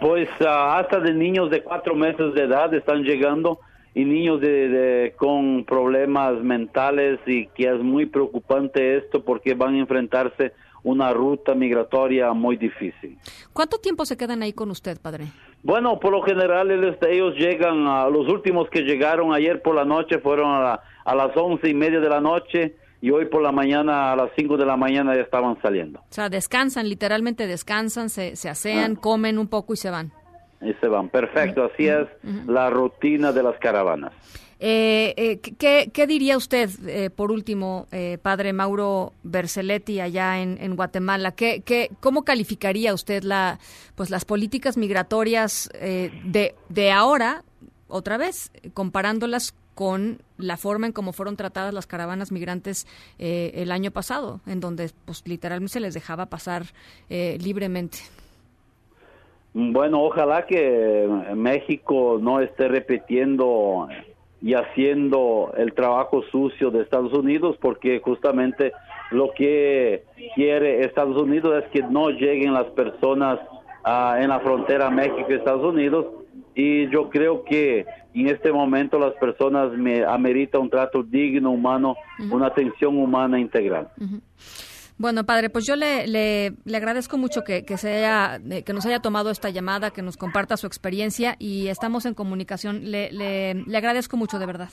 [0.00, 3.58] Pues uh, hasta de niños de cuatro meses de edad están llegando
[3.96, 9.74] y niños de, de- con problemas mentales y que es muy preocupante esto porque van
[9.74, 10.52] a enfrentarse
[10.82, 13.18] una ruta migratoria muy difícil.
[13.52, 15.24] ¿Cuánto tiempo se quedan ahí con usted, padre?
[15.62, 20.18] Bueno, por lo general ellos, llegan, a, los últimos que llegaron ayer por la noche
[20.18, 23.50] fueron a, la- a las once y media de la noche y hoy por la
[23.50, 26.00] mañana a las cinco de la mañana ya estaban saliendo.
[26.00, 29.00] O sea, descansan, literalmente descansan, se, se asean, Ah.
[29.00, 30.12] comen un poco y se van.
[30.60, 31.08] Y se van.
[31.08, 32.06] Perfecto, así es
[32.46, 34.12] la rutina de las caravanas.
[34.58, 37.86] Eh, eh, ¿qué, qué diría usted, eh, por último,
[38.22, 41.32] padre Mauro Berceletti, allá en, en Guatemala?
[41.32, 43.58] ¿Qué, qué, ¿Cómo calificaría usted la,
[43.94, 47.44] pues, las políticas migratorias de, de ahora,
[47.88, 52.86] otra vez, comparándolas con la forma en cómo fueron tratadas las caravanas migrantes
[53.18, 56.64] eh, el año pasado, en donde pues literalmente se les dejaba pasar
[57.10, 57.98] eh, libremente?
[59.58, 63.88] Bueno, ojalá que México no esté repitiendo
[64.42, 68.72] y haciendo el trabajo sucio de Estados Unidos, porque justamente
[69.12, 70.04] lo que
[70.34, 73.38] quiere Estados Unidos es que no lleguen las personas
[74.18, 76.04] en la frontera México-Estados Unidos.
[76.54, 81.96] Y yo creo que en este momento las personas me ameritan un trato digno, humano,
[82.30, 83.88] una atención humana integral.
[84.98, 88.72] Bueno, padre, pues yo le, le, le agradezco mucho que, que, se haya, eh, que
[88.72, 92.90] nos haya tomado esta llamada, que nos comparta su experiencia y estamos en comunicación.
[92.90, 94.70] Le, le, le agradezco mucho, de verdad.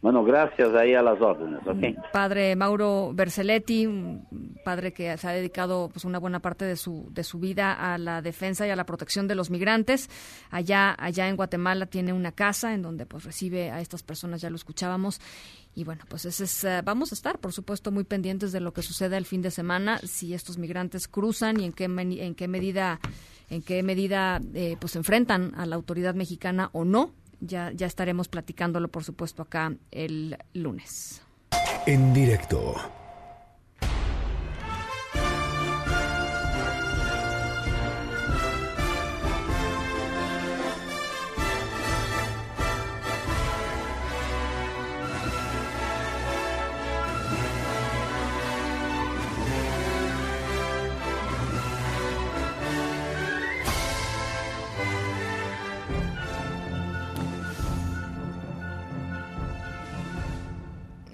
[0.00, 2.12] Bueno, gracias ahí a las órdenes, ¿ok?
[2.12, 7.08] Padre Mauro Berceletti, un padre que se ha dedicado pues una buena parte de su
[7.10, 10.08] de su vida a la defensa y a la protección de los migrantes.
[10.50, 14.50] Allá allá en Guatemala tiene una casa en donde pues recibe a estas personas, ya
[14.50, 15.20] lo escuchábamos.
[15.78, 18.72] Y bueno, pues ese es, uh, vamos a estar, por supuesto, muy pendientes de lo
[18.72, 22.48] que suceda el fin de semana, si estos migrantes cruzan y en qué en qué
[22.48, 22.98] medida
[23.48, 27.12] en qué medida eh, pues enfrentan a la autoridad mexicana o no.
[27.40, 31.22] Ya, ya estaremos platicándolo, por supuesto, acá el lunes.
[31.86, 32.74] En directo.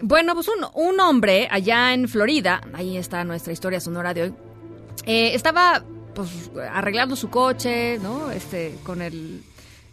[0.06, 4.34] Bueno, pues un, un, hombre allá en Florida, ahí está nuestra historia sonora de hoy,
[5.06, 5.82] eh, estaba
[6.14, 6.28] pues
[6.70, 8.30] arreglando su coche, ¿no?
[8.30, 9.42] Este, con el,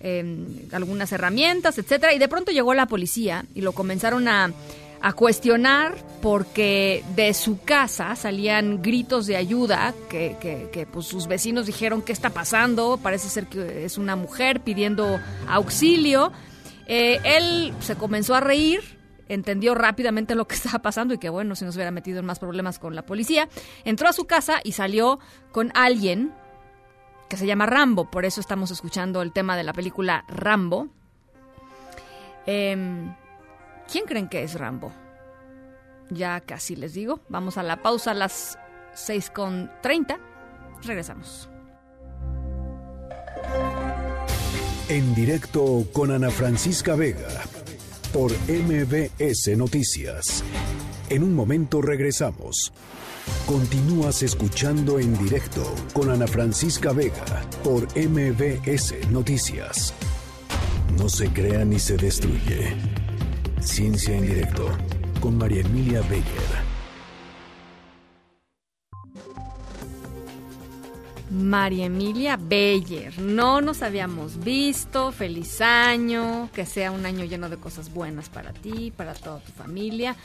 [0.02, 4.52] eh, algunas herramientas, etcétera, y de pronto llegó la policía y lo comenzaron a,
[5.00, 11.28] a cuestionar porque de su casa salían gritos de ayuda que, que, que pues sus
[11.28, 16.34] vecinos dijeron qué está pasando, parece ser que es una mujer pidiendo auxilio.
[16.86, 19.00] Eh, él se comenzó a reír,
[19.34, 22.40] entendió rápidamente lo que estaba pasando y que bueno, si nos hubiera metido en más
[22.40, 23.48] problemas con la policía,
[23.84, 25.20] entró a su casa y salió
[25.52, 26.34] con alguien
[27.30, 30.90] que se llama Rambo, por eso estamos escuchando el tema de la película Rambo.
[32.46, 32.76] Eh,
[33.90, 34.92] ¿Quién creen que es Rambo?
[36.10, 38.60] Ya casi les digo, vamos a la pausa a las
[38.96, 40.20] 6.30,
[40.84, 41.50] regresamos.
[44.90, 47.46] En directo con Ana Francisca Vega
[48.14, 50.44] por MBS Noticias.
[51.10, 52.72] En un momento regresamos.
[53.46, 55.64] Continúas escuchando en directo
[55.94, 59.94] con Ana Francisca Vega por MBS Noticias.
[60.98, 62.76] No se crea ni se destruye.
[63.62, 64.70] Ciencia en directo
[65.20, 66.61] con María Emilia Beyer.
[71.32, 73.18] María Emilia Beyer.
[73.20, 75.14] No nos habíamos visto.
[75.14, 76.50] Feliz año.
[76.54, 80.16] Que sea un año lleno de cosas buenas para ti, para toda tu familia.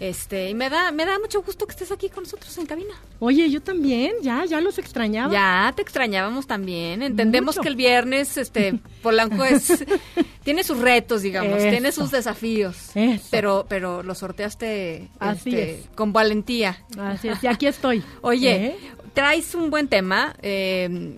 [0.00, 2.94] Este, y me da, me da mucho gusto que estés aquí con nosotros en cabina.
[3.20, 5.32] Oye, yo también, ya, ya los extrañaba.
[5.32, 7.02] Ya, te extrañábamos también.
[7.02, 7.62] Entendemos Mucho.
[7.62, 9.84] que el viernes, este, Polanco es,
[10.44, 11.70] tiene sus retos, digamos, Eso.
[11.70, 12.90] tiene sus desafíos.
[12.94, 13.26] Eso.
[13.30, 15.86] Pero, pero lo sorteaste Así este, es.
[15.94, 16.82] con valentía.
[16.98, 18.02] Así es, y aquí estoy.
[18.22, 18.76] Oye, ¿Eh?
[19.14, 20.34] Traes un buen tema.
[20.42, 21.14] Eh,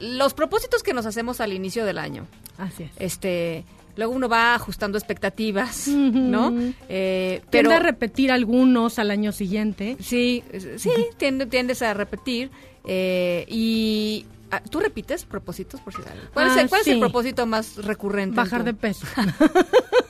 [0.00, 2.26] los propósitos que nos hacemos al inicio del año.
[2.58, 2.90] Así es.
[2.98, 3.64] Este,
[3.96, 6.12] luego uno va ajustando expectativas, uh -huh.
[6.12, 6.54] ¿no?
[6.88, 9.96] Eh, pero Tiende a repetir algunos al año siguiente.
[10.00, 10.44] Sí,
[10.76, 12.50] sí, tiende, tiendes a repetir.
[12.84, 15.80] Eh, y ah, ¿Tú repites propósitos?
[15.80, 16.02] Por si
[16.32, 16.90] ¿Cuál, ah, es, el, ¿cuál sí.
[16.90, 18.36] es el propósito más recurrente?
[18.36, 19.06] Bajar de peso.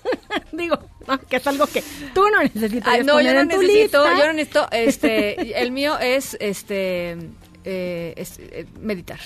[0.59, 1.83] Digo, no, que es algo que
[2.15, 2.95] tú no necesitas.
[2.95, 7.17] Ah, no, yo no necesito, yo no necesito, este, el mío es, este,
[7.65, 9.21] eh, es, eh, meditar.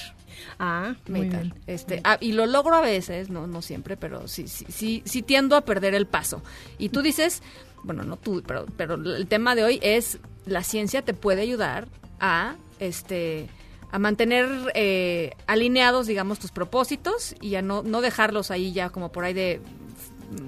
[0.58, 1.54] Ah, meditar.
[1.66, 5.22] Este, ah, y lo logro a veces, no, no siempre, pero sí, sí, sí, sí
[5.22, 6.42] tiendo a perder el paso.
[6.78, 7.42] Y tú dices,
[7.84, 11.88] bueno, no tú, pero, pero el tema de hoy es la ciencia te puede ayudar
[12.20, 13.48] a, este,
[13.90, 19.12] a mantener eh, alineados, digamos, tus propósitos y a no, no dejarlos ahí ya como
[19.12, 19.60] por ahí de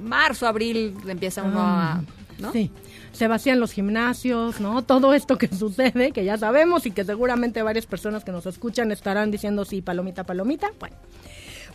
[0.02, 2.02] marzo, abril, empieza uno a,
[2.38, 2.52] ¿no?
[2.52, 2.70] Sí,
[3.12, 4.82] se vacían los gimnasios, ¿no?
[4.82, 8.92] Todo esto que sucede, que ya sabemos y que seguramente varias personas que nos escuchan
[8.92, 10.70] estarán diciendo sí, palomita, palomita.
[10.78, 10.96] Bueno,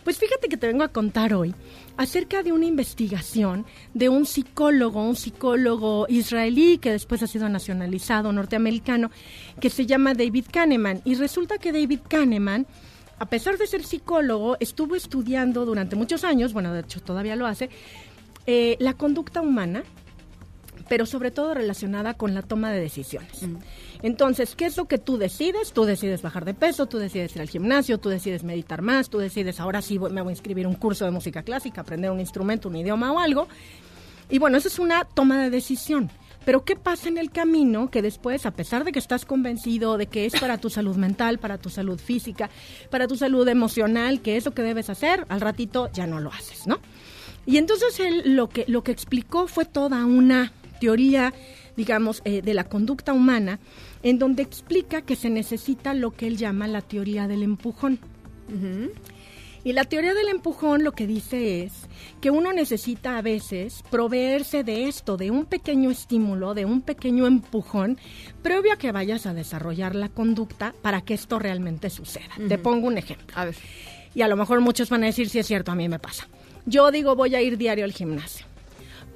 [0.06, 1.52] pues fíjate que te vengo a contar hoy
[1.96, 8.32] acerca de una investigación de un psicólogo, un psicólogo israelí que después ha sido nacionalizado
[8.32, 9.10] norteamericano,
[9.60, 11.02] que se llama David Kahneman.
[11.04, 12.68] Y resulta que David Kahneman,
[13.18, 17.46] a pesar de ser psicólogo, estuvo estudiando durante muchos años, bueno, de hecho todavía lo
[17.46, 17.70] hace,
[18.46, 19.82] eh, la conducta humana,
[20.88, 23.42] pero sobre todo relacionada con la toma de decisiones.
[24.02, 25.72] Entonces, ¿qué es lo que tú decides?
[25.72, 29.18] Tú decides bajar de peso, tú decides ir al gimnasio, tú decides meditar más, tú
[29.18, 32.20] decides ahora sí voy- me voy a inscribir un curso de música clásica, aprender un
[32.20, 33.48] instrumento, un idioma o algo.
[34.30, 36.10] Y bueno, eso es una toma de decisión.
[36.46, 40.06] Pero ¿qué pasa en el camino que después, a pesar de que estás convencido de
[40.06, 42.50] que es para tu salud mental, para tu salud física,
[42.88, 46.32] para tu salud emocional, que es lo que debes hacer, al ratito ya no lo
[46.32, 46.78] haces, ¿no?
[47.46, 51.34] Y entonces él lo que, lo que explicó fue toda una teoría,
[51.76, 53.58] digamos, eh, de la conducta humana,
[54.04, 57.98] en donde explica que se necesita lo que él llama la teoría del empujón.
[59.66, 61.72] Y la teoría del empujón lo que dice es
[62.20, 67.26] que uno necesita a veces proveerse de esto, de un pequeño estímulo, de un pequeño
[67.26, 67.98] empujón,
[68.42, 72.30] previo a que vayas a desarrollar la conducta para que esto realmente suceda.
[72.46, 73.36] Te pongo un ejemplo.
[73.36, 73.56] A ver.
[74.14, 76.28] Y a lo mejor muchos van a decir si es cierto, a mí me pasa.
[76.64, 78.46] Yo digo voy a ir diario al gimnasio.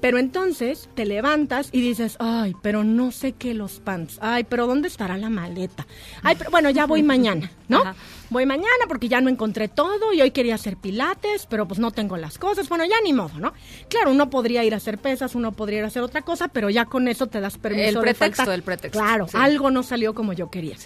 [0.01, 4.19] Pero entonces te levantas y dices, ay, pero no sé qué los pants.
[4.23, 5.87] Ay, pero ¿dónde estará la maleta?
[6.23, 7.83] Ay, pero bueno, ya voy mañana, ¿no?
[8.31, 11.91] Voy mañana porque ya no encontré todo y hoy quería hacer pilates, pero pues no
[11.91, 12.69] tengo las cosas.
[12.69, 13.53] Bueno, ya ni modo, ¿no?
[13.89, 16.71] Claro, uno podría ir a hacer pesas, uno podría ir a hacer otra cosa, pero
[16.71, 19.37] ya con eso te das permiso El pretexto, el pretexto, Claro, sí.
[19.37, 20.77] algo no salió como yo quería.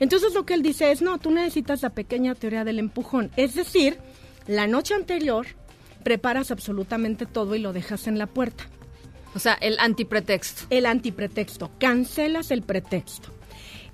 [0.00, 3.30] Entonces lo que él dice es, no, tú necesitas la pequeña teoría del empujón.
[3.36, 3.98] Es decir,
[4.46, 5.46] la noche anterior
[6.04, 8.64] preparas absolutamente todo y lo dejas en la puerta.
[9.34, 10.66] O sea, el antipretexto.
[10.70, 11.70] El antipretexto.
[11.78, 13.30] Cancelas el pretexto.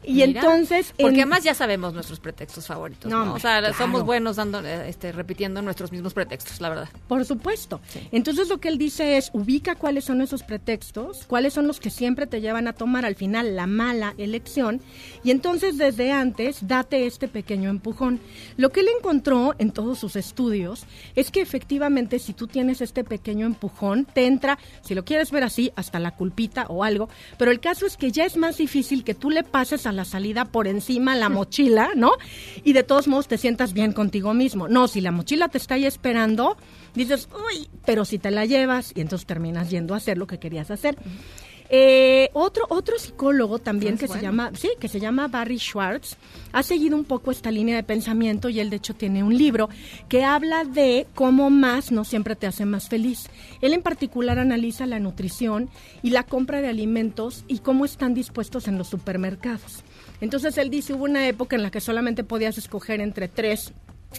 [0.02, 0.94] Y Mira, entonces...
[0.98, 3.10] Porque en- además ya sabemos nuestros pretextos favoritos.
[3.10, 3.74] No, O sea, claro.
[3.76, 6.88] somos buenos dando, este, repitiendo nuestros mismos pretextos, la verdad.
[7.06, 7.80] Por supuesto.
[8.10, 11.90] Entonces lo que él dice es, ubica cuáles son esos pretextos, cuáles son los que
[11.90, 14.80] siempre te llevan a tomar al final la mala elección,
[15.22, 18.20] y entonces desde antes date este pequeño empujón.
[18.56, 23.04] Lo que él encontró en todos sus estudios es que efectivamente si tú tienes este
[23.04, 27.50] pequeño empujón, te entra, si lo quieres ver así, hasta la culpita o algo, pero
[27.50, 30.44] el caso es que ya es más difícil que tú le pases a la salida
[30.46, 32.12] por encima la mochila, ¿no?
[32.64, 34.68] Y de todos modos te sientas bien contigo mismo.
[34.68, 36.56] No, si la mochila te está ahí esperando,
[36.94, 40.38] dices, uy, pero si te la llevas y entonces terminas yendo a hacer lo que
[40.38, 40.96] querías hacer.
[41.72, 45.58] Eh, otro, otro psicólogo también Ah, es que se llama, sí, que se llama Barry
[45.58, 46.16] Schwartz,
[46.52, 49.68] ha seguido un poco esta línea de pensamiento y él de hecho tiene un libro
[50.08, 53.30] que habla de cómo más no siempre te hace más feliz.
[53.60, 55.70] Él en particular analiza la nutrición
[56.02, 59.84] y la compra de alimentos y cómo están dispuestos en los supermercados.
[60.20, 63.72] Entonces él dice, hubo una época en la que solamente podías escoger entre tres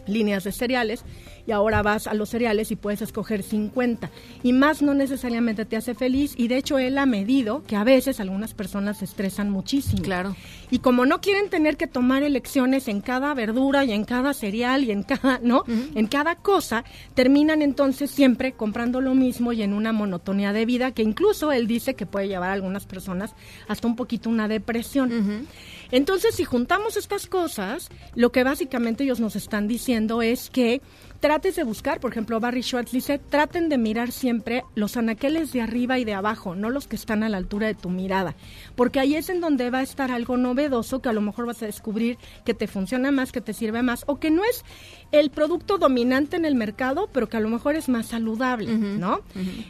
[0.07, 1.03] líneas de cereales
[1.45, 4.09] y ahora vas a los cereales y puedes escoger 50
[4.43, 7.83] y más no necesariamente te hace feliz y de hecho él ha medido que a
[7.83, 10.01] veces algunas personas se estresan muchísimo.
[10.01, 10.35] Claro.
[10.69, 14.83] Y como no quieren tener que tomar elecciones en cada verdura y en cada cereal
[14.83, 15.63] y en cada, ¿no?
[15.67, 20.91] En cada cosa, terminan entonces siempre comprando lo mismo y en una monotonía de vida
[20.91, 23.33] que incluso él dice que puede llevar a algunas personas
[23.67, 25.47] hasta un poquito una depresión.
[25.91, 30.81] Entonces, si juntamos estas cosas, lo que básicamente ellos nos están diciendo es que
[31.21, 35.61] trates de buscar, por ejemplo, Barry Schwartz dice, traten de mirar siempre los anaqueles de
[35.61, 38.35] arriba y de abajo, no los que están a la altura de tu mirada,
[38.75, 41.61] porque ahí es en donde va a estar algo novedoso que a lo mejor vas
[41.61, 44.65] a descubrir que te funciona más, que te sirve más, o que no es
[45.11, 49.21] el producto dominante en el mercado, pero que a lo mejor es más saludable, ¿no?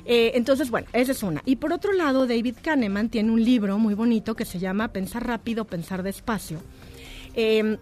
[0.06, 1.41] Eh, entonces, bueno, esa es una.
[1.45, 5.28] Y por otro lado, David Kahneman tiene un libro muy bonito que se llama Pensar
[5.28, 6.60] rápido, pensar despacio.
[7.36, 7.78] Eh,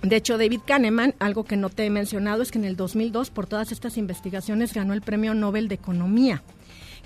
[0.00, 3.30] de hecho, David Kahneman, algo que no te he mencionado, es que en el 2002,
[3.30, 6.42] por todas estas investigaciones, ganó el Premio Nobel de Economía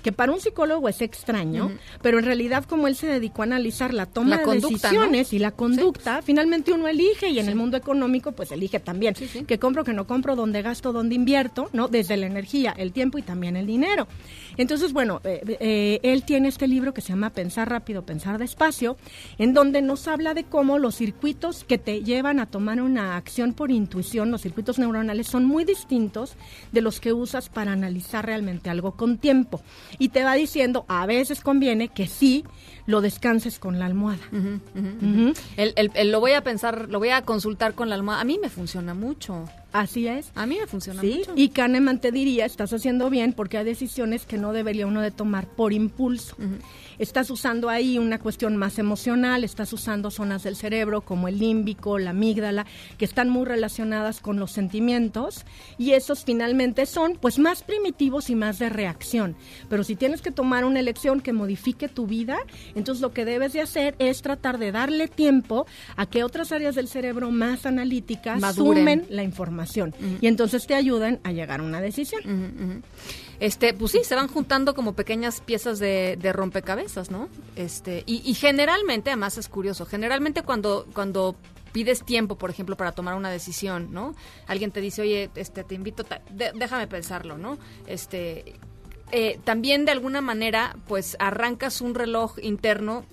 [0.01, 3.93] que para un psicólogo es extraño, pero en realidad como él se dedicó a analizar
[3.93, 7.77] la toma La de decisiones y la conducta, finalmente uno elige y en el mundo
[7.77, 9.15] económico pues elige también
[9.47, 11.87] que compro, que no compro, dónde gasto, dónde invierto, ¿no?
[11.87, 14.07] Desde la energía, el tiempo y también el dinero.
[14.57, 18.97] Entonces, bueno, eh, eh, él tiene este libro que se llama Pensar rápido, pensar despacio,
[19.37, 23.53] en donde nos habla de cómo los circuitos que te llevan a tomar una acción
[23.53, 26.35] por intuición, los circuitos neuronales, son muy distintos
[26.71, 29.61] de los que usas para analizar realmente algo con tiempo.
[29.99, 32.43] Y te va diciendo, a veces conviene que sí
[32.87, 34.23] lo descanses con la almohada.
[35.57, 38.21] El- el- el lo voy a pensar, lo voy a consultar con la almohada.
[38.21, 39.47] A mí me funciona mucho.
[39.73, 40.31] Así es.
[40.33, 41.33] A mí me funciona Sí, mucho.
[41.35, 45.11] y Kahneman te diría, estás haciendo bien porque hay decisiones que no debería uno de
[45.11, 46.35] tomar por impulso.
[46.99, 51.99] Estás usando ahí una cuestión más emocional, estás usando zonas del cerebro como el límbico,
[51.99, 52.65] la amígdala,
[52.97, 55.45] que están muy relacionadas con los sentimientos
[55.77, 59.35] y esos finalmente son pues más primitivos y más de reacción.
[59.69, 62.37] Pero si tienes que tomar una elección que modifique tu vida,
[62.73, 66.75] entonces lo que debes de hacer es tratar de darle tiempo a que otras áreas
[66.75, 68.79] del cerebro más analíticas Maduren.
[68.79, 72.83] sumen la información y entonces te ayudan a llegar a una decisión.
[73.39, 77.29] Este, pues sí, se van juntando como pequeñas piezas de, de rompecabezas, ¿no?
[77.55, 81.35] Este, y, y generalmente, además es curioso, generalmente cuando, cuando
[81.71, 84.15] pides tiempo, por ejemplo, para tomar una decisión, ¿no?
[84.47, 86.03] Alguien te dice, oye, este, te invito,
[86.55, 87.59] déjame pensarlo, ¿no?
[87.85, 88.55] Este,
[89.11, 93.05] eh, también de alguna manera, pues arrancas un reloj interno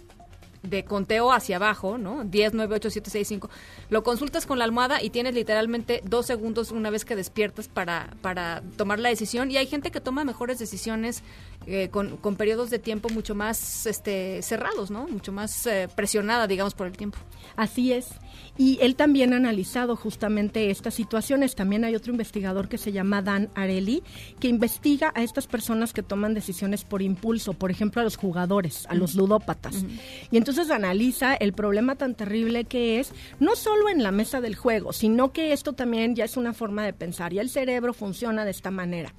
[0.68, 2.24] de conteo hacia abajo, ¿no?
[2.24, 3.50] 10, 9, 8, 7, 6, 5.
[3.90, 8.14] Lo consultas con la almohada y tienes literalmente dos segundos una vez que despiertas para,
[8.22, 9.50] para tomar la decisión.
[9.50, 11.22] Y hay gente que toma mejores decisiones
[11.66, 15.06] eh, con, con periodos de tiempo mucho más este, cerrados, ¿no?
[15.08, 17.18] Mucho más eh, presionada, digamos, por el tiempo.
[17.56, 18.08] Así es.
[18.56, 21.54] Y él también ha analizado justamente estas situaciones.
[21.54, 24.02] También hay otro investigador que se llama Dan Areli,
[24.38, 28.86] que investiga a estas personas que toman decisiones por impulso, por ejemplo, a los jugadores,
[28.88, 29.84] a los ludópatas.
[30.30, 34.54] Y entonces analiza el problema tan terrible que es, no solo en la mesa del
[34.54, 37.32] juego, sino que esto también ya es una forma de pensar.
[37.32, 39.14] Y el cerebro funciona de esta manera.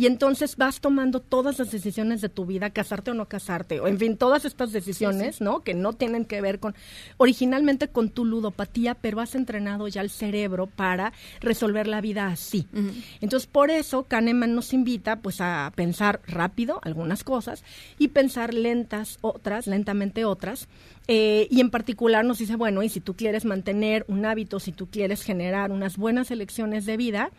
[0.00, 3.86] Y entonces vas tomando todas las decisiones de tu vida, casarte o no casarte, o
[3.86, 5.60] en fin, todas estas decisiones, ¿no?
[5.60, 6.74] Que no tienen que ver con,
[7.18, 11.12] originalmente con tu ludopatía, pero has entrenado ya el cerebro para
[11.42, 12.66] resolver la vida así.
[13.20, 17.62] Entonces, por eso Kahneman nos invita pues a pensar rápido algunas cosas
[17.98, 20.66] y pensar lentas otras, lentamente otras.
[21.08, 24.72] Eh, y en particular nos dice, bueno, y si tú quieres mantener un hábito, si
[24.72, 27.30] tú quieres generar unas buenas elecciones de vida,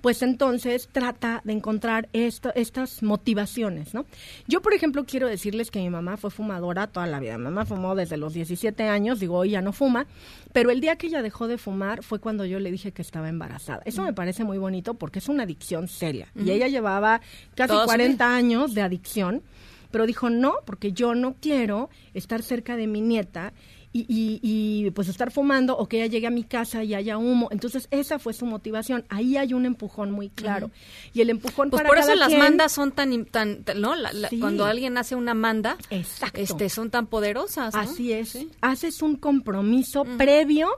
[0.00, 4.06] pues entonces trata de encontrar esto, estas motivaciones, ¿no?
[4.46, 7.36] Yo, por ejemplo, quiero decirles que mi mamá fue fumadora toda la vida.
[7.38, 10.06] Mi mamá fumó desde los 17 años, digo, hoy ya no fuma,
[10.52, 13.28] pero el día que ella dejó de fumar fue cuando yo le dije que estaba
[13.28, 13.82] embarazada.
[13.84, 16.28] Eso me parece muy bonito porque es una adicción seria.
[16.34, 17.20] Y ella llevaba
[17.54, 19.42] casi Toda su 40 años de adicción,
[19.90, 23.52] pero dijo, no, porque yo no quiero estar cerca de mi nieta
[23.92, 24.40] y, y-
[24.86, 27.48] y, pues estar fumando o que ella llegue a mi casa y haya humo.
[27.50, 29.04] Entonces esa fue su motivación.
[29.08, 30.70] Ahí hay un empujón muy claro.
[31.12, 33.96] Y el empujón Pues para por eso las quien- mandas son tan, tan, tan- ¿no?
[33.96, 34.38] La- la- Sí.
[34.38, 37.80] Cuando alguien hace una manda, este, son tan poderosas, ¿no?
[37.80, 38.38] Así es.
[38.60, 40.68] Haces un compromiso previo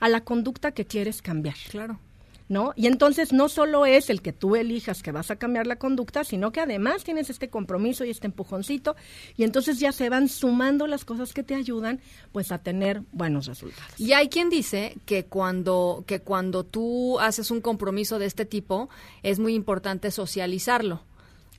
[0.00, 1.56] a la conducta que quieres cambiar.
[1.70, 1.98] Claro.
[2.48, 2.72] ¿No?
[2.76, 6.24] Y entonces no solo es el que tú elijas que vas a cambiar la conducta,
[6.24, 8.96] sino que además tienes este compromiso y este empujoncito
[9.36, 12.00] y entonces ya se van sumando las cosas que te ayudan
[12.32, 13.98] pues a tener buenos resultados.
[13.98, 18.88] Y hay quien dice que cuando, que cuando tú haces un compromiso de este tipo,
[19.22, 21.02] es muy importante socializarlo.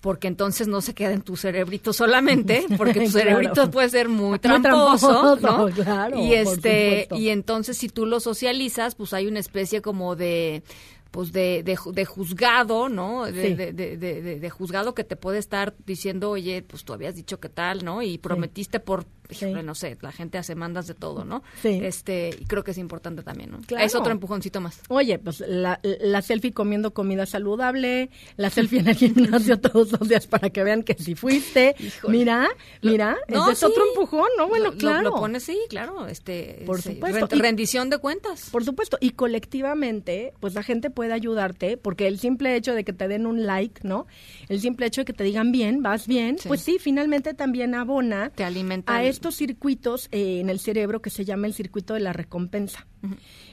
[0.03, 3.11] Porque entonces no se queda en tu cerebrito solamente, porque tu Claro.
[3.11, 5.67] cerebrito puede ser muy Muy tramposo, ¿no?
[5.73, 10.61] claro, y este, y entonces si tú lo socializas, pues hay una especie como de
[11.09, 13.25] pues de, de, de juzgado, ¿no?
[13.25, 13.53] De, Sí.
[13.53, 18.01] de juzgado que te puede estar diciendo, oye, pues tú habías dicho que tal, ¿no?
[18.01, 21.43] Y prometiste por, híjole, no sé, la gente hace mandas de todo, ¿no?
[21.61, 21.79] Sí.
[21.81, 23.61] Este, y creo que es importante también, ¿no?
[23.61, 23.85] Claro.
[23.85, 24.81] Es otro empujoncito más.
[24.89, 30.07] Oye, pues la, la selfie comiendo comida saludable, la selfie en el gimnasio todos los
[30.07, 31.75] días para que vean que si fuiste.
[32.07, 32.49] Mira,
[32.81, 33.65] mira, No, es sí.
[33.65, 34.47] otro empujón, ¿no?
[34.47, 35.01] Bueno, Lo- lo- claro.
[35.03, 37.27] Lo, pones, sí, claro, este, Por sí, supuesto.
[37.35, 38.49] rendición de cuentas.
[38.51, 42.93] Por supuesto, y colectivamente, pues la gente puede ayudarte, porque el simple hecho de que
[42.93, 44.07] te den un like, ¿no?
[44.49, 48.29] El simple hecho de que te digan bien, vas bien, pues sí, finalmente también abona
[48.35, 48.95] Te alimenta.
[48.95, 52.87] a estos circuitos eh, en el cerebro que se llama el circuito de la recompensa.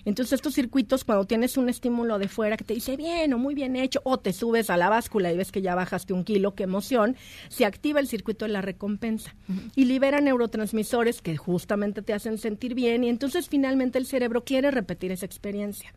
[0.05, 3.55] Entonces estos circuitos cuando tienes un estímulo de fuera que te dice bien o muy
[3.55, 6.55] bien hecho o te subes a la báscula y ves que ya bajaste un kilo,
[6.55, 7.17] qué emoción,
[7.49, 9.35] se activa el circuito de la recompensa
[9.75, 14.71] y libera neurotransmisores que justamente te hacen sentir bien y entonces finalmente el cerebro quiere
[14.71, 15.93] repetir esa experiencia.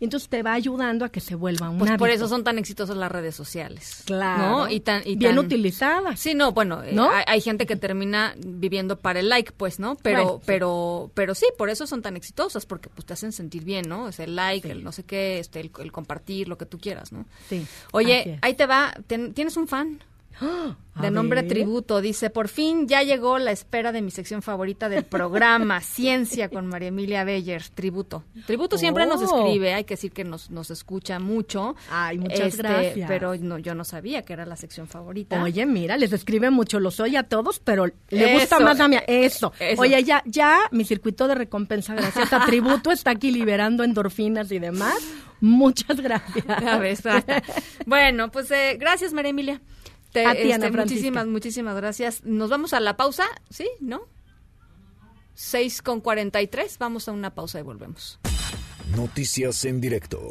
[0.00, 2.58] Y entonces te va ayudando a que se vuelva un Pues por eso son tan
[2.58, 4.02] exitosas las redes sociales.
[4.06, 4.42] Claro.
[4.42, 4.68] ¿no?
[4.70, 6.18] Y tan, y Bien tan- utilizadas.
[6.20, 7.10] Sí, no, bueno, eh, ¿No?
[7.10, 9.96] hay, hay gente que termina viviendo para el like, pues, ¿no?
[10.02, 10.42] Pero, Bueno, sí.
[10.46, 14.08] pero, pero sí, por eso son tan exitosas, porque pues te hacen sentir bien, ¿no?
[14.08, 17.12] Es el like, el no sé qué, este, el, el compartir, lo que tú quieras,
[17.12, 17.24] ¿no?
[17.48, 17.66] Sí.
[17.92, 20.00] Oye, ahí te va, ten- ¿tienes un fan?
[20.98, 21.48] De nombre ver.
[21.48, 26.48] Tributo, dice, por fin ya llegó la espera de mi sección favorita del programa, Ciencia
[26.48, 28.24] con María Emilia Beyer, Tributo.
[28.46, 29.38] Tributo siempre nos Oh.
[29.46, 31.76] escribe, hay que decir que nos, nos escucha mucho.
[31.88, 33.08] Ay, muchas Este, gracias.
[33.08, 35.40] Pero no, yo no sabía que era la sección favorita.
[35.40, 38.96] Oye, mira, les escribe mucho, los oye a todos, pero le gusta más a mí.
[39.06, 39.52] Eso.
[39.60, 39.80] eso.
[39.80, 44.58] Oye, ya, ya mi circuito de recompensa, gracias a Tributo, está aquí liberando endorfinas y
[44.58, 44.96] demás.
[45.40, 46.44] Muchas gracias.
[47.86, 49.60] Bueno, pues eh, gracias, María Emilia.
[50.12, 52.24] Te- A ti, este, muchísimas, muchísimas gracias.
[52.24, 53.68] Nos vamos a la pausa, ¿sí?
[53.80, 54.02] ¿No?
[55.34, 56.78] 6 con 43.
[56.78, 58.18] Vamos a una pausa y volvemos.
[58.96, 60.30] Noticias en directo.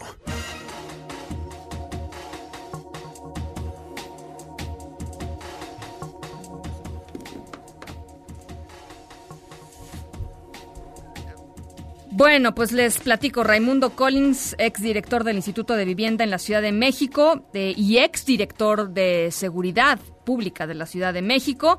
[12.18, 13.44] Bueno, pues les platico.
[13.44, 18.89] Raimundo Collins, exdirector del Instituto de Vivienda en la Ciudad de México eh, y exdirector
[18.89, 21.77] de Seguridad Pública de la Ciudad de México,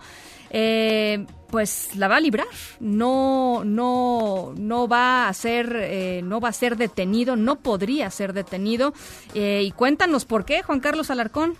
[0.50, 2.46] eh, pues la va a librar.
[2.78, 8.32] No, no, no va a ser, eh, no va a ser detenido, no podría ser
[8.32, 8.94] detenido.
[9.34, 11.56] Eh, y cuéntanos por qué, Juan Carlos Alarcón.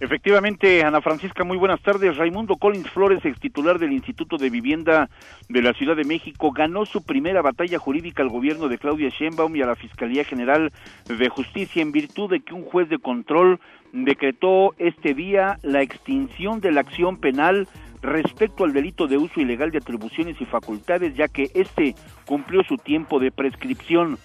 [0.00, 2.16] Efectivamente, Ana Francisca, muy buenas tardes.
[2.16, 5.10] Raimundo Collins Flores, ex titular del Instituto de Vivienda
[5.48, 9.56] de la Ciudad de México, ganó su primera batalla jurídica al gobierno de Claudia Sheinbaum
[9.56, 10.72] y a la Fiscalía General
[11.08, 13.58] de Justicia en virtud de que un juez de control
[13.92, 17.66] decretó este día la extinción de la acción penal
[18.00, 22.76] respecto al delito de uso ilegal de atribuciones y facultades, ya que este cumplió su
[22.76, 24.16] tiempo de prescripción.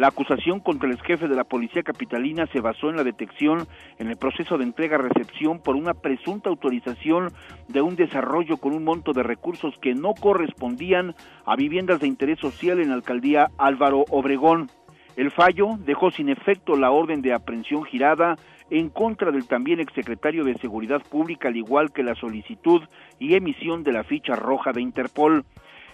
[0.00, 3.66] La acusación contra el jefe de la policía capitalina se basó en la detección
[3.98, 7.28] en el proceso de entrega-recepción por una presunta autorización
[7.68, 11.14] de un desarrollo con un monto de recursos que no correspondían
[11.44, 14.70] a viviendas de interés social en la alcaldía Álvaro Obregón.
[15.16, 18.36] El fallo dejó sin efecto la orden de aprehensión girada
[18.70, 22.80] en contra del también exsecretario de Seguridad Pública, al igual que la solicitud
[23.18, 25.44] y emisión de la ficha roja de Interpol.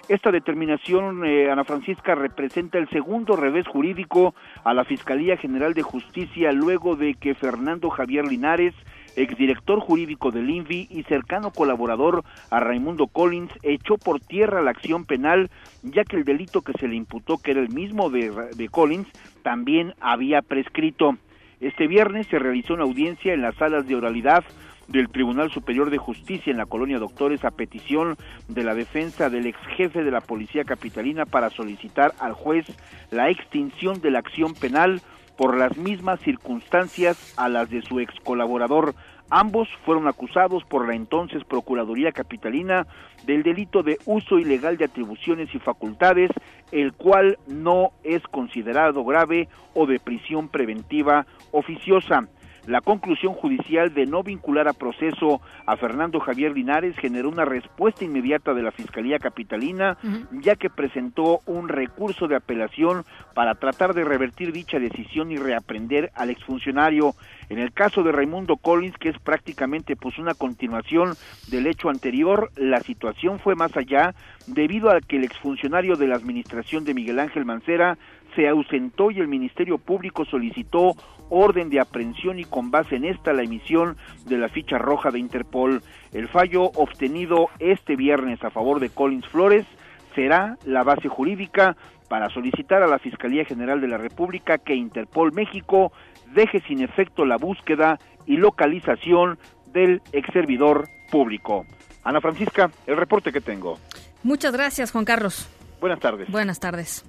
[0.08, 5.82] Esta determinación, eh, Ana Francisca, representa el segundo revés jurídico a la Fiscalía General de
[5.82, 8.72] Justicia luego de que Fernando Javier Linares,
[9.16, 15.06] exdirector jurídico del INVI y cercano colaborador a Raimundo Collins, echó por tierra la acción
[15.06, 15.50] penal,
[15.82, 19.08] ya que el delito que se le imputó, que era el mismo de, de Collins,
[19.42, 21.16] también había prescrito.
[21.58, 24.44] Este viernes se realizó una audiencia en las salas de oralidad
[24.88, 28.16] del Tribunal Superior de Justicia en la colonia Doctores a petición
[28.48, 32.66] de la defensa del ex jefe de la Policía Capitalina para solicitar al juez
[33.10, 35.00] la extinción de la acción penal
[35.36, 38.94] por las mismas circunstancias a las de su ex colaborador.
[39.28, 42.86] Ambos fueron acusados por la entonces Procuraduría Capitalina
[43.26, 46.30] del delito de uso ilegal de atribuciones y facultades,
[46.70, 52.28] el cual no es considerado grave o de prisión preventiva oficiosa.
[52.66, 58.04] La conclusión judicial de no vincular a proceso a Fernando Javier Linares generó una respuesta
[58.04, 59.96] inmediata de la Fiscalía Capitalina,
[60.32, 66.10] ya que presentó un recurso de apelación para tratar de revertir dicha decisión y reaprender
[66.16, 67.14] al exfuncionario.
[67.48, 71.14] En el caso de Raimundo Collins, que es prácticamente pues una continuación
[71.48, 74.14] del hecho anterior, la situación fue más allá
[74.48, 77.96] debido a que el exfuncionario de la administración de Miguel Ángel Mancera
[78.34, 80.94] se ausentó y el Ministerio Público solicitó
[81.28, 83.96] orden de aprehensión y con base en esta la emisión
[84.26, 85.82] de la ficha roja de Interpol.
[86.12, 89.66] El fallo obtenido este viernes a favor de Collins Flores
[90.14, 91.76] será la base jurídica
[92.08, 95.92] para solicitar a la Fiscalía General de la República que Interpol México
[96.34, 99.38] deje sin efecto la búsqueda y localización
[99.72, 101.64] del exservidor público.
[102.04, 103.78] Ana Francisca, el reporte que tengo.
[104.22, 105.48] Muchas gracias, Juan Carlos.
[105.80, 106.28] Buenas tardes.
[106.30, 107.04] Buenas tardes.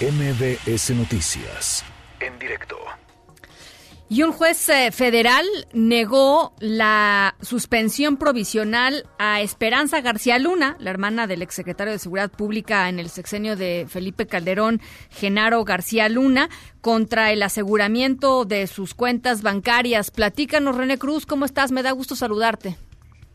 [0.00, 1.84] MBS Noticias.
[2.20, 2.76] En directo.
[4.12, 11.28] Y un juez eh, federal negó la suspensión provisional a Esperanza García Luna, la hermana
[11.28, 14.80] del exsecretario de Seguridad Pública en el sexenio de Felipe Calderón,
[15.10, 16.48] Genaro García Luna,
[16.80, 20.10] contra el aseguramiento de sus cuentas bancarias.
[20.10, 21.70] Platícanos, René Cruz, ¿cómo estás?
[21.70, 22.76] Me da gusto saludarte.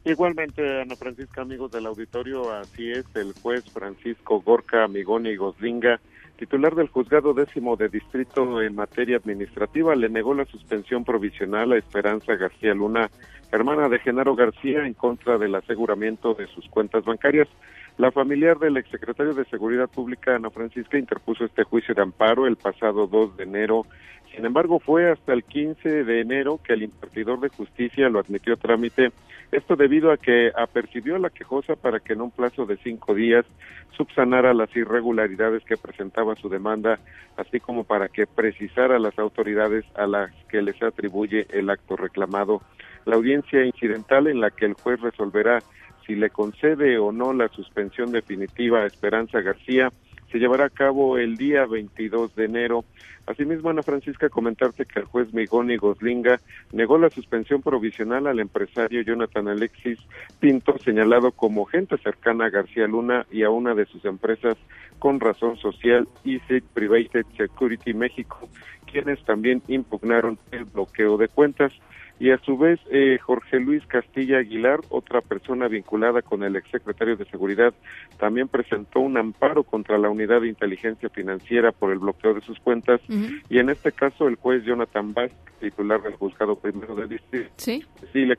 [0.03, 6.01] Igualmente, Ana Francisca, amigos del auditorio, así es, el juez Francisco Gorka Amigoni Goslinga
[6.37, 11.77] titular del juzgado décimo de distrito en materia administrativa, le negó la suspensión provisional a
[11.77, 13.09] Esperanza García Luna,
[13.51, 17.47] hermana de Genaro García, en contra del aseguramiento de sus cuentas bancarias.
[17.97, 22.57] La familiar del exsecretario de Seguridad Pública, Ana Francisca, interpuso este juicio de amparo el
[22.57, 23.85] pasado 2 de enero.
[24.35, 28.55] Sin embargo, fue hasta el 15 de enero que el impartidor de justicia lo admitió
[28.55, 29.13] a trámite.
[29.51, 33.45] Esto debido a que apercibió la quejosa para que en un plazo de cinco días
[33.95, 36.99] subsanara las irregularidades que presentaba su demanda,
[37.37, 41.95] así como para que precisara a las autoridades a las que les atribuye el acto
[41.95, 42.61] reclamado.
[43.05, 45.59] La audiencia incidental en la que el juez resolverá
[46.05, 49.91] si le concede o no la suspensión definitiva a Esperanza García
[50.31, 52.85] se llevará a cabo el día 22 de enero.
[53.27, 56.39] Asimismo, Ana Francisca, comentarte que el juez Migoni Goslinga
[56.71, 59.97] negó la suspensión provisional al empresario Jonathan Alexis
[60.39, 64.57] Pinto, señalado como gente cercana a García Luna y a una de sus empresas
[64.99, 68.47] con razón social, ISIC Private Security México,
[68.91, 71.73] quienes también impugnaron el bloqueo de cuentas
[72.19, 77.17] y a su vez eh, Jorge Luis Castilla Aguilar, otra persona vinculada con el exsecretario
[77.17, 77.73] de Seguridad,
[78.17, 82.59] también presentó un amparo contra la Unidad de Inteligencia Financiera por el bloqueo de sus
[82.59, 83.01] cuentas
[83.49, 87.83] y en este caso el juez Jonathan Bass, titular del juzgado primero de distrito, sí,
[88.13, 88.37] sí le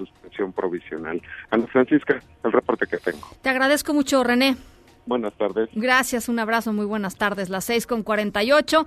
[0.00, 1.20] suspensión provisional.
[1.50, 3.28] Ana Francisca, el reporte que tengo.
[3.42, 4.56] Te agradezco mucho, René.
[5.10, 5.68] Buenas tardes.
[5.74, 7.48] Gracias, un abrazo, muy buenas tardes.
[7.48, 8.86] Las seis con cuarenta y ocho.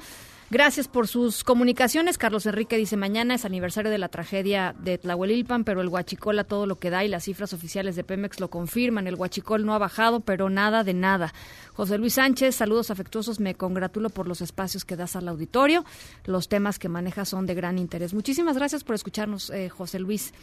[0.50, 2.18] Gracias por sus comunicaciones.
[2.18, 6.44] Carlos Enrique dice, mañana es aniversario de la tragedia de Tlahuelilpan, pero el huachicol a
[6.44, 9.08] todo lo que da y las cifras oficiales de Pemex lo confirman.
[9.08, 11.34] El huachicol no ha bajado, pero nada de nada.
[11.74, 13.42] José Luis Sánchez, saludos afectuosos.
[13.42, 15.84] Me congratulo por los espacios que das al auditorio.
[16.26, 18.14] Los temas que manejas son de gran interés.
[18.14, 20.34] Muchísimas gracias por escucharnos, eh, José Luis.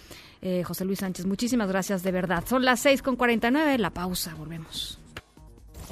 [0.42, 2.44] Eh, José Luis Sánchez, muchísimas gracias de verdad.
[2.46, 3.78] Son las seis con cuarenta nueve.
[3.78, 4.99] La pausa, volvemos.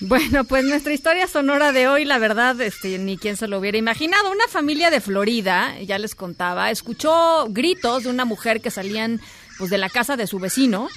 [0.00, 3.78] Bueno, pues nuestra historia sonora de hoy, la verdad, este, ni quien se lo hubiera
[3.78, 4.30] imaginado.
[4.30, 9.20] Una familia de Florida, ya les contaba, escuchó gritos de una mujer que salían
[9.58, 10.88] pues de la casa de su vecino.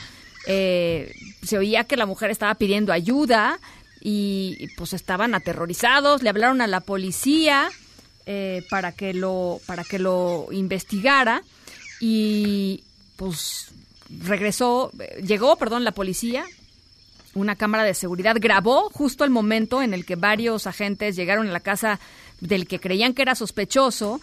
[0.46, 3.60] Eh, se oía que la mujer estaba pidiendo ayuda
[4.00, 6.22] y pues estaban aterrorizados.
[6.22, 7.70] Le hablaron a la policía
[8.28, 11.42] eh, para que lo para que lo investigara
[12.00, 12.84] y
[13.16, 13.72] pues
[14.10, 14.92] regresó,
[15.24, 16.46] llegó, perdón, la policía,
[17.34, 21.52] una cámara de seguridad grabó justo el momento en el que varios agentes llegaron a
[21.52, 22.00] la casa
[22.40, 24.20] del que creían que era sospechoso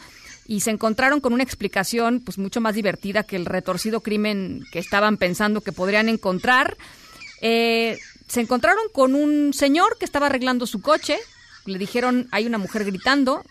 [0.46, 4.78] y se encontraron con una explicación pues mucho más divertida que el retorcido crimen que
[4.78, 6.76] estaban pensando que podrían encontrar.
[7.40, 11.18] Eh, se encontraron con un señor que estaba arreglando su coche,
[11.66, 13.44] le dijeron hay una mujer gritando,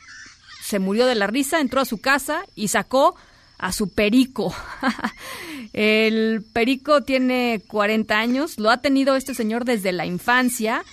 [0.64, 3.16] se murió de la risa, entró a su casa y sacó
[3.58, 4.54] a su perico.
[5.74, 10.84] el perico tiene 40 años, lo ha tenido este señor desde la infancia,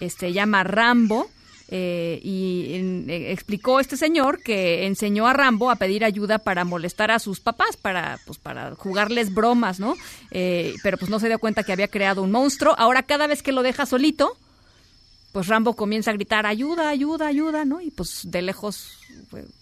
[0.00, 1.28] este llama Rambo.
[1.74, 7.10] Eh, y eh, explicó este señor que enseñó a Rambo a pedir ayuda para molestar
[7.10, 9.96] a sus papás, para, pues, para jugarles bromas, ¿no?
[10.32, 12.74] Eh, pero pues no se dio cuenta que había creado un monstruo.
[12.76, 14.36] Ahora cada vez que lo deja solito,
[15.32, 17.80] pues Rambo comienza a gritar ayuda, ayuda, ayuda, ¿no?
[17.80, 18.98] Y pues de lejos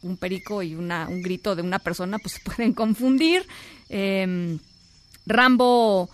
[0.02, 3.46] un perico y una, un grito de una persona pues se pueden confundir.
[3.88, 4.58] Em,
[5.26, 6.10] Rambo,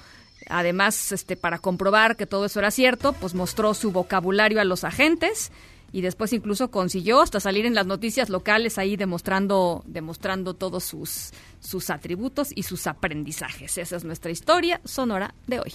[0.49, 4.85] además, este, para comprobar que todo eso era cierto, pues mostró su vocabulario a los
[4.85, 5.51] agentes
[5.93, 11.31] y después incluso consiguió hasta salir en las noticias locales ahí demostrando, demostrando todos sus,
[11.61, 13.79] sus atributos y sus aprendizajes.
[13.79, 15.73] Esa es nuestra historia sonora de hoy.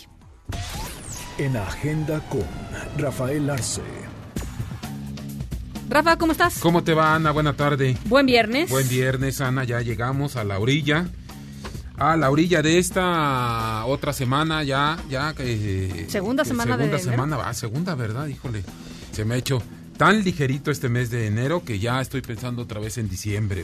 [1.42, 2.44] En Agenda con
[3.00, 3.82] Rafael Arce.
[5.90, 6.60] Rafa, ¿cómo estás?
[6.60, 7.32] ¿Cómo te va, Ana?
[7.32, 7.98] Buena tarde.
[8.06, 8.70] Buen viernes.
[8.70, 9.64] Buen viernes, Ana.
[9.64, 11.08] Ya llegamos a la orilla.
[11.98, 15.34] A la orilla de esta otra semana, ya, ya.
[15.40, 18.28] Eh, segunda semana segunda semana, va, segunda, ¿verdad?
[18.28, 18.64] Híjole,
[19.12, 19.64] se me ha hecho
[20.02, 23.64] tan ligerito este mes de enero que ya estoy pensando otra vez en diciembre.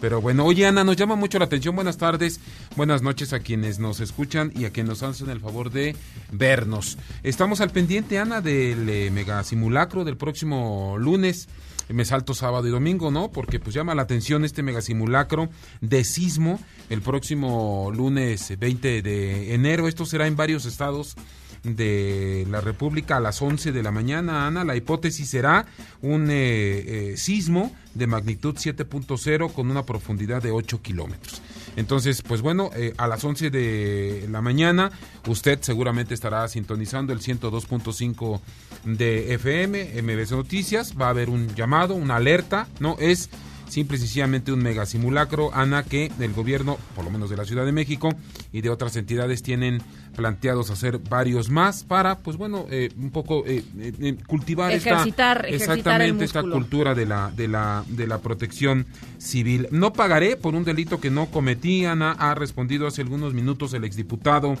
[0.00, 1.74] Pero bueno, oye Ana, nos llama mucho la atención.
[1.74, 2.38] Buenas tardes,
[2.76, 5.96] buenas noches a quienes nos escuchan y a quienes nos hacen el favor de
[6.30, 6.96] vernos.
[7.24, 11.48] Estamos al pendiente, Ana, del eh, mega simulacro del próximo lunes.
[11.88, 13.32] Me salto sábado y domingo, ¿no?
[13.32, 15.48] Porque pues llama la atención este mega simulacro
[15.80, 19.88] de sismo el próximo lunes 20 de enero.
[19.88, 21.16] Esto será en varios estados
[21.64, 24.64] de la República a las 11 de la mañana, Ana.
[24.64, 25.66] La hipótesis será
[26.02, 31.42] un eh, eh, sismo de magnitud 7.0 con una profundidad de 8 kilómetros.
[31.76, 34.92] Entonces, pues bueno, eh, a las 11 de la mañana
[35.26, 38.40] usted seguramente estará sintonizando el 102.5
[38.84, 40.94] de FM, MBC Noticias.
[41.00, 42.96] Va a haber un llamado, una alerta, ¿no?
[43.00, 43.30] Es
[43.68, 47.44] simple y sencillamente un mega simulacro, Ana, que el gobierno, por lo menos de la
[47.44, 48.10] Ciudad de México
[48.52, 49.82] y de otras entidades tienen
[50.14, 55.74] planteados hacer varios más para, pues bueno, eh, un poco eh, eh, cultivar ejercitar, esta,
[55.74, 58.86] exactamente esta cultura de la, de la, de la protección
[59.18, 59.68] civil.
[59.70, 63.84] No pagaré por un delito que no cometí, Ana, ha respondido hace algunos minutos el
[63.84, 64.54] exdiputado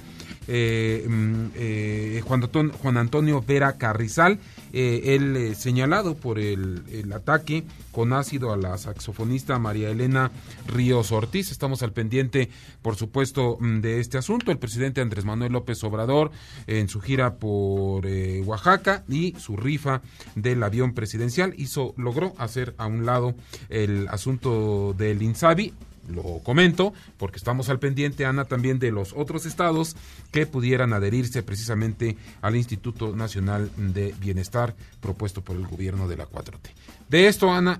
[0.46, 1.46] mm,
[2.22, 4.38] Juan, Antonio, Juan Antonio Vera Carrizal,
[4.74, 10.30] él señalado por el, el ataque con ácido a la saxofonista María Elena
[10.66, 11.50] Ríos Ortiz.
[11.50, 12.50] Estamos al pendiente,
[12.82, 14.50] por supuesto, mm, de este asunto.
[14.50, 16.30] El presidente Andrés Manuel López Obrador
[16.66, 20.02] en su gira por eh, Oaxaca y su rifa
[20.34, 23.34] del avión presidencial hizo logró hacer a un lado
[23.68, 25.72] el asunto del Insabi
[26.08, 29.96] lo comento porque estamos al pendiente, Ana, también de los otros estados
[30.30, 36.26] que pudieran adherirse precisamente al Instituto Nacional de Bienestar propuesto por el gobierno de la
[36.26, 36.70] 4T.
[37.08, 37.78] De esto, Ana,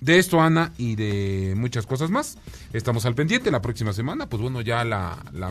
[0.00, 2.38] de esto, Ana, y de muchas cosas más,
[2.72, 3.50] estamos al pendiente.
[3.50, 5.50] La próxima semana, pues bueno, ya la, la,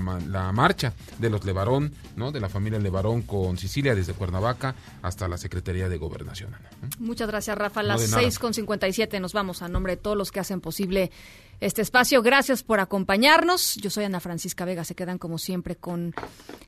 [0.54, 2.32] marcha de los Levarón, ¿no?
[2.32, 6.70] De la familia Levarón con Sicilia desde Cuernavaca hasta la Secretaría de Gobernación, Ana.
[7.00, 7.84] Muchas gracias, Rafa.
[7.84, 11.12] Las seis con siete nos vamos a nombre de todos los que hacen posible
[11.60, 12.22] este espacio.
[12.22, 13.76] Gracias por acompañarnos.
[13.76, 14.84] Yo soy Ana Francisca Vega.
[14.84, 16.14] Se quedan como siempre con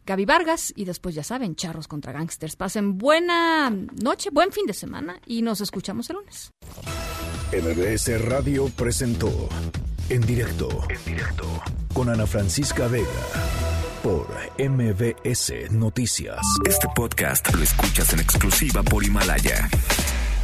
[0.05, 2.55] Gaby Vargas y después ya saben, charros contra gangsters.
[2.55, 6.51] Pasen buena noche, buen fin de semana y nos escuchamos el lunes.
[7.51, 9.49] MBS Radio presentó
[10.09, 11.45] en directo, en directo
[11.93, 13.07] con Ana Francisca Vega
[14.03, 16.39] por MBS Noticias.
[16.65, 19.69] Este podcast lo escuchas en exclusiva por Himalaya.